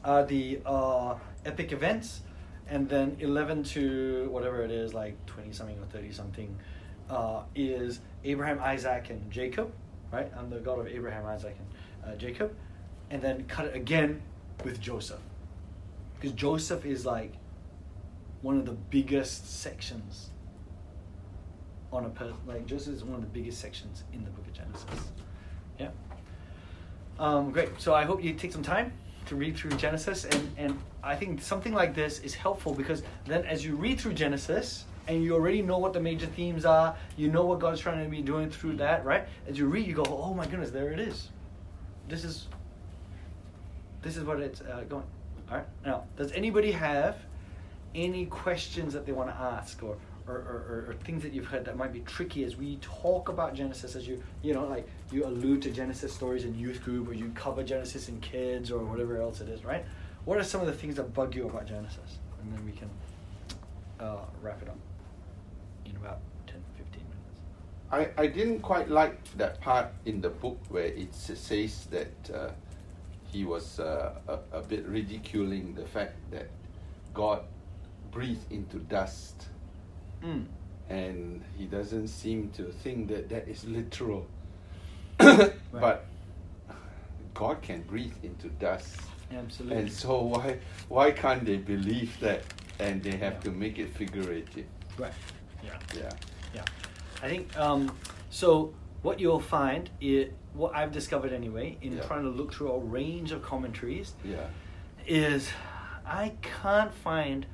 are 0.04 0.24
the 0.24 0.60
uh, 0.66 1.14
epic 1.44 1.72
events, 1.72 2.22
and 2.68 2.88
then 2.88 3.16
11 3.20 3.64
to 3.64 4.28
whatever 4.30 4.62
it 4.62 4.70
is, 4.70 4.94
like 4.94 5.14
20 5.26 5.52
something 5.52 5.78
or 5.78 5.86
30 5.86 6.12
something, 6.12 6.58
uh, 7.10 7.42
is 7.54 8.00
Abraham, 8.24 8.58
Isaac, 8.60 9.10
and 9.10 9.30
Jacob, 9.30 9.72
right? 10.10 10.30
I'm 10.36 10.50
the 10.50 10.58
God 10.58 10.78
of 10.78 10.86
Abraham, 10.88 11.26
Isaac, 11.26 11.56
and 12.02 12.12
uh, 12.12 12.16
Jacob. 12.16 12.54
And 13.10 13.20
then 13.20 13.44
cut 13.44 13.66
it 13.66 13.76
again 13.76 14.22
with 14.64 14.80
Joseph. 14.80 15.20
Because 16.14 16.32
Joseph 16.32 16.86
is 16.86 17.04
like 17.04 17.34
one 18.40 18.58
of 18.58 18.66
the 18.66 18.72
biggest 18.72 19.60
sections 19.60 20.30
on 21.92 22.06
a 22.06 22.10
person. 22.10 22.36
Like 22.46 22.66
Joseph 22.66 22.94
is 22.94 23.04
one 23.04 23.16
of 23.16 23.20
the 23.20 23.26
biggest 23.28 23.60
sections 23.60 24.04
in 24.12 24.24
the 24.24 24.30
book 24.30 24.46
of 24.46 24.52
Genesis. 24.52 25.12
Yeah. 25.78 25.90
Um, 27.18 27.50
great. 27.50 27.68
So 27.78 27.94
I 27.94 28.04
hope 28.04 28.22
you 28.22 28.32
take 28.34 28.52
some 28.52 28.62
time 28.62 28.92
to 29.26 29.36
read 29.36 29.56
through 29.56 29.72
Genesis, 29.72 30.24
and 30.24 30.50
and 30.56 30.78
I 31.02 31.14
think 31.14 31.40
something 31.40 31.72
like 31.72 31.94
this 31.94 32.20
is 32.20 32.34
helpful 32.34 32.74
because 32.74 33.02
then 33.26 33.44
as 33.44 33.64
you 33.64 33.76
read 33.76 34.00
through 34.00 34.14
Genesis 34.14 34.84
and 35.08 35.22
you 35.22 35.34
already 35.34 35.62
know 35.62 35.78
what 35.78 35.92
the 35.92 36.00
major 36.00 36.26
themes 36.26 36.64
are, 36.64 36.96
you 37.16 37.28
know 37.28 37.44
what 37.44 37.58
God's 37.58 37.80
trying 37.80 38.02
to 38.04 38.08
be 38.08 38.22
doing 38.22 38.48
through 38.48 38.76
that, 38.76 39.04
right? 39.04 39.26
As 39.48 39.58
you 39.58 39.66
read, 39.66 39.86
you 39.86 39.94
go, 39.94 40.04
oh 40.04 40.32
my 40.32 40.46
goodness, 40.46 40.70
there 40.70 40.92
it 40.92 41.00
is. 41.00 41.28
This 42.08 42.24
is. 42.24 42.48
This 44.00 44.16
is 44.16 44.24
what 44.24 44.40
it's 44.40 44.60
uh, 44.60 44.82
going. 44.88 45.04
All 45.48 45.58
right. 45.58 45.66
Now, 45.86 46.04
does 46.16 46.32
anybody 46.32 46.72
have 46.72 47.18
any 47.94 48.26
questions 48.26 48.92
that 48.94 49.06
they 49.06 49.12
want 49.12 49.28
to 49.28 49.34
ask 49.34 49.82
or 49.82 49.96
or, 50.26 50.34
or, 50.34 50.86
or, 50.88 50.94
things 51.04 51.22
that 51.22 51.32
you've 51.32 51.46
heard 51.46 51.64
that 51.64 51.76
might 51.76 51.92
be 51.92 52.00
tricky 52.00 52.44
as 52.44 52.56
we 52.56 52.76
talk 52.76 53.28
about 53.28 53.54
Genesis 53.54 53.96
as 53.96 54.06
you 54.06 54.22
you 54.42 54.54
know 54.54 54.66
like 54.66 54.86
you 55.10 55.24
allude 55.24 55.62
to 55.62 55.70
Genesis 55.70 56.12
stories 56.12 56.44
in 56.44 56.56
youth 56.56 56.82
group 56.82 57.08
or 57.08 57.12
you 57.12 57.30
cover 57.34 57.62
Genesis 57.62 58.08
in 58.08 58.20
kids 58.20 58.70
or 58.70 58.84
whatever 58.84 59.20
else 59.20 59.40
it 59.40 59.48
is, 59.48 59.64
right? 59.64 59.84
What 60.24 60.38
are 60.38 60.44
some 60.44 60.60
of 60.60 60.68
the 60.68 60.72
things 60.72 60.96
that 60.96 61.12
bug 61.12 61.34
you 61.34 61.48
about 61.48 61.66
Genesis? 61.66 62.18
And 62.40 62.52
then 62.52 62.64
we 62.64 62.72
can 62.72 62.90
uh, 63.98 64.24
wrap 64.40 64.62
it 64.62 64.68
up 64.68 64.78
in 65.84 65.96
about 65.96 66.18
10, 66.46 66.56
15 66.76 67.02
minutes. 67.02 68.16
I, 68.18 68.22
I 68.22 68.26
didn't 68.28 68.60
quite 68.60 68.88
like 68.88 69.22
that 69.36 69.60
part 69.60 69.88
in 70.06 70.20
the 70.20 70.30
book 70.30 70.58
where 70.68 70.84
it 70.84 71.14
says 71.14 71.86
that 71.90 72.30
uh, 72.32 72.50
he 73.26 73.44
was 73.44 73.80
uh, 73.80 74.14
a, 74.28 74.58
a 74.58 74.62
bit 74.62 74.86
ridiculing 74.86 75.74
the 75.74 75.86
fact 75.86 76.14
that 76.30 76.48
God 77.14 77.42
breathed 78.12 78.52
into 78.52 78.78
dust 78.78 79.48
Mm. 80.24 80.44
and 80.88 81.42
he 81.58 81.64
doesn't 81.66 82.08
seem 82.08 82.50
to 82.50 82.64
think 82.82 83.08
that 83.08 83.28
that 83.28 83.48
is 83.48 83.64
literal. 83.64 84.26
Right. 85.20 85.52
But 85.72 86.04
God 87.34 87.62
can 87.62 87.82
breathe 87.82 88.14
into 88.22 88.48
dust. 88.60 88.96
Absolutely. 89.34 89.78
And 89.78 89.92
so 89.92 90.22
why 90.22 90.58
why 90.88 91.10
can't 91.12 91.44
they 91.44 91.56
believe 91.56 92.18
that 92.20 92.42
and 92.78 93.02
they 93.02 93.16
have 93.16 93.34
Yeah. 93.34 93.40
to 93.40 93.50
make 93.50 93.78
it 93.78 93.88
figurative? 93.96 94.66
Right. 94.98 95.12
Yeah. 95.64 95.78
Yeah. 95.96 96.10
Yeah. 96.54 96.64
I 97.22 97.28
think 97.28 97.56
um, 97.58 97.96
so. 98.30 98.74
What 99.02 99.18
you'll 99.18 99.40
find 99.40 99.90
is 100.00 100.28
what 100.54 100.76
I've 100.76 100.92
discovered 100.92 101.32
anyway 101.32 101.76
in 101.82 101.96
Yeah. 101.96 102.02
trying 102.06 102.22
to 102.22 102.28
look 102.30 102.52
through 102.54 102.70
a 102.70 102.78
range 102.78 103.32
of 103.32 103.42
commentaries 103.42 104.14
Yeah. 104.24 104.46
is 105.08 105.50
I 106.06 106.34
can't 106.40 106.94
find 106.94 107.44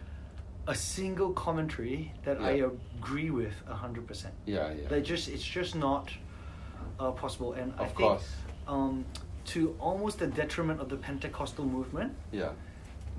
a 0.69 0.75
single 0.75 1.31
commentary 1.33 2.13
that 2.25 2.39
I 2.41 2.63
agree 3.01 3.31
with 3.31 3.55
hundred 3.67 4.07
percent. 4.07 4.35
Yeah, 4.47 4.71
yeah. 4.73 4.89
They 4.89 5.01
just 5.03 5.29
it's 5.29 5.43
just 5.59 5.75
not 5.75 6.11
uh, 7.01 7.11
possible, 7.13 7.55
and 7.55 7.73
I 7.79 7.85
Of 7.85 7.87
think 7.89 7.97
course. 7.99 8.29
um, 8.69 9.05
to 9.47 9.75
almost 9.81 10.19
the 10.19 10.27
detriment 10.27 10.79
of 10.81 10.89
the 10.91 10.97
Pentecostal 10.97 11.65
movement, 11.65 12.13
Yeah. 12.33 12.51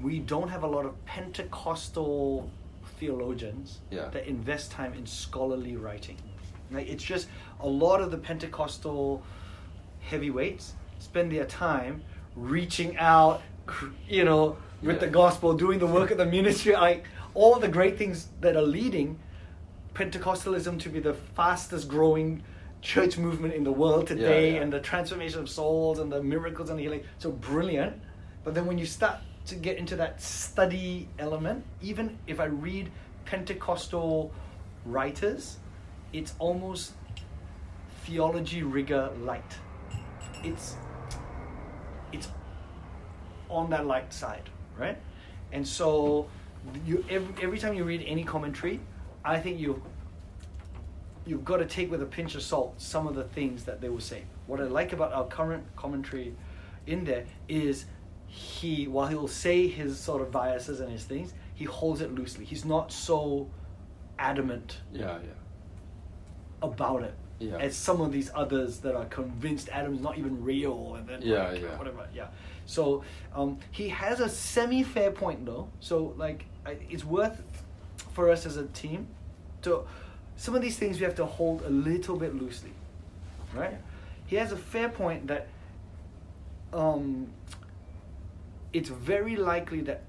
we 0.02 0.20
don't 0.20 0.50
have 0.50 0.64
a 0.64 0.68
lot 0.68 0.86
of 0.86 0.94
Pentecostal 1.06 2.50
theologians 3.00 3.80
Yeah. 3.90 4.10
that 4.10 4.28
invest 4.28 4.72
time 4.72 4.94
in 4.94 5.06
scholarly 5.08 5.76
writing. 5.76 6.18
Like 6.72 6.88
it's 6.88 7.04
just 7.04 7.28
a 7.60 7.68
lot 7.68 8.00
of 8.02 8.12
the 8.12 8.18
Pentecostal 8.18 9.24
heavyweights 10.02 10.74
spend 11.00 11.32
their 11.32 11.46
time 11.46 12.04
reaching 12.36 12.98
out, 12.98 13.42
you 14.08 14.24
know, 14.24 14.58
with 14.82 14.96
Yeah. 14.98 15.06
the 15.06 15.08
gospel, 15.08 15.54
doing 15.56 15.80
the 15.80 15.88
work 15.88 16.12
of 16.12 16.18
the 16.18 16.26
ministry. 16.26 16.74
Like 16.74 17.06
all 17.34 17.60
the 17.60 17.68
great 17.68 17.98
things 17.98 18.28
that 18.42 18.56
are 18.56 18.62
leading 18.62 19.20
Pentecostalism 19.94 20.80
to 20.80 20.90
be 20.90 21.00
the 21.00 21.14
fastest 21.14 21.88
growing 21.88 22.44
church 22.82 23.18
movement 23.18 23.54
in 23.54 23.64
the 23.64 23.72
world 23.72 24.08
today 24.08 24.54
yeah. 24.54 24.62
and 24.62 24.72
the 24.72 24.80
transformation 24.80 25.40
of 25.42 25.50
souls 25.50 26.00
and 26.00 26.12
the 26.12 26.22
miracles 26.24 26.70
and 26.70 26.80
the 26.80 26.84
healing. 26.84 27.04
So 27.18 27.32
brilliant. 27.32 28.00
But 28.44 28.56
then 28.56 28.66
when 28.66 28.78
you 28.78 28.86
start 28.86 29.18
to 29.48 29.56
get 29.56 29.78
into 29.78 29.96
that 29.98 30.22
study 30.22 31.08
element, 31.18 31.66
even 31.82 32.18
if 32.28 32.40
I 32.40 32.46
read 32.46 32.92
Pentecostal 33.26 34.32
writers, 34.86 35.58
it's 36.14 36.34
almost 36.40 36.94
theology 38.04 38.64
rigor 38.64 39.12
light. 39.22 39.58
It's 40.44 40.76
it's 42.12 42.30
on 43.50 43.70
that 43.72 43.86
light 43.86 44.14
side, 44.14 44.50
right? 44.78 44.98
And 45.52 45.68
so 45.68 46.28
you 46.86 47.04
every, 47.10 47.44
every 47.44 47.58
time 47.60 47.74
you 47.74 47.84
read 47.84 48.04
any 48.06 48.24
commentary, 48.24 48.80
I 49.24 49.40
think 49.40 49.60
you 49.60 49.82
you've 51.26 51.46
got 51.46 51.58
to 51.58 51.66
take 51.66 51.92
with 51.92 52.02
a 52.02 52.06
pinch 52.06 52.34
of 52.36 52.42
salt 52.42 52.74
some 52.82 53.06
of 53.08 53.16
the 53.16 53.24
things 53.24 53.64
that 53.66 53.82
they 53.82 53.90
will 53.90 54.00
say. 54.00 54.24
What 54.48 54.60
I 54.60 54.64
like 54.64 54.94
about 54.94 55.14
our 55.14 55.26
current 55.28 55.64
commentary 55.76 56.34
in 56.88 57.04
there 57.06 57.26
is 57.48 57.86
he 58.28 58.88
while 58.88 59.08
he'll 59.08 59.28
say 59.28 59.68
his 59.68 60.00
sort 60.00 60.22
of 60.22 60.32
biases 60.32 60.80
and 60.80 60.92
his 60.92 61.04
things, 61.04 61.34
he 61.56 61.66
holds 61.66 62.02
it 62.02 62.14
loosely. 62.16 62.46
He's 62.46 62.66
not 62.66 62.92
so 62.92 63.48
adamant 64.18 64.78
Yeah, 64.92 65.18
yeah. 65.20 65.34
about 66.62 67.04
it 67.04 67.14
Yeah. 67.40 67.58
as 67.58 67.76
some 67.76 68.02
of 68.02 68.12
these 68.12 68.30
others 68.36 68.80
that 68.80 68.96
are 68.96 69.06
convinced 69.06 69.70
Adam's 69.70 70.02
not 70.02 70.18
even 70.18 70.44
real 70.44 70.96
and 70.96 71.08
then 71.08 71.22
Yeah, 71.22 71.50
like, 71.52 71.62
yeah. 71.62 71.78
whatever 71.78 72.08
yeah 72.14 72.28
so 72.70 73.04
um, 73.34 73.58
he 73.72 73.90
has 73.90 74.20
a 74.20 74.30
semi 74.30 74.84
fair 74.84 75.12
point 75.12 75.46
though. 75.46 75.68
So 75.80 76.14
like 76.18 76.46
it's 76.66 77.04
worth 77.04 77.42
for 78.14 78.30
us 78.30 78.46
as 78.46 78.58
a 78.58 78.68
team 78.68 79.08
to 79.64 79.86
some 80.36 80.56
of 80.56 80.62
these 80.62 80.78
things 80.78 81.00
we 81.00 81.06
have 81.06 81.16
to 81.16 81.26
hold 81.26 81.64
a 81.64 81.70
little 81.70 82.16
bit 82.16 82.36
loosely 82.36 82.72
right? 83.54 83.78
He 84.26 84.36
has 84.36 84.52
a 84.52 84.58
fair 84.58 84.90
point 84.90 85.28
that 85.28 85.48
um, 86.74 87.28
it's 88.74 88.90
very 88.90 89.36
likely 89.36 89.82
that 89.82 90.04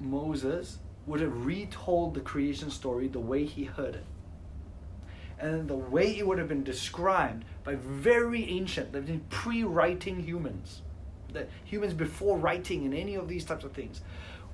Moses 0.00 0.78
would 1.06 1.20
have 1.20 1.44
retold 1.44 2.14
the 2.14 2.20
creation 2.20 2.70
story 2.70 3.08
the 3.08 3.20
way 3.20 3.44
he 3.44 3.64
heard 3.64 3.96
it. 3.96 4.04
And 5.38 5.68
the 5.68 5.76
way 5.76 6.18
it 6.18 6.26
would 6.26 6.38
have 6.38 6.48
been 6.48 6.64
described 6.64 7.44
by 7.64 7.74
very 7.74 8.44
ancient, 8.50 8.92
that 8.92 9.30
pre-writing 9.30 10.20
humans, 10.20 10.82
that 11.32 11.48
humans 11.64 11.92
before 11.94 12.36
writing 12.38 12.84
and 12.84 12.94
any 12.94 13.14
of 13.14 13.28
these 13.28 13.44
types 13.44 13.64
of 13.64 13.72
things, 13.72 14.00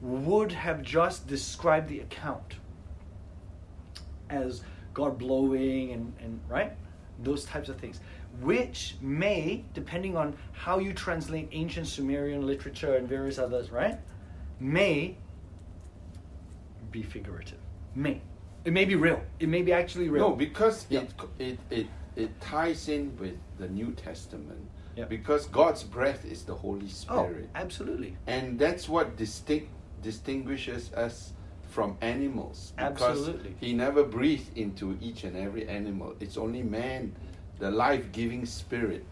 would 0.01 0.53
have 0.53 0.83
just 0.83 1.27
described 1.27 1.89
the 1.89 2.01
account 2.01 2.57
as 4.29 4.62
God 4.95 5.18
blowing 5.18 5.93
and, 5.93 6.12
and 6.20 6.41
right? 6.49 6.72
Those 7.22 7.45
types 7.45 7.68
of 7.68 7.77
things. 7.77 8.01
Which 8.41 8.97
may, 9.01 9.64
depending 9.72 10.16
on 10.16 10.37
how 10.53 10.79
you 10.79 10.93
translate 10.93 11.49
ancient 11.53 11.87
Sumerian 11.87 12.47
literature 12.47 12.97
and 12.97 13.09
various 13.09 13.39
others, 13.39 13.70
right? 13.70 13.99
May 14.61 15.16
be 16.91 17.03
figurative. 17.03 17.59
May. 17.95 18.20
It 18.64 18.72
may 18.72 18.85
be 18.85 18.97
real. 18.97 19.22
It 19.39 19.49
may 19.49 19.62
be 19.62 19.72
actually 19.72 20.09
real. 20.09 20.31
No, 20.31 20.37
because 20.37 20.87
Yeah. 20.91 21.03
it, 21.03 21.12
it 21.39 21.59
it 21.70 21.87
it 22.16 22.41
ties 22.41 22.89
in 22.89 23.16
with 23.18 23.37
the 23.59 23.68
New 23.68 23.93
Testament. 23.93 24.68
Yeah. 24.97 25.05
Because 25.05 25.47
God's 25.47 25.83
breath 25.83 26.25
is 26.25 26.45
the 26.45 26.55
Holy 26.55 26.89
Spirit. 26.89 27.49
Oh, 27.55 27.59
absolutely. 27.61 28.17
and 28.27 28.59
that's 28.59 28.89
what 28.89 29.17
distinct 29.17 29.69
distinguishes 30.03 30.93
us 30.95 31.33
from 31.69 31.97
animals 32.01 32.73
because 32.77 33.03
Absolutely. 33.19 33.55
he 33.61 33.73
never 33.75 34.03
breathed 34.05 34.57
into 34.57 34.97
each 35.03 35.25
and 35.25 35.37
every 35.37 35.69
animal 35.69 36.15
it's 36.21 36.37
only 36.39 36.63
man 36.63 37.13
the 37.59 37.71
life-giving 37.71 38.47
spirit 38.47 39.05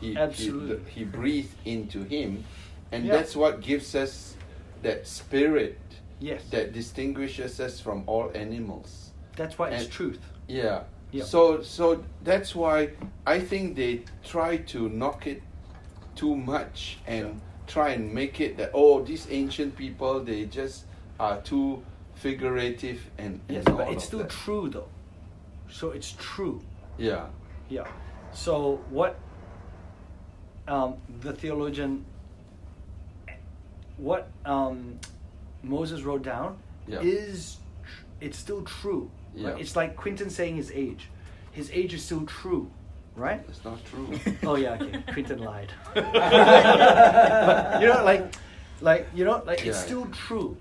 he, 0.00 0.16
Absolutely. 0.16 0.80
he, 0.90 1.00
he 1.00 1.04
breathed 1.04 1.54
into 1.64 2.02
him 2.04 2.42
and 2.90 3.04
Yeah. 3.04 3.16
that's 3.16 3.36
what 3.36 3.60
gives 3.60 3.94
us 3.94 4.34
that 4.82 5.06
spirit 5.06 5.78
Yes. 6.20 6.42
that 6.50 6.72
distinguishes 6.72 7.60
us 7.60 7.78
from 7.80 8.02
all 8.06 8.30
animals 8.34 9.10
That's 9.36 9.58
why 9.58 9.70
it's 9.70 9.86
truth. 9.86 10.20
yeah. 10.48 10.84
Yeah. 11.12 11.24
So 11.24 11.62
so 11.62 12.04
that's 12.22 12.54
why 12.54 12.90
I 13.26 13.40
think 13.40 13.76
they 13.76 14.02
try 14.24 14.58
to 14.58 14.88
knock 14.88 15.26
it 15.26 15.42
too 16.14 16.36
much 16.36 16.98
and 17.06 17.40
try 17.66 17.90
and 17.90 18.12
make 18.14 18.40
it 18.40 18.56
that 18.58 18.70
oh 18.74 19.02
these 19.02 19.26
ancient 19.30 19.76
people 19.76 20.20
they 20.20 20.44
just 20.44 20.84
are 21.18 21.40
too 21.42 21.82
figurative 22.14 23.00
and, 23.18 23.40
and 23.48 23.56
Yes, 23.56 23.64
but 23.64 23.88
it's 23.90 24.04
still 24.04 24.20
that. 24.20 24.30
true 24.30 24.68
though. 24.68 24.88
So 25.70 25.90
it's 25.90 26.14
true. 26.18 26.60
Yeah. 26.98 27.26
Yeah. 27.68 27.86
So 28.32 28.80
what 28.90 29.16
um, 30.68 30.94
the 31.20 31.32
theologian, 31.32 32.04
what 33.96 34.28
um, 34.44 34.98
Moses 35.62 36.02
wrote 36.02 36.22
down 36.22 36.58
Yeah. 36.86 37.00
is 37.00 37.56
tr- 37.82 38.04
it's 38.20 38.38
still 38.38 38.62
true. 38.62 39.10
Right? 39.34 39.42
Yeah. 39.56 39.56
It's 39.60 39.76
like 39.76 39.96
Quinton 39.96 40.30
saying 40.30 40.56
his 40.56 40.70
age. 40.72 41.08
His 41.52 41.70
age 41.72 41.94
is 41.94 42.02
still 42.04 42.24
true, 42.26 42.70
right? 43.16 43.42
It's 43.48 43.64
not 43.64 43.84
true. 43.84 44.08
oh 44.44 44.56
yeah, 44.56 44.78
okay. 44.80 45.02
Quinton 45.12 45.40
lied. 45.40 45.72
but 45.94 46.04
you 47.82 47.88
know, 47.88 48.04
like, 48.04 48.34
like 48.80 49.08
you 49.14 49.24
know, 49.24 49.42
like 49.46 49.58
it's 49.66 49.78
Yeah. 49.78 49.84
still 49.86 50.06
true. 50.06 50.56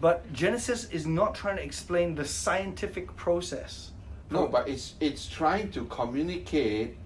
But 0.00 0.32
Genesis 0.32 0.86
is 0.90 1.06
not 1.06 1.34
trying 1.34 1.56
to 1.56 1.62
explain 1.62 2.14
the 2.16 2.24
scientific 2.24 3.14
process. 3.16 3.90
no, 4.30 4.46
but 4.48 4.68
it's 4.68 4.94
it's 5.00 5.28
trying 5.28 5.70
to 5.72 5.84
communicate 5.84 6.96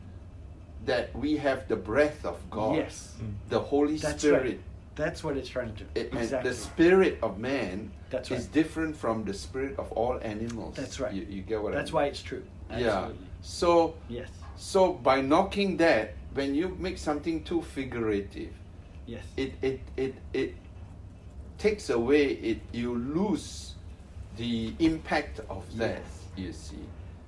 that 0.87 1.15
we 1.15 1.37
have 1.37 1.67
the 1.69 1.77
breath 1.77 2.25
of 2.25 2.37
God. 2.51 2.77
Yes. 2.77 3.13
The 3.49 3.59
Holy 3.59 3.97
That's 3.97 4.23
Spirit. 4.23 4.43
right. 4.43 4.61
That's 4.97 5.23
what 5.23 5.37
it's 5.37 5.49
trying 5.49 5.75
to 5.75 5.85
do. 5.85 5.87
It, 5.95 6.13
exactly. 6.15 6.51
the 6.51 6.57
spirit 6.57 7.19
of 7.23 7.39
man 7.39 7.93
That's 8.11 8.31
is 8.31 8.47
different 8.47 8.97
from 8.97 9.25
the 9.25 9.35
spirit 9.35 9.79
of 9.79 9.93
all 9.93 10.19
animals. 10.23 10.75
That's 10.75 10.99
right. 10.99 11.13
You, 11.13 11.27
you 11.29 11.43
get 11.43 11.63
what 11.63 11.69
I 11.69 11.71
mean? 11.73 11.79
That's 11.79 11.93
why 11.93 12.07
it's 12.07 12.23
true. 12.23 12.43
Yeah. 12.71 13.11
So 13.43 13.95
Yes. 14.09 14.29
so 14.57 14.95
by 14.95 15.21
knocking 15.21 15.77
that, 15.77 16.15
when 16.35 16.55
you 16.55 16.75
make 16.81 16.99
something 16.99 17.45
too 17.45 17.63
figurative, 17.63 18.53
Yes. 19.07 19.23
it 19.37 19.53
it 19.63 19.81
it, 19.97 20.15
it 20.33 20.55
takes 21.59 21.91
away 21.91 22.33
it 22.33 22.61
you 22.73 22.97
lose 22.97 23.75
the 24.37 24.73
impact 24.79 25.41
of 25.51 25.63
that. 25.77 26.01
Yes. 26.01 26.25
You 26.37 26.53
see, 26.53 26.85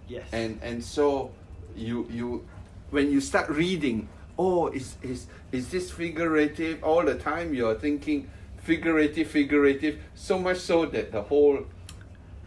Yes. 0.08 0.26
and 0.32 0.58
and 0.62 0.82
so 0.82 1.30
you 1.76 2.08
you 2.10 2.44
when 2.90 3.10
you 3.12 3.20
start 3.20 3.48
reading, 3.50 4.08
oh, 4.39 4.68
is 4.68 4.97
is 5.03 5.26
is 5.53 5.68
this 5.70 5.91
figurative? 5.91 6.82
All 6.84 7.05
the 7.05 7.16
time 7.16 7.53
you're 7.55 7.74
thinking 7.74 8.30
figurative, 8.62 9.28
figurative. 9.28 9.99
So 10.14 10.39
much 10.39 10.59
so 10.59 10.86
that 10.86 11.12
the 11.12 11.22
whole 11.22 11.66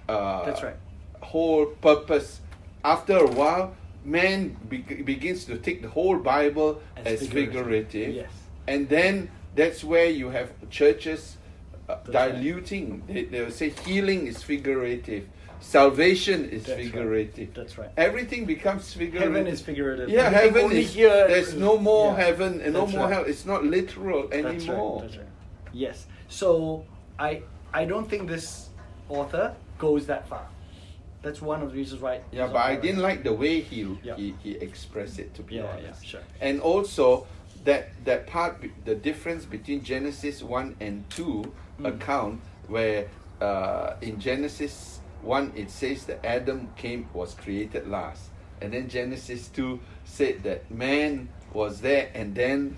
uh, 0.09 0.45
That's 0.45 0.63
right. 0.63 0.75
whole 1.21 1.65
purpose. 1.67 2.39
After 2.83 3.17
a 3.17 3.27
while, 3.27 3.75
man 4.03 4.57
be- 4.67 4.79
begins 4.79 5.45
to 5.45 5.57
take 5.57 5.81
the 5.81 5.89
whole 5.89 6.17
Bible 6.17 6.81
As 6.97 7.21
as, 7.21 7.27
figurative. 7.27 7.53
figurative, 7.91 8.15
Yes. 8.15 8.31
and 8.67 8.89
then 8.89 9.29
that's 9.55 9.83
where 9.83 10.05
you 10.07 10.29
have 10.29 10.49
churches 10.69 11.37
uh, 11.89 11.97
That's 12.05 12.15
right. 12.15 12.31
diluting. 12.33 13.03
They, 13.07 13.25
they 13.25 13.41
will 13.43 13.51
say 13.51 13.69
healing 13.69 14.25
is 14.27 14.41
figurative, 14.41 15.27
salvation 15.61 16.45
is 16.49 16.63
That's 16.63 16.77
right. 16.77 16.85
figurative. 16.91 17.53
That's 17.53 17.77
right. 17.77 17.89
Everything 17.97 18.45
becomes 18.45 18.93
figurative. 18.93 19.33
Heaven 19.33 19.47
is 19.47 19.61
figurative. 19.61 20.09
Yeah, 20.09 20.25
Everything 20.33 20.61
heaven 20.69 20.77
is. 20.77 20.93
here 20.93 21.27
there's 21.27 21.53
no 21.55 21.77
more 21.77 22.11
yeah. 22.13 22.23
heaven 22.25 22.61
and 22.61 22.73
no 22.73 22.85
more 22.87 23.01
right. 23.05 23.13
hell. 23.13 23.23
It's 23.25 23.45
not 23.45 23.63
literal 23.63 24.27
That's 24.27 24.45
anymore. 24.45 25.01
right. 25.01 25.07
That's 25.07 25.17
right. 25.17 25.27
Yes. 25.71 26.07
So 26.27 26.85
I 27.19 27.43
I 27.73 27.85
don't 27.85 28.09
think 28.09 28.27
this 28.27 28.69
author 29.09 29.55
goes 29.77 30.05
that 30.07 30.27
far. 30.27 30.45
That's 31.21 31.41
one 31.41 31.61
of 31.61 31.69
the 31.71 31.75
reasons 31.77 32.01
why. 32.01 32.21
Yeah, 32.31 32.47
but 32.47 32.57
I 32.65 32.75
didn't 32.75 33.01
like 33.01 33.23
the 33.23 33.33
way 33.33 33.61
he 33.61 33.87
Yeah. 34.03 34.15
he, 34.15 34.33
he 34.43 34.51
expressed 34.55 35.19
it. 35.19 35.33
To 35.35 35.43
be 35.43 35.55
Yeah, 35.55 35.77
yeah, 35.77 35.93
sure. 36.03 36.21
And 36.41 36.59
also 36.61 37.27
that 37.63 37.89
that 38.05 38.25
part, 38.25 38.63
the 38.85 38.95
difference 38.95 39.45
between 39.45 39.83
Genesis 39.83 40.41
one 40.41 40.75
and 40.79 41.07
two 41.09 41.53
Mm. 41.79 41.87
account, 41.95 42.41
where 42.67 43.07
uh, 43.41 43.95
in 44.01 44.19
Genesis 44.19 44.99
one 45.23 45.51
it 45.55 45.69
says 45.69 46.05
that 46.05 46.25
Adam 46.25 46.69
came 46.75 47.07
was 47.13 47.33
created 47.33 47.87
last, 47.87 48.29
and 48.61 48.73
then 48.73 48.89
Genesis 48.89 49.47
two 49.47 49.79
said 50.05 50.43
that 50.43 50.69
man 50.71 51.29
was 51.53 51.81
there, 51.81 52.09
and 52.13 52.33
then 52.35 52.77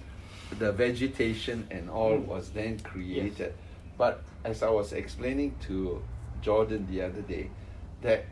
the 0.59 0.71
vegetation 0.71 1.67
and 1.71 1.89
all 1.89 2.17
Mm. 2.17 2.25
was 2.25 2.49
then 2.51 2.79
created. 2.79 3.53
But 3.97 4.21
as 4.43 4.61
I 4.63 4.69
was 4.69 4.93
explaining 4.93 5.55
to 5.67 6.01
Jordan 6.41 6.87
the 6.89 7.01
other 7.01 7.21
day, 7.21 7.49
that 8.01 8.25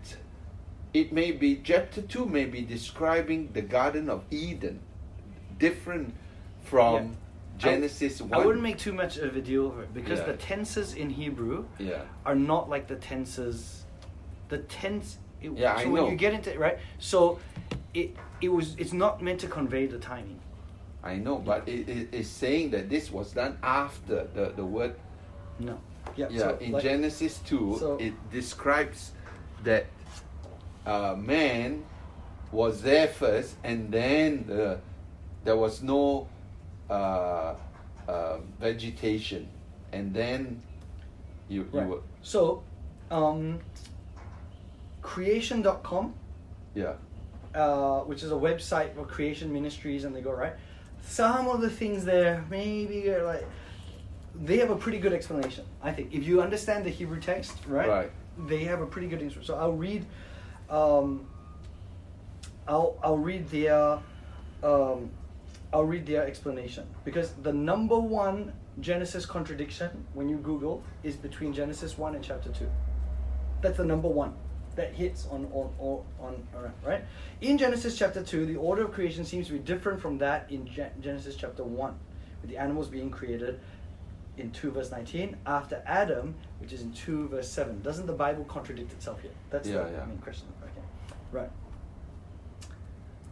it 0.93 1.13
may 1.13 1.31
be 1.31 1.61
chapter 1.63 2.01
2 2.01 2.25
may 2.25 2.43
be 2.45 2.61
describing 2.61 3.49
the 3.53 3.61
garden 3.61 4.09
of 4.09 4.23
eden 4.29 4.81
different 5.57 6.13
from 6.63 6.93
Yeah. 6.95 7.09
genesis 7.57 8.19
I 8.21 8.25
1 8.25 8.33
I 8.41 8.45
wouldn't 8.45 8.63
make 8.63 8.77
too 8.77 8.91
much 8.91 9.15
of 9.17 9.35
a 9.37 9.41
deal 9.41 9.67
of 9.67 9.79
it 9.79 9.93
because 9.93 10.19
Yeah. 10.19 10.25
the 10.25 10.33
tenses 10.37 10.93
in 10.93 11.09
Hebrew 11.11 11.65
yeah 11.79 12.01
are 12.25 12.35
not 12.35 12.69
like 12.69 12.87
the 12.87 12.95
tenses. 12.97 13.80
The 14.51 14.59
tense. 14.59 15.17
It, 15.41 15.51
Yeah, 15.53 15.77
so 15.77 15.83
I 15.83 15.85
when 15.87 16.05
you 16.11 16.17
get 16.17 16.33
into 16.33 16.51
it, 16.51 16.59
right? 16.59 16.77
So 16.99 17.39
it 17.93 18.15
it 18.41 18.49
was 18.49 18.75
it's 18.77 18.93
not 18.93 19.21
meant 19.21 19.39
to 19.39 19.47
convey 19.47 19.85
the 19.87 19.97
timing. 19.97 20.39
i 21.03 21.15
know 21.15 21.37
but 21.37 21.67
it, 21.67 21.89
it, 21.89 22.07
it's 22.11 22.29
saying 22.29 22.69
that 22.71 22.89
this 22.89 23.09
was 23.11 23.31
done 23.33 23.57
after 23.63 24.27
the, 24.35 24.53
the 24.55 24.63
word 24.63 24.93
No. 25.57 25.79
Yeah. 26.15 26.27
yeah 26.29 26.39
so, 26.39 26.57
in 26.61 26.71
like- 26.73 26.83
genesis 26.83 27.39
2 27.39 27.77
so- 27.79 27.97
it 27.97 28.13
describes 28.31 29.11
that 29.63 29.85
uh, 30.85 31.15
man 31.17 31.83
was 32.51 32.81
there 32.83 33.07
first 33.07 33.55
and 33.63 33.91
then 33.91 34.45
the, 34.47 34.77
there 35.43 35.57
was 35.57 35.81
no 35.81 36.27
uh, 36.89 37.55
uh, 38.07 38.37
vegetation 38.59 39.49
and 39.91 40.13
then 40.13 40.61
you, 41.49 41.67
you 41.73 41.81
were 41.81 42.01
So, 42.21 42.61
um, 43.09 43.59
creation.com, 45.01 46.13
yeah 46.73 46.93
uh, 47.53 47.99
which 48.01 48.23
is 48.23 48.31
a 48.31 48.35
website 48.35 48.95
for 48.95 49.05
creation 49.05 49.51
ministries, 49.51 50.03
and 50.03 50.15
they 50.15 50.21
go, 50.21 50.31
right? 50.31 50.53
Some 51.01 51.47
of 51.47 51.61
the 51.61 51.69
things 51.69 52.05
there, 52.05 52.45
maybe 52.49 53.09
are 53.09 53.23
like, 53.23 53.45
they 54.35 54.57
have 54.57 54.69
a 54.69 54.75
pretty 54.75 54.99
good 54.99 55.13
explanation, 55.13 55.65
I 55.83 55.91
think. 55.91 56.13
If 56.13 56.25
you 56.25 56.41
understand 56.41 56.85
the 56.85 56.89
Hebrew 56.89 57.19
text, 57.19 57.57
right? 57.67 57.89
Right. 57.89 58.11
They 58.47 58.63
have 58.63 58.81
a 58.81 58.85
pretty 58.85 59.07
good 59.07 59.21
explanation. 59.21 59.43
So 59.43 59.55
I'll 59.55 59.73
read, 59.73 60.05
um, 60.69 61.27
I'll, 62.67 62.97
I'll 63.03 63.17
read 63.17 63.49
their, 63.49 63.99
um, 64.63 65.09
I'll 65.73 65.85
read 65.85 66.05
their 66.05 66.25
explanation 66.25 66.87
because 67.03 67.33
the 67.33 67.51
number 67.51 67.99
one 67.99 68.53
Genesis 68.79 69.25
contradiction 69.25 70.05
when 70.13 70.29
you 70.29 70.37
Google 70.37 70.81
is 71.03 71.15
between 71.15 71.53
Genesis 71.53 71.97
one 71.97 72.15
and 72.15 72.23
chapter 72.23 72.49
two. 72.49 72.69
That's 73.61 73.77
the 73.77 73.85
number 73.85 74.07
one 74.07 74.33
that 74.75 74.93
hits 74.93 75.27
on 75.29 75.45
on 75.53 75.69
on, 75.79 76.03
on 76.19 76.47
on- 76.55 76.73
right. 76.85 77.03
In 77.41 77.57
Genesis 77.57 77.97
chapter 77.97 78.23
two, 78.23 78.45
the 78.45 78.55
order 78.55 78.83
of 78.85 78.91
creation 78.93 79.25
seems 79.25 79.47
to 79.47 79.53
be 79.53 79.59
different 79.59 80.01
from 80.01 80.17
that 80.19 80.49
in 80.51 80.65
Gen- 80.67 80.91
Genesis 81.01 81.35
chapter 81.35 81.63
one, 81.63 81.95
with 82.41 82.49
the 82.49 82.57
animals 82.57 82.87
being 82.87 83.09
created 83.11 83.59
in 84.37 84.49
two 84.51 84.71
verse 84.71 84.91
nineteen 84.91 85.35
after 85.45 85.81
Adam, 85.85 86.35
which 86.59 86.71
is 86.73 86.81
in 86.81 86.91
two 86.93 87.27
verse 87.27 87.49
seven. 87.49 87.81
Doesn't 87.81 88.05
the 88.07 88.13
Bible 88.13 88.43
contradict 88.45 88.91
itself 88.93 89.21
here? 89.21 89.31
That's 89.49 89.67
Yeah, 89.67 89.83
the 89.83 89.91
yeah. 89.91 90.05
main 90.05 90.17
question. 90.19 90.47
Okay, 90.63 90.81
right. 91.31 91.49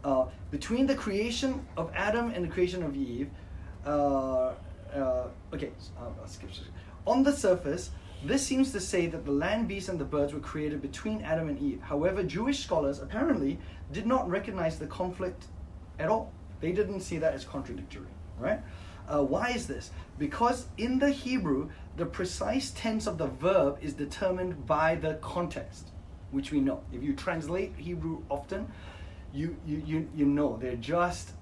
Uh, 0.02 0.26
between 0.50 0.86
the 0.86 0.94
creation 0.94 1.66
of 1.76 1.90
Adam 1.94 2.30
and 2.30 2.44
the 2.44 2.48
creation 2.48 2.82
of 2.82 2.96
Eve, 2.96 3.28
uh, 3.86 4.52
uh, 4.94 5.28
okay, 5.52 5.70
so 5.78 5.90
I'll, 6.00 6.16
I'll 6.22 6.26
skip. 6.28 6.48
On 7.06 7.22
the 7.22 7.32
surface, 7.32 7.90
this 8.24 8.46
seems 8.46 8.72
to 8.72 8.80
say 8.80 9.06
that 9.06 9.24
the 9.24 9.32
land 9.32 9.68
beasts 9.68 9.88
and 9.88 9.98
the 9.98 10.04
birds 10.04 10.34
were 10.34 10.40
created 10.40 10.82
between 10.82 11.22
Adam 11.22 11.48
and 11.48 11.58
Eve. 11.58 11.80
However, 11.80 12.22
Jewish 12.22 12.62
scholars 12.62 13.00
apparently 13.00 13.58
did 13.92 14.06
not 14.06 14.28
recognize 14.28 14.78
the 14.78 14.86
conflict 14.86 15.46
at 15.98 16.08
all. 16.08 16.32
They 16.60 16.72
didn't 16.72 17.00
see 17.00 17.18
that 17.18 17.32
as 17.32 17.44
contradictory, 17.44 18.08
right? 18.38 18.60
Uh, 19.08 19.22
why 19.22 19.50
is 19.50 19.66
this? 19.66 19.90
Because 20.18 20.66
in 20.76 20.98
the 20.98 21.10
Hebrew, 21.10 21.70
the 21.96 22.06
precise 22.06 22.70
tense 22.70 23.06
of 23.06 23.18
the 23.18 23.26
verb 23.26 23.78
is 23.80 23.94
determined 23.94 24.66
by 24.66 24.94
the 24.94 25.14
context, 25.14 25.88
which 26.30 26.52
we 26.52 26.60
know. 26.60 26.82
If 26.92 27.02
you 27.02 27.14
translate 27.14 27.74
Hebrew 27.76 28.22
often, 28.28 28.70
you 29.32 29.56
you 29.66 29.82
you, 29.86 30.08
you 30.14 30.26
know 30.26 30.58
they're 30.60 30.76
just 30.76 31.32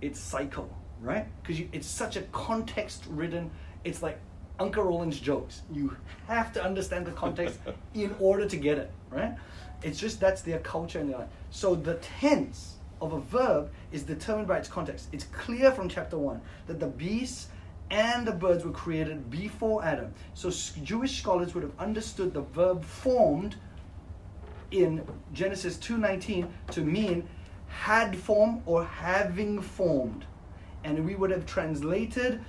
it's 0.00 0.18
cycle, 0.18 0.74
right? 1.00 1.26
Because 1.42 1.64
it's 1.72 1.86
such 1.86 2.16
a 2.16 2.22
context-ridden. 2.22 3.50
It's 3.84 4.02
like 4.02 4.18
Uncle 4.60 4.84
Roland's 4.84 5.18
jokes. 5.18 5.62
You 5.72 5.96
have 6.28 6.52
to 6.52 6.62
understand 6.62 7.06
the 7.06 7.12
context 7.12 7.58
in 7.94 8.14
order 8.20 8.46
to 8.46 8.56
get 8.56 8.78
it, 8.78 8.92
right? 9.10 9.34
It's 9.82 9.98
just 9.98 10.20
that's 10.20 10.42
their 10.42 10.58
culture 10.58 11.00
and 11.00 11.10
their 11.10 11.18
life. 11.18 11.28
So 11.50 11.74
the 11.74 11.94
tense 11.94 12.76
of 13.00 13.14
a 13.14 13.20
verb 13.20 13.70
is 13.90 14.02
determined 14.02 14.46
by 14.46 14.58
its 14.58 14.68
context. 14.68 15.08
It's 15.12 15.24
clear 15.24 15.72
from 15.72 15.88
chapter 15.88 16.18
one 16.18 16.42
that 16.66 16.78
the 16.78 16.86
beasts 16.86 17.48
and 17.90 18.26
the 18.26 18.32
birds 18.32 18.64
were 18.64 18.70
created 18.70 19.30
before 19.30 19.82
Adam. 19.82 20.12
So 20.34 20.50
Jewish 20.50 21.18
scholars 21.18 21.54
would 21.54 21.64
have 21.64 21.72
understood 21.78 22.34
the 22.34 22.42
verb 22.42 22.84
formed 22.84 23.56
in 24.70 25.04
Genesis 25.32 25.76
2:19 25.78 26.48
to 26.72 26.82
mean 26.82 27.26
had 27.66 28.16
formed 28.16 28.62
or 28.66 28.84
having 28.84 29.60
formed. 29.60 30.26
And 30.84 31.04
we 31.04 31.14
would 31.14 31.30
have 31.30 31.46
translated 31.46 32.40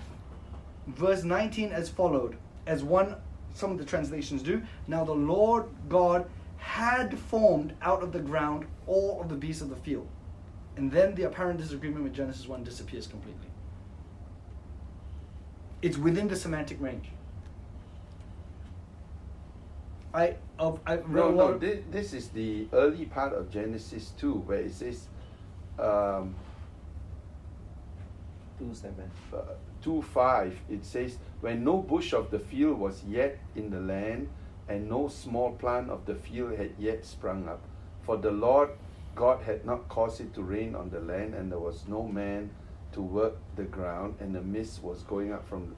verse 0.87 1.23
19 1.23 1.71
as 1.71 1.89
followed, 1.89 2.37
as 2.65 2.83
one 2.83 3.15
some 3.53 3.71
of 3.71 3.77
the 3.77 3.85
translations 3.85 4.41
do. 4.41 4.61
Now 4.87 5.03
the 5.03 5.13
Lord 5.13 5.65
God 5.89 6.29
had 6.57 7.17
formed 7.17 7.73
out 7.81 8.03
of 8.03 8.11
the 8.11 8.19
ground 8.19 8.65
all 8.87 9.19
of 9.21 9.29
the 9.29 9.35
beasts 9.35 9.61
of 9.61 9.69
the 9.69 9.75
field. 9.75 10.07
And 10.77 10.91
then 10.91 11.15
the 11.15 11.23
apparent 11.23 11.59
disagreement 11.59 12.03
with 12.03 12.13
Genesis 12.13 12.47
1 12.47 12.63
disappears 12.63 13.07
completely. 13.07 13.47
It's 15.81 15.97
within 15.97 16.27
the 16.27 16.35
semantic 16.35 16.79
range. 16.79 17.09
I 20.13 20.35
of 20.59 20.79
I 20.85 20.97
No, 21.07 21.31
no. 21.31 21.57
This, 21.57 21.79
this 21.89 22.13
is 22.13 22.29
the 22.29 22.67
early 22.73 23.05
part 23.05 23.33
of 23.33 23.49
Genesis 23.49 24.11
2, 24.19 24.33
where 24.33 24.59
it 24.59 24.73
says 24.73 25.07
um, 25.79 26.35
Two 28.59 28.73
seven. 28.73 29.09
uh, 29.33 29.37
2 29.83 30.01
5. 30.01 30.59
It 30.69 30.85
says, 30.85 31.17
When 31.41 31.63
no 31.63 31.77
bush 31.77 32.13
of 32.13 32.31
the 32.31 32.39
field 32.39 32.79
was 32.79 33.03
yet 33.03 33.39
in 33.55 33.69
the 33.69 33.79
land, 33.79 34.29
and 34.67 34.89
no 34.89 35.07
small 35.07 35.51
plant 35.53 35.89
of 35.89 36.05
the 36.05 36.15
field 36.15 36.57
had 36.57 36.71
yet 36.79 37.05
sprung 37.05 37.47
up. 37.49 37.61
For 38.03 38.17
the 38.17 38.31
Lord 38.31 38.69
God 39.15 39.41
had 39.43 39.65
not 39.65 39.89
caused 39.89 40.21
it 40.21 40.33
to 40.35 40.41
rain 40.41 40.75
on 40.75 40.89
the 40.89 40.99
land, 41.01 41.33
and 41.35 41.51
there 41.51 41.59
was 41.59 41.87
no 41.87 42.07
man 42.07 42.49
to 42.93 43.01
work 43.01 43.35
the 43.55 43.63
ground, 43.63 44.15
and 44.19 44.33
the 44.33 44.41
mist 44.41 44.83
was 44.83 45.03
going 45.03 45.31
up 45.33 45.47
from 45.47 45.75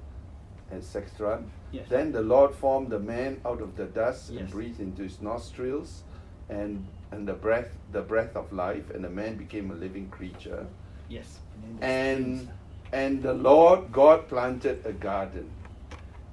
etc. 0.71 1.43
Yes. 1.71 1.87
Then 1.89 2.11
the 2.11 2.21
Lord 2.21 2.53
formed 2.55 2.89
the 2.89 2.99
man 2.99 3.41
out 3.45 3.61
of 3.61 3.75
the 3.75 3.85
dust 3.85 4.31
Yes. 4.31 4.41
and 4.41 4.49
breathed 4.49 4.79
into 4.79 5.03
his 5.03 5.21
nostrils, 5.21 6.03
and 6.49 6.85
and 7.11 7.27
the 7.27 7.33
breath 7.33 7.69
the 7.91 8.01
breath 8.01 8.35
of 8.35 8.51
life, 8.51 8.89
and 8.89 9.03
the 9.03 9.09
man 9.09 9.37
became 9.37 9.71
a 9.71 9.75
living 9.75 10.09
creature. 10.09 10.65
Yes. 11.09 11.39
And 11.81 12.49
and 12.93 13.23
the 13.23 13.33
Lord 13.33 13.91
God 13.91 14.29
planted 14.29 14.85
a 14.85 14.93
garden. 14.93 15.49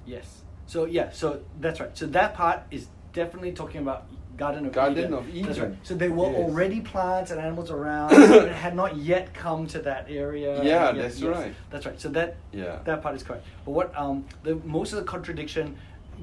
Yes. 0.06 0.42
So 0.66 0.84
yeah, 0.84 1.10
so 1.10 1.40
that's 1.58 1.80
right. 1.80 1.96
So 1.96 2.06
that 2.06 2.34
part 2.34 2.62
is 2.70 2.86
definitely 3.12 3.52
talking 3.52 3.80
about 3.80 4.06
Garden 4.36 4.66
of 4.66 4.72
Garden 4.72 4.98
Eden. 4.98 5.14
of 5.14 5.46
That's 5.46 5.58
right. 5.58 5.74
So 5.82 5.94
there 5.94 6.10
were 6.12 6.30
Yes. 6.30 6.36
already 6.36 6.80
plants 6.80 7.30
and 7.30 7.40
animals 7.40 7.70
around, 7.70 8.10
but 8.10 8.48
it 8.48 8.54
had 8.54 8.76
not 8.76 8.96
yet 8.96 9.34
come 9.34 9.66
to 9.68 9.78
that 9.80 10.06
area. 10.08 10.62
Yeah, 10.62 10.92
that's 10.92 11.18
yes. 11.20 11.28
right. 11.36 11.54
That's 11.70 11.86
right. 11.86 12.00
So 12.00 12.08
that 12.10 12.36
Yeah. 12.52 12.78
that 12.84 13.02
part 13.02 13.14
is 13.16 13.22
correct. 13.22 13.44
But 13.64 13.72
what 13.72 13.96
um 13.96 14.24
the 14.42 14.54
most 14.64 14.92
of 14.92 14.98
the 15.00 15.04
contradiction 15.04 15.76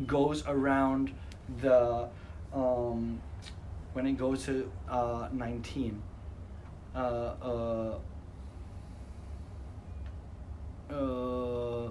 goes 0.05 0.43
around 0.47 1.13
the 1.61 2.07
um 2.53 3.19
when 3.93 4.05
it 4.07 4.17
goes 4.17 4.45
to 4.45 4.71
uh 4.89 5.27
19 5.31 6.01
uh 6.95 6.99
uh 6.99 7.97
uh 10.91 11.89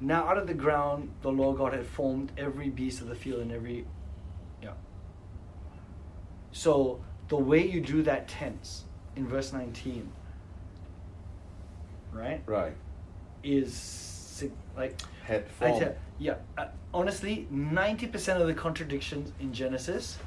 now 0.00 0.28
out 0.28 0.36
of 0.38 0.46
the 0.46 0.54
ground 0.54 1.10
the 1.22 1.30
Lord 1.30 1.58
God 1.58 1.72
had 1.72 1.86
formed 1.86 2.32
every 2.36 2.68
beast 2.68 3.00
of 3.00 3.08
the 3.08 3.14
field 3.14 3.40
and 3.40 3.52
every 3.52 3.86
yeah 4.62 4.72
so 6.52 7.00
the 7.28 7.36
way 7.36 7.66
you 7.66 7.80
do 7.80 8.02
that 8.02 8.28
tense 8.28 8.84
in 9.16 9.26
verse 9.26 9.52
19 9.52 10.10
right 12.12 12.42
Right. 12.46 12.74
is 13.42 14.44
like 14.76 15.00
Had 15.24 15.44
I 15.60 15.68
form. 15.70 15.80
tell, 15.80 15.94
yeah 16.18 16.34
uh, 16.58 16.66
honestly 16.92 17.46
90% 17.52 18.40
of 18.40 18.46
the 18.46 18.54
contradictions 18.54 19.32
in 19.40 19.52
genesis 19.52 20.18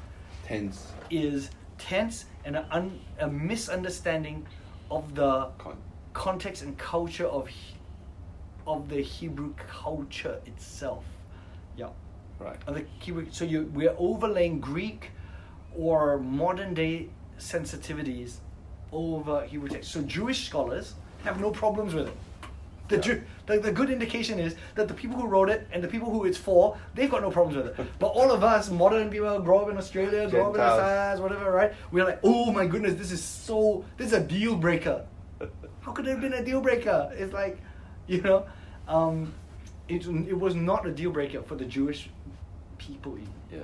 Tense. 0.44 0.92
is 1.10 1.50
tense 1.76 2.24
and 2.44 2.56
a, 2.56 2.66
un, 2.70 2.98
a 3.20 3.28
misunderstanding 3.28 4.46
of 4.90 5.14
the 5.14 5.50
Con- 5.58 5.76
context 6.14 6.62
and 6.62 6.76
culture 6.78 7.26
of 7.26 7.48
of 8.68 8.88
the 8.88 9.02
hebrew 9.02 9.52
culture 9.68 10.36
itself 10.46 11.04
yeah 11.76 11.88
Right. 12.40 12.56
of 12.68 12.74
the 12.76 12.84
Hebrew, 13.00 13.26
so 13.32 13.44
you 13.44 13.68
we're 13.74 13.96
overlaying 13.98 14.60
Greek 14.60 15.10
or 15.76 16.18
modern 16.18 16.72
day 16.72 17.08
sensitivities 17.38 18.36
over 18.92 19.44
Hebrew 19.44 19.68
text. 19.68 19.90
So 19.90 20.02
Jewish 20.02 20.46
scholars 20.46 20.94
have 21.24 21.40
no 21.40 21.50
problems 21.50 21.94
with 21.94 22.06
it. 22.08 22.16
The, 22.88 22.94
Yeah. 22.96 23.02
Jew, 23.02 23.22
the, 23.46 23.58
the 23.58 23.72
good 23.72 23.90
indication 23.90 24.38
is 24.38 24.54
that 24.76 24.86
the 24.86 24.94
people 24.94 25.16
who 25.16 25.26
wrote 25.26 25.50
it 25.50 25.66
and 25.72 25.82
the 25.82 25.88
people 25.88 26.10
who 26.10 26.26
it's 26.26 26.38
for, 26.38 26.78
they've 26.94 27.10
got 27.10 27.22
no 27.22 27.30
problems 27.30 27.56
with 27.56 27.66
it. 27.78 27.86
But 27.98 28.06
all 28.08 28.30
of 28.30 28.44
us, 28.44 28.70
modern 28.70 29.10
people, 29.10 29.38
grow 29.40 29.58
up 29.58 29.70
in 29.70 29.76
Australia, 29.76 30.30
grow 30.30 30.50
up 30.50 30.54
in 30.54 30.60
Gentiles. 30.60 30.80
SAS, 30.80 31.20
whatever, 31.20 31.50
right? 31.50 31.72
We're 31.90 32.04
like, 32.04 32.20
oh 32.22 32.52
my 32.52 32.66
goodness, 32.66 32.94
this 32.94 33.10
is 33.10 33.22
so, 33.22 33.84
this 33.96 34.06
is 34.06 34.12
a 34.12 34.20
deal 34.20 34.56
breaker. 34.56 35.04
How 35.80 35.90
could 35.92 36.06
it 36.06 36.10
have 36.10 36.20
been 36.20 36.34
a 36.34 36.44
deal 36.44 36.60
breaker? 36.60 37.10
It's 37.14 37.32
like, 37.32 37.58
you 38.06 38.22
know, 38.22 38.46
um, 38.88 39.32
it, 39.88 40.06
it 40.06 40.38
was 40.38 40.54
not 40.54 40.86
a 40.86 40.90
deal 40.90 41.10
breaker 41.10 41.42
for 41.42 41.54
the 41.54 41.64
Jewish 41.64 42.10
people. 42.78 43.12
Even. 43.16 43.28
Yeah. 43.52 43.58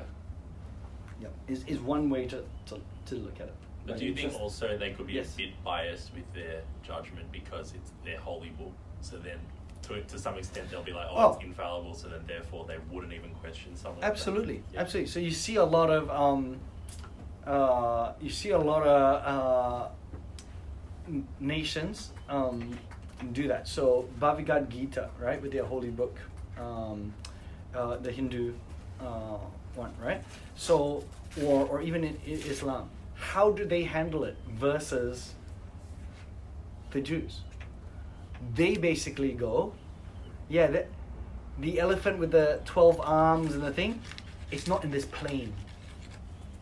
Yeah, 1.20 1.28
is, 1.48 1.64
is 1.66 1.80
one 1.80 2.10
way 2.10 2.26
to, 2.26 2.42
to, 2.66 2.80
to 3.06 3.14
look 3.16 3.36
at 3.40 3.46
it. 3.48 3.54
But 3.86 3.92
Right, 3.92 3.98
do 4.00 4.04
you 4.06 4.12
it's 4.12 4.20
think 4.20 4.32
just- 4.32 4.42
also 4.42 4.76
they 4.78 4.92
could 4.92 5.06
be 5.06 5.14
Yes. 5.14 5.34
a 5.34 5.36
bit 5.38 5.64
biased 5.64 6.12
with 6.14 6.32
their 6.34 6.62
judgment 6.82 7.30
because 7.32 7.72
it's 7.74 7.92
their 8.04 8.18
holy 8.18 8.50
book? 8.50 8.72
So 9.00 9.18
then, 9.18 9.38
to, 9.82 10.00
to 10.02 10.18
some 10.18 10.36
extent, 10.38 10.70
they'll 10.70 10.82
be 10.82 10.92
like, 10.92 11.06
oh, 11.10 11.14
Oh. 11.16 11.32
it's 11.34 11.44
infallible, 11.44 11.94
so 11.94 12.08
then 12.08 12.20
therefore 12.26 12.64
they 12.66 12.78
wouldn't 12.90 13.12
even 13.12 13.30
question 13.34 13.76
something. 13.76 14.00
like. 14.02 14.10
Absolutely, 14.10 14.62
Yeah. 14.72 14.80
absolutely. 14.80 15.10
So 15.10 15.20
you 15.20 15.30
see 15.30 15.56
a 15.56 15.64
lot 15.64 15.90
of 15.90 16.10
um, 16.10 16.56
uh, 17.46 18.12
you 18.20 18.30
see 18.30 18.50
a 18.50 18.58
lot 18.58 18.82
of 18.86 19.88
uh, 21.08 21.12
nations 21.40 22.12
um, 22.28 22.76
do 23.32 23.48
that. 23.48 23.68
So 23.68 24.08
Bhagavad 24.18 24.70
Gita, 24.70 25.10
right, 25.18 25.40
with 25.40 25.52
their 25.52 25.64
holy 25.64 25.90
book, 25.90 26.18
um, 26.58 27.12
uh, 27.74 27.96
the 27.96 28.12
Hindu 28.12 28.54
uh, 29.00 29.38
one, 29.74 29.92
right? 30.02 30.22
So 30.56 31.04
or 31.42 31.66
or 31.66 31.82
even 31.82 32.04
in, 32.04 32.18
Islam, 32.26 32.90
how 33.14 33.50
do 33.50 33.64
they 33.64 33.82
handle 33.82 34.24
it 34.24 34.36
versus 34.48 35.34
the 36.90 37.00
Jews? 37.00 37.40
They 38.54 38.76
basically 38.76 39.32
go, 39.32 39.72
yeah, 40.48 40.66
that 40.68 40.88
the 41.58 41.78
elephant 41.78 42.18
with 42.18 42.30
the 42.30 42.60
12 42.64 43.00
arms 43.00 43.54
and 43.54 43.62
the 43.62 43.72
thing 43.72 44.00
it's 44.50 44.66
not 44.66 44.84
in 44.84 44.90
this 44.90 45.04
plane 45.04 45.52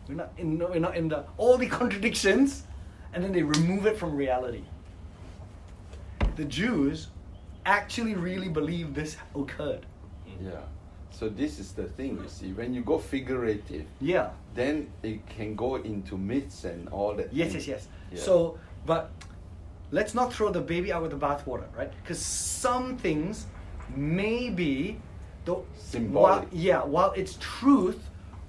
we're 0.07 0.15
not 0.15 0.31
in 0.37 0.59
we're 0.59 0.79
not 0.79 0.95
in 0.95 1.07
the 1.07 1.23
all 1.37 1.57
the 1.57 1.67
contradictions 1.79 2.63
and 3.13 3.23
then 3.23 3.31
they 3.31 3.43
remove 3.43 3.85
it 3.85 3.97
from 3.97 4.15
reality 4.15 4.63
the 6.35 6.45
jews 6.45 7.07
actually 7.65 8.13
really 8.15 8.49
believe 8.49 8.93
this 8.93 9.17
occurred 9.35 9.85
Yeah. 10.41 10.61
So 11.11 11.29
this 11.29 11.59
is 11.59 11.73
the 11.73 11.83
thing, 11.83 12.17
you 12.23 12.27
see. 12.27 12.53
When 12.53 12.73
you 12.73 12.81
go 12.81 12.97
figurative, 12.97 13.85
yeah 14.01 14.29
then 14.55 14.89
it 15.03 15.25
can 15.27 15.55
go 15.55 15.75
into 15.75 16.17
myths 16.17 16.63
and 16.65 16.89
all 16.89 17.15
that. 17.15 17.31
yes 17.33 17.53
yes 17.53 17.67
yes 17.67 17.87
Yeah. 18.11 18.19
so 18.21 18.57
but 18.85 19.11
let's 19.91 20.13
not 20.13 20.33
throw 20.33 20.51
the 20.51 20.61
baby 20.61 20.91
out 20.91 21.01
with 21.03 21.11
the 21.11 21.17
bathwater 21.27 21.67
right 21.77 21.91
because 22.01 22.19
some 22.19 22.97
things 22.97 23.45
may 23.95 24.49
be 24.49 24.99
the 25.45 25.55
Symbolic. 25.77 26.13
while, 26.13 26.45
yeah 26.51 26.83
while 26.83 27.11
it's 27.15 27.37
truth 27.39 27.99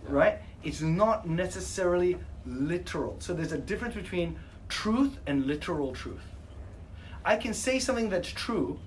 right 0.09 0.39
it's 0.63 0.81
not 0.81 1.29
necessarily 1.29 2.17
literal 2.47 3.17
so 3.19 3.33
there's 3.35 3.53
a 3.53 3.59
difference 3.59 3.95
between 3.95 4.39
truth 4.69 5.19
and 5.27 5.47
literal 5.47 5.93
truth 5.93 6.23
i 7.25 7.37
can 7.37 7.55
say 7.55 7.79
something 7.79 8.09
that's 8.09 8.31
true 8.31 8.79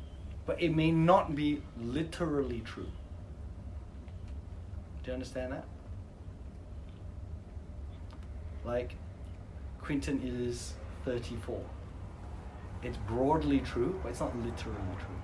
but 0.46 0.62
it 0.62 0.76
may 0.76 0.92
not 0.92 1.36
be 1.36 1.62
literally 1.80 2.62
true 2.62 2.92
do 5.04 5.08
you 5.08 5.14
understand 5.14 5.52
that 5.52 5.66
like 8.66 8.96
Quinton 9.88 10.22
is 10.22 10.74
34. 11.06 11.58
It's 12.84 12.98
broadly 13.08 13.62
true, 13.62 13.98
but 14.04 14.10
it's 14.10 14.20
not 14.20 14.36
literally 14.36 14.78
true. 15.00 15.16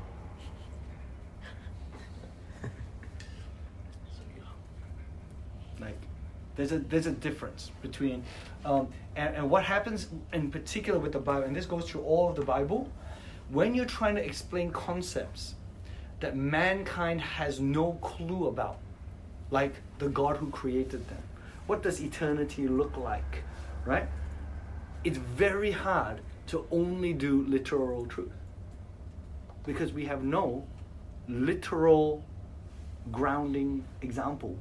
Like, 5.82 5.98
there's 6.56 6.72
a 6.72 6.80
there's 6.80 7.08
a 7.08 7.12
difference 7.12 7.72
between, 7.82 8.24
um, 8.64 8.88
and, 9.18 9.36
and 9.36 9.50
what 9.50 9.66
happens 9.66 10.08
in 10.32 10.50
particular 10.50 10.98
with 10.98 11.12
the 11.12 11.20
Bible, 11.20 11.44
and 11.44 11.54
this 11.54 11.66
goes 11.66 11.90
through 11.90 12.04
all 12.04 12.30
of 12.30 12.38
the 12.38 12.46
Bible, 12.46 12.90
when 13.50 13.76
you're 13.76 13.86
trying 13.86 14.16
to 14.16 14.24
explain 14.24 14.72
concepts 14.72 15.56
that 16.20 16.36
mankind 16.36 17.22
has 17.22 17.60
no 17.60 17.94
clue 18.02 18.48
about, 18.48 18.78
like 19.52 19.74
the 20.00 20.08
God 20.10 20.38
who 20.38 20.50
created 20.50 21.08
them. 21.10 21.22
What 21.68 21.84
does 21.84 22.02
eternity 22.02 22.68
look 22.68 22.96
like? 22.98 23.44
Right? 23.86 24.08
It's 25.04 25.18
very 25.18 25.72
hard 25.72 26.22
to 26.48 26.66
only 26.72 27.14
do 27.14 27.44
literal 27.44 28.06
truth 28.06 28.32
because 29.66 29.94
we 29.94 30.06
have 30.06 30.24
no 30.24 30.66
literal 31.28 32.24
grounding 33.12 33.84
example 34.02 34.58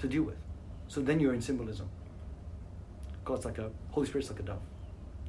to 0.00 0.08
deal 0.08 0.22
with. 0.22 0.36
So 0.88 1.00
then 1.00 1.20
you're 1.20 1.34
in 1.34 1.42
symbolism. 1.42 1.88
God's 3.24 3.44
like 3.44 3.58
a 3.58 3.70
Holy 3.90 4.06
Spirit's 4.06 4.30
like 4.30 4.40
a 4.40 4.42
dove. 4.42 4.60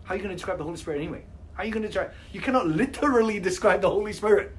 How 0.04 0.14
are 0.14 0.18
you 0.18 0.24
going 0.24 0.30
to 0.30 0.36
describe 0.36 0.58
the 0.58 0.64
Holy 0.64 0.78
Spirit 0.78 1.00
anyway? 1.00 1.24
How 1.58 1.64
are 1.64 1.66
you 1.66 1.72
going 1.72 1.88
to 1.88 1.92
try? 1.92 2.08
You 2.32 2.40
cannot 2.40 2.68
literally 2.68 3.40
describe 3.40 3.82
the 3.82 3.90
Holy 3.90 4.14
Spirit. 4.14 4.56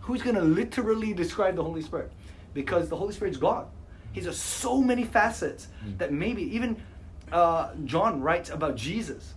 Who's 0.00 0.22
going 0.22 0.36
to 0.36 0.42
literally 0.42 1.12
describe 1.12 1.56
the 1.56 1.62
Holy 1.62 1.82
Spirit? 1.82 2.10
Because 2.54 2.88
the 2.88 2.96
Holy 2.96 3.12
Spirit's 3.12 3.36
God. 3.36 3.66
He's 4.12 4.24
has 4.24 4.38
so 4.38 4.80
many 4.80 5.04
facets 5.04 5.68
that 5.98 6.14
maybe 6.14 6.42
even 6.54 6.82
uh, 7.30 7.74
John 7.84 8.22
writes 8.22 8.48
about 8.48 8.74
Jesus. 8.74 9.34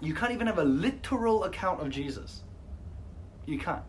You 0.00 0.14
can't 0.14 0.30
even 0.30 0.46
have 0.46 0.58
a 0.58 0.64
literal 0.64 1.44
account 1.44 1.80
of 1.80 1.90
Jesus. 1.90 2.42
You 3.44 3.58
can't. 3.58 3.82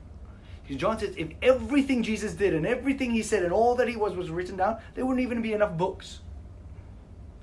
Because 0.63 0.77
John 0.77 0.97
says 0.97 1.13
if 1.15 1.29
everything 1.43 2.01
Jesus 2.01 2.33
did 2.33 2.55
and 2.55 2.65
everything 2.65 3.11
he 3.11 3.21
said 3.21 3.43
and 3.43 3.53
all 3.53 3.75
that 3.75 3.87
he 3.87 3.95
was 3.95 4.15
was 4.15 4.31
written 4.31 4.57
down, 4.57 4.77
there 4.95 5.05
wouldn't 5.05 5.23
even 5.23 5.43
be 5.43 5.53
enough 5.53 5.77
books 5.77 6.21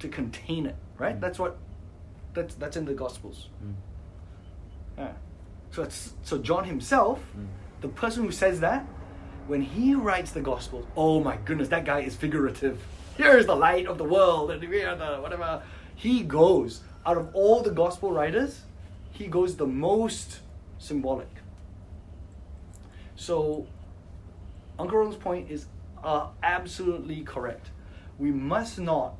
to 0.01 0.09
contain 0.09 0.66
it. 0.66 0.74
Right? 0.98 1.20
That's 1.20 1.39
what 1.39 1.56
that's 2.35 2.55
that's 2.56 2.77
in 2.77 2.85
the 2.85 2.94
Gospels. 2.94 3.48
Yeah. 4.98 5.12
So 5.70 5.82
it's, 5.82 6.12
so 6.23 6.39
John 6.39 6.65
himself, 6.65 7.20
the 7.81 7.89
person 7.89 8.24
who 8.24 8.31
says 8.31 8.61
that, 8.61 8.86
when 9.48 9.61
he 9.61 9.94
writes 9.94 10.31
the 10.31 10.40
Gospels, 10.40 10.86
oh 10.97 11.20
my 11.20 11.36
goodness, 11.44 11.69
that 11.69 11.85
guy 11.85 12.01
is 12.01 12.15
figurative. 12.15 12.81
Here's 13.16 13.47
the 13.47 13.56
light 13.56 13.86
of 13.86 13.98
the 13.98 14.05
world, 14.05 14.51
and 14.51 14.62
here 14.62 14.94
the 14.94 15.16
whatever. 15.16 15.62
He 15.97 16.23
goes 16.23 16.82
out 17.06 17.16
of 17.16 17.35
all 17.35 17.62
the 17.62 17.70
Gospel 17.70 18.12
writers, 18.12 18.62
he 19.12 19.27
goes 19.27 19.56
the 19.56 19.66
most 19.66 20.40
symbolic. 20.78 21.28
So, 23.16 23.66
Uncle 24.78 24.98
Ron's 24.98 25.16
point 25.16 25.51
is 25.51 25.66
uh, 26.02 26.28
absolutely 26.43 27.23
correct. 27.23 27.70
We 28.19 28.31
must 28.31 28.78
not 28.78 29.15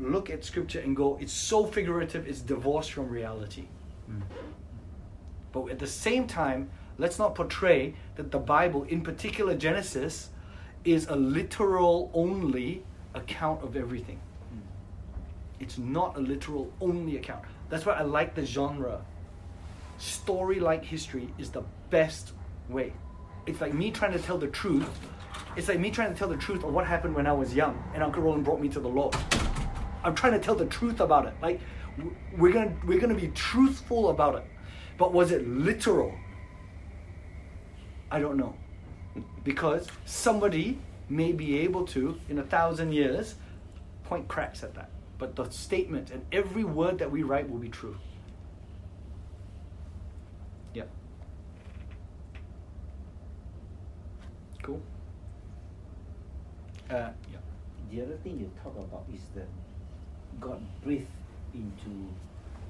look 0.00 0.30
at 0.30 0.44
Scripture 0.44 0.80
and 0.80 0.96
go, 0.96 1.18
it's 1.20 1.32
so 1.32 1.66
figurative, 1.66 2.26
it's 2.26 2.40
divorced 2.40 2.92
from 2.92 3.08
reality. 3.08 3.64
But 5.52 5.68
at 5.70 5.78
the 5.78 5.86
same 5.86 6.26
time, 6.26 6.70
let's 6.98 7.18
not 7.18 7.34
portray 7.34 7.94
that 8.16 8.30
the 8.30 8.38
Bible, 8.38 8.84
in 8.84 9.02
particular 9.02 9.54
Genesis, 9.54 10.30
is 10.84 11.06
a 11.08 11.16
literal 11.16 12.10
only 12.14 12.82
account 13.14 13.62
of 13.62 13.76
everything. 13.76 14.18
It's 15.60 15.78
not 15.78 16.16
a 16.16 16.20
literal 16.20 16.72
only 16.80 17.16
account. 17.16 17.44
That's 17.68 17.86
why 17.86 17.92
I 17.94 18.02
like 18.02 18.34
the 18.34 18.44
genre. 18.44 19.00
Story 19.98 20.58
like 20.58 20.84
history 20.84 21.32
is 21.38 21.50
the 21.50 21.62
best 21.90 22.32
way. 22.68 22.92
It's 23.46 23.60
like 23.60 23.72
me 23.72 23.90
trying 23.90 24.12
to 24.12 24.18
tell 24.18 24.38
the 24.38 24.48
truth. 24.48 24.88
It's 25.56 25.68
like 25.68 25.78
me 25.78 25.90
trying 25.90 26.12
to 26.12 26.18
tell 26.18 26.28
the 26.28 26.36
truth 26.36 26.64
of 26.64 26.72
what 26.72 26.86
happened 26.86 27.14
when 27.14 27.26
I 27.26 27.32
was 27.32 27.54
young 27.54 27.82
and 27.94 28.02
Uncle 28.02 28.22
Roland 28.22 28.44
brought 28.44 28.60
me 28.60 28.68
to 28.70 28.80
the 28.80 28.88
Lord. 28.88 29.14
I'm 30.04 30.14
trying 30.14 30.32
to 30.32 30.38
tell 30.38 30.54
the 30.54 30.66
truth 30.66 31.00
about 31.00 31.26
it. 31.26 31.34
Like 31.40 31.60
we're 32.36 32.52
gonna 32.52 32.74
we're 32.84 33.00
gonna 33.00 33.14
be 33.14 33.28
truthful 33.28 34.10
about 34.10 34.36
it. 34.36 34.44
But 34.98 35.12
was 35.12 35.30
it 35.32 35.46
literal? 35.46 36.14
I 38.10 38.20
don't 38.20 38.36
know. 38.36 38.54
Because 39.44 39.88
somebody 40.04 40.78
may 41.08 41.32
be 41.32 41.58
able 41.58 41.84
to, 41.86 42.20
in 42.28 42.38
a 42.38 42.42
thousand 42.42 42.92
years, 42.92 43.34
point 44.04 44.28
cracks 44.28 44.62
at 44.62 44.74
that. 44.74 44.90
But 45.18 45.36
the 45.36 45.48
statement 45.50 46.10
and 46.10 46.24
every 46.32 46.64
word 46.64 46.98
that 46.98 47.10
we 47.10 47.22
write 47.22 47.48
will 47.48 47.58
be 47.58 47.68
true. 47.68 47.96
Yep. 50.74 50.90
Cool. 54.62 54.82
Uh, 56.90 57.10
yeah. 57.30 57.38
The 57.90 58.02
other 58.02 58.16
thing 58.18 58.38
you 58.38 58.50
talk 58.62 58.76
about 58.76 59.04
is 59.12 59.20
that 59.34 59.48
God 60.40 60.60
breathed 60.84 61.06
into 61.54 62.08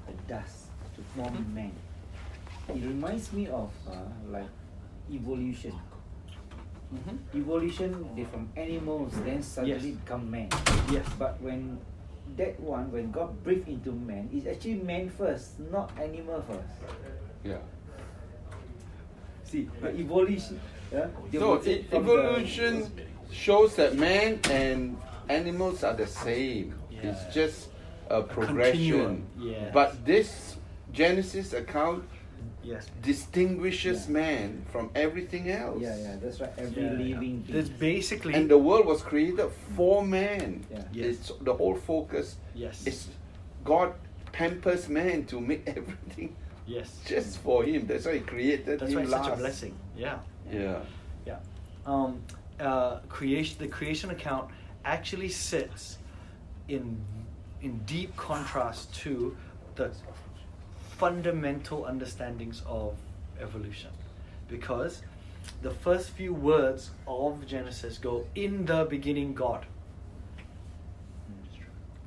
the 0.07 0.13
dust 0.27 0.67
to 0.95 1.01
form 1.15 1.33
Mhm. 1.35 1.53
man. 1.53 1.71
It 2.69 2.83
reminds 2.85 3.31
me 3.33 3.47
of 3.47 3.69
uh, 3.87 3.91
like 4.31 4.49
evolution. 5.11 5.73
Mm-hmm. 6.93 7.39
Evolution, 7.41 8.09
they 8.15 8.23
from 8.25 8.49
animals, 8.55 9.13
then 9.25 9.41
suddenly 9.41 9.89
Yes. 9.89 9.97
become 9.97 10.29
man. 10.29 10.49
Yes. 10.91 11.05
But 11.17 11.41
when 11.41 11.79
that 12.37 12.59
one, 12.59 12.91
when 12.91 13.11
God 13.11 13.33
breathed 13.43 13.67
into 13.67 13.91
man, 13.91 14.29
it's 14.31 14.45
actually 14.47 14.75
man 14.75 15.09
first, 15.09 15.59
not 15.71 15.91
animal 15.99 16.41
first. 16.47 16.69
Yeah. 17.43 17.57
See, 19.43 19.69
the 19.81 19.89
evolution. 19.99 20.59
Yeah, 20.91 21.07
So 21.31 21.49
will 21.49 21.59
take 21.59 21.85
e- 21.85 21.87
the- 21.89 21.97
evolution 21.97 22.91
shows 23.31 23.75
that 23.77 23.95
man 23.95 24.39
and 24.51 24.97
animals 25.29 25.83
are 25.83 25.93
the 25.95 26.05
same. 26.07 26.73
Yeah. 27.03 27.11
It's 27.11 27.33
just 27.33 27.69
a 28.09 28.21
progression. 28.21 28.71
continuum, 28.73 29.27
yes. 29.39 29.71
But 29.73 30.05
this 30.05 30.55
Genesis 30.91 31.53
account 31.53 32.03
Yes. 32.63 32.87
distinguishes 33.01 34.05
Yeah. 34.07 34.13
man 34.13 34.65
from 34.71 34.89
everything 34.95 35.49
else. 35.49 35.81
Yeah, 35.81 35.97
yeah, 35.97 36.15
that's 36.21 36.39
right. 36.39 36.51
Every 36.57 36.81
Yeah, 36.83 36.91
yeah. 36.93 36.97
living 37.09 37.43
It's 37.49 37.69
being. 37.69 37.93
basically 37.95 38.33
And 38.35 38.49
the 38.49 38.57
world 38.57 38.85
was 38.85 39.01
created 39.01 39.49
for 39.75 40.05
man. 40.05 40.63
Yeah. 40.71 40.83
Yes. 40.93 41.05
It's 41.07 41.31
the 41.41 41.53
whole 41.53 41.75
focus 41.75 42.37
yes. 42.55 42.83
it's 42.85 43.07
God 43.65 43.93
pampers 44.31 44.87
man 44.89 45.25
to 45.25 45.39
make 45.41 45.63
everything 45.77 46.35
yes. 46.65 46.99
just 47.05 47.39
for 47.39 47.63
him. 47.65 47.85
That's 47.87 48.05
why 48.05 48.13
he 48.15 48.19
created 48.21 48.79
That's 48.79 48.91
him 48.91 48.95
why 48.97 49.01
it's 49.03 49.11
last. 49.11 49.25
such 49.25 49.33
a 49.33 49.37
blessing. 49.37 49.73
Yeah. 49.97 50.19
Yeah. 50.51 50.79
Yeah. 51.25 51.39
Um, 51.85 52.21
uh, 52.59 52.99
creation. 53.09 53.57
The 53.59 53.67
creation 53.67 54.09
account 54.09 54.49
actually 54.85 55.29
sits 55.29 55.97
in 56.67 56.97
in 57.61 57.79
deep 57.85 58.15
contrast 58.15 58.93
to 58.93 59.35
the 59.75 59.91
fundamental 60.97 61.85
understandings 61.85 62.61
of 62.67 62.95
evolution, 63.41 63.89
because 64.47 65.01
the 65.61 65.71
first 65.71 66.09
few 66.11 66.33
words 66.33 66.91
of 67.07 67.45
Genesis 67.45 67.97
go 67.97 68.25
in 68.35 68.65
the 68.65 68.85
beginning 68.85 69.33
God. 69.33 69.65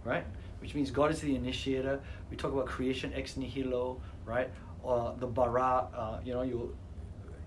Right, 0.05 0.25
which 0.61 0.75
means 0.77 0.93
God 0.93 1.11
is 1.11 1.21
the 1.21 1.35
initiator. 1.35 1.99
We 2.31 2.37
talk 2.37 2.53
about 2.53 2.67
creation 2.67 3.13
ex 3.13 3.37
nihilo, 3.37 4.01
right? 4.25 4.49
Or 4.85 5.17
the 5.19 5.27
bara. 5.27 5.89
Uh, 5.93 6.21
you 6.25 6.33
know, 6.33 6.43
you 6.43 6.77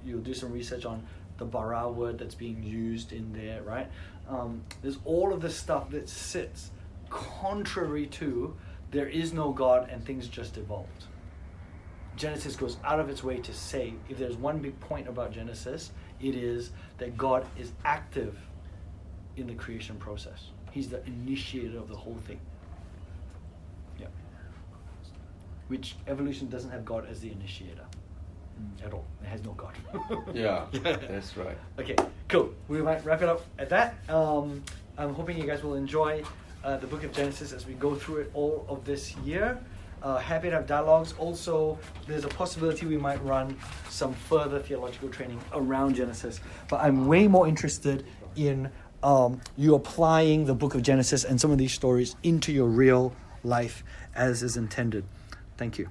you'll 0.05 0.19
do 0.19 0.33
some 0.33 0.51
research 0.51 0.83
on 0.85 1.05
the 1.37 1.45
bara 1.45 1.87
word 1.89 2.17
that's 2.19 2.35
being 2.35 2.61
used 2.61 3.13
in 3.13 3.31
there, 3.31 3.61
right? 3.61 3.87
Um, 4.27 4.63
there's 4.81 4.97
all 5.05 5.33
of 5.33 5.39
this 5.39 5.55
stuff 5.55 5.89
that 5.91 6.09
sits 6.09 6.71
contrary 7.09 8.07
to 8.07 8.55
there 8.91 9.07
is 9.07 9.33
no 9.33 9.51
God 9.51 9.89
and 9.89 10.03
things 10.03 10.27
just 10.27 10.57
evolved. 10.57 11.05
Genesis 12.15 12.55
goes 12.55 12.77
out 12.83 12.99
of 12.99 13.09
its 13.09 13.23
way 13.23 13.37
to 13.37 13.53
say 13.53 13.93
if 14.09 14.17
there's 14.17 14.35
one 14.35 14.59
big 14.59 14.77
point 14.79 15.07
about 15.07 15.31
Genesis, 15.31 15.91
it 16.19 16.35
is 16.35 16.71
that 16.97 17.17
God 17.17 17.45
is 17.57 17.71
active 17.85 18.37
in 19.37 19.47
the 19.47 19.53
creation 19.53 19.95
process. 19.97 20.49
He's 20.71 20.89
the 20.89 21.05
initiator 21.05 21.77
of 21.77 21.87
the 21.87 21.95
whole 21.95 22.17
thing. 22.27 22.39
Yeah. 23.99 24.07
Which 25.67 25.95
evolution 26.07 26.49
doesn't 26.49 26.71
have 26.71 26.83
God 26.83 27.07
as 27.09 27.21
the 27.21 27.31
initiator 27.31 27.85
at 28.83 28.93
all. 28.93 29.05
It 29.23 29.27
has 29.27 29.43
no 29.43 29.51
God. 29.53 29.75
Yeah, 30.33 30.65
that's 30.73 31.37
right. 31.37 31.57
Okay, 31.79 31.95
cool. 32.27 32.53
We 32.67 32.81
might 32.81 33.03
wrap 33.05 33.21
it 33.21 33.29
up 33.29 33.45
at 33.57 33.69
that. 33.69 33.95
Um, 34.09 34.63
I'm 34.97 35.13
hoping 35.13 35.37
you 35.37 35.45
guys 35.45 35.63
will 35.63 35.75
enjoy 35.75 36.23
uh, 36.63 36.77
the 36.77 36.87
book 36.87 37.03
of 37.03 37.11
Genesis 37.11 37.51
as 37.51 37.65
we 37.65 37.73
go 37.73 37.95
through 37.95 38.17
it 38.17 38.31
all 38.33 38.65
of 38.67 38.85
this 38.85 39.15
year. 39.17 39.59
Uh, 40.01 40.17
happy 40.17 40.49
to 40.49 40.55
have 40.55 40.65
dialogues. 40.65 41.13
Also, 41.17 41.77
there's 42.07 42.23
a 42.23 42.29
possibility 42.29 42.85
we 42.85 42.97
might 42.97 43.23
run 43.23 43.57
some 43.89 44.13
further 44.13 44.59
theological 44.59 45.09
training 45.09 45.39
around 45.53 45.95
Genesis. 45.95 46.39
But 46.69 46.79
I'm 46.81 47.07
way 47.07 47.27
more 47.27 47.47
interested 47.47 48.05
in 48.35 48.71
um, 49.03 49.41
you 49.57 49.75
applying 49.75 50.45
the 50.45 50.55
book 50.55 50.75
of 50.75 50.83
Genesis 50.83 51.23
and 51.25 51.39
some 51.39 51.51
of 51.51 51.57
these 51.57 51.73
stories 51.73 52.15
into 52.23 52.51
your 52.51 52.67
real 52.67 53.13
life 53.43 53.83
as 54.15 54.43
is 54.43 54.57
intended. 54.57 55.03
Thank 55.57 55.77
you. 55.77 55.89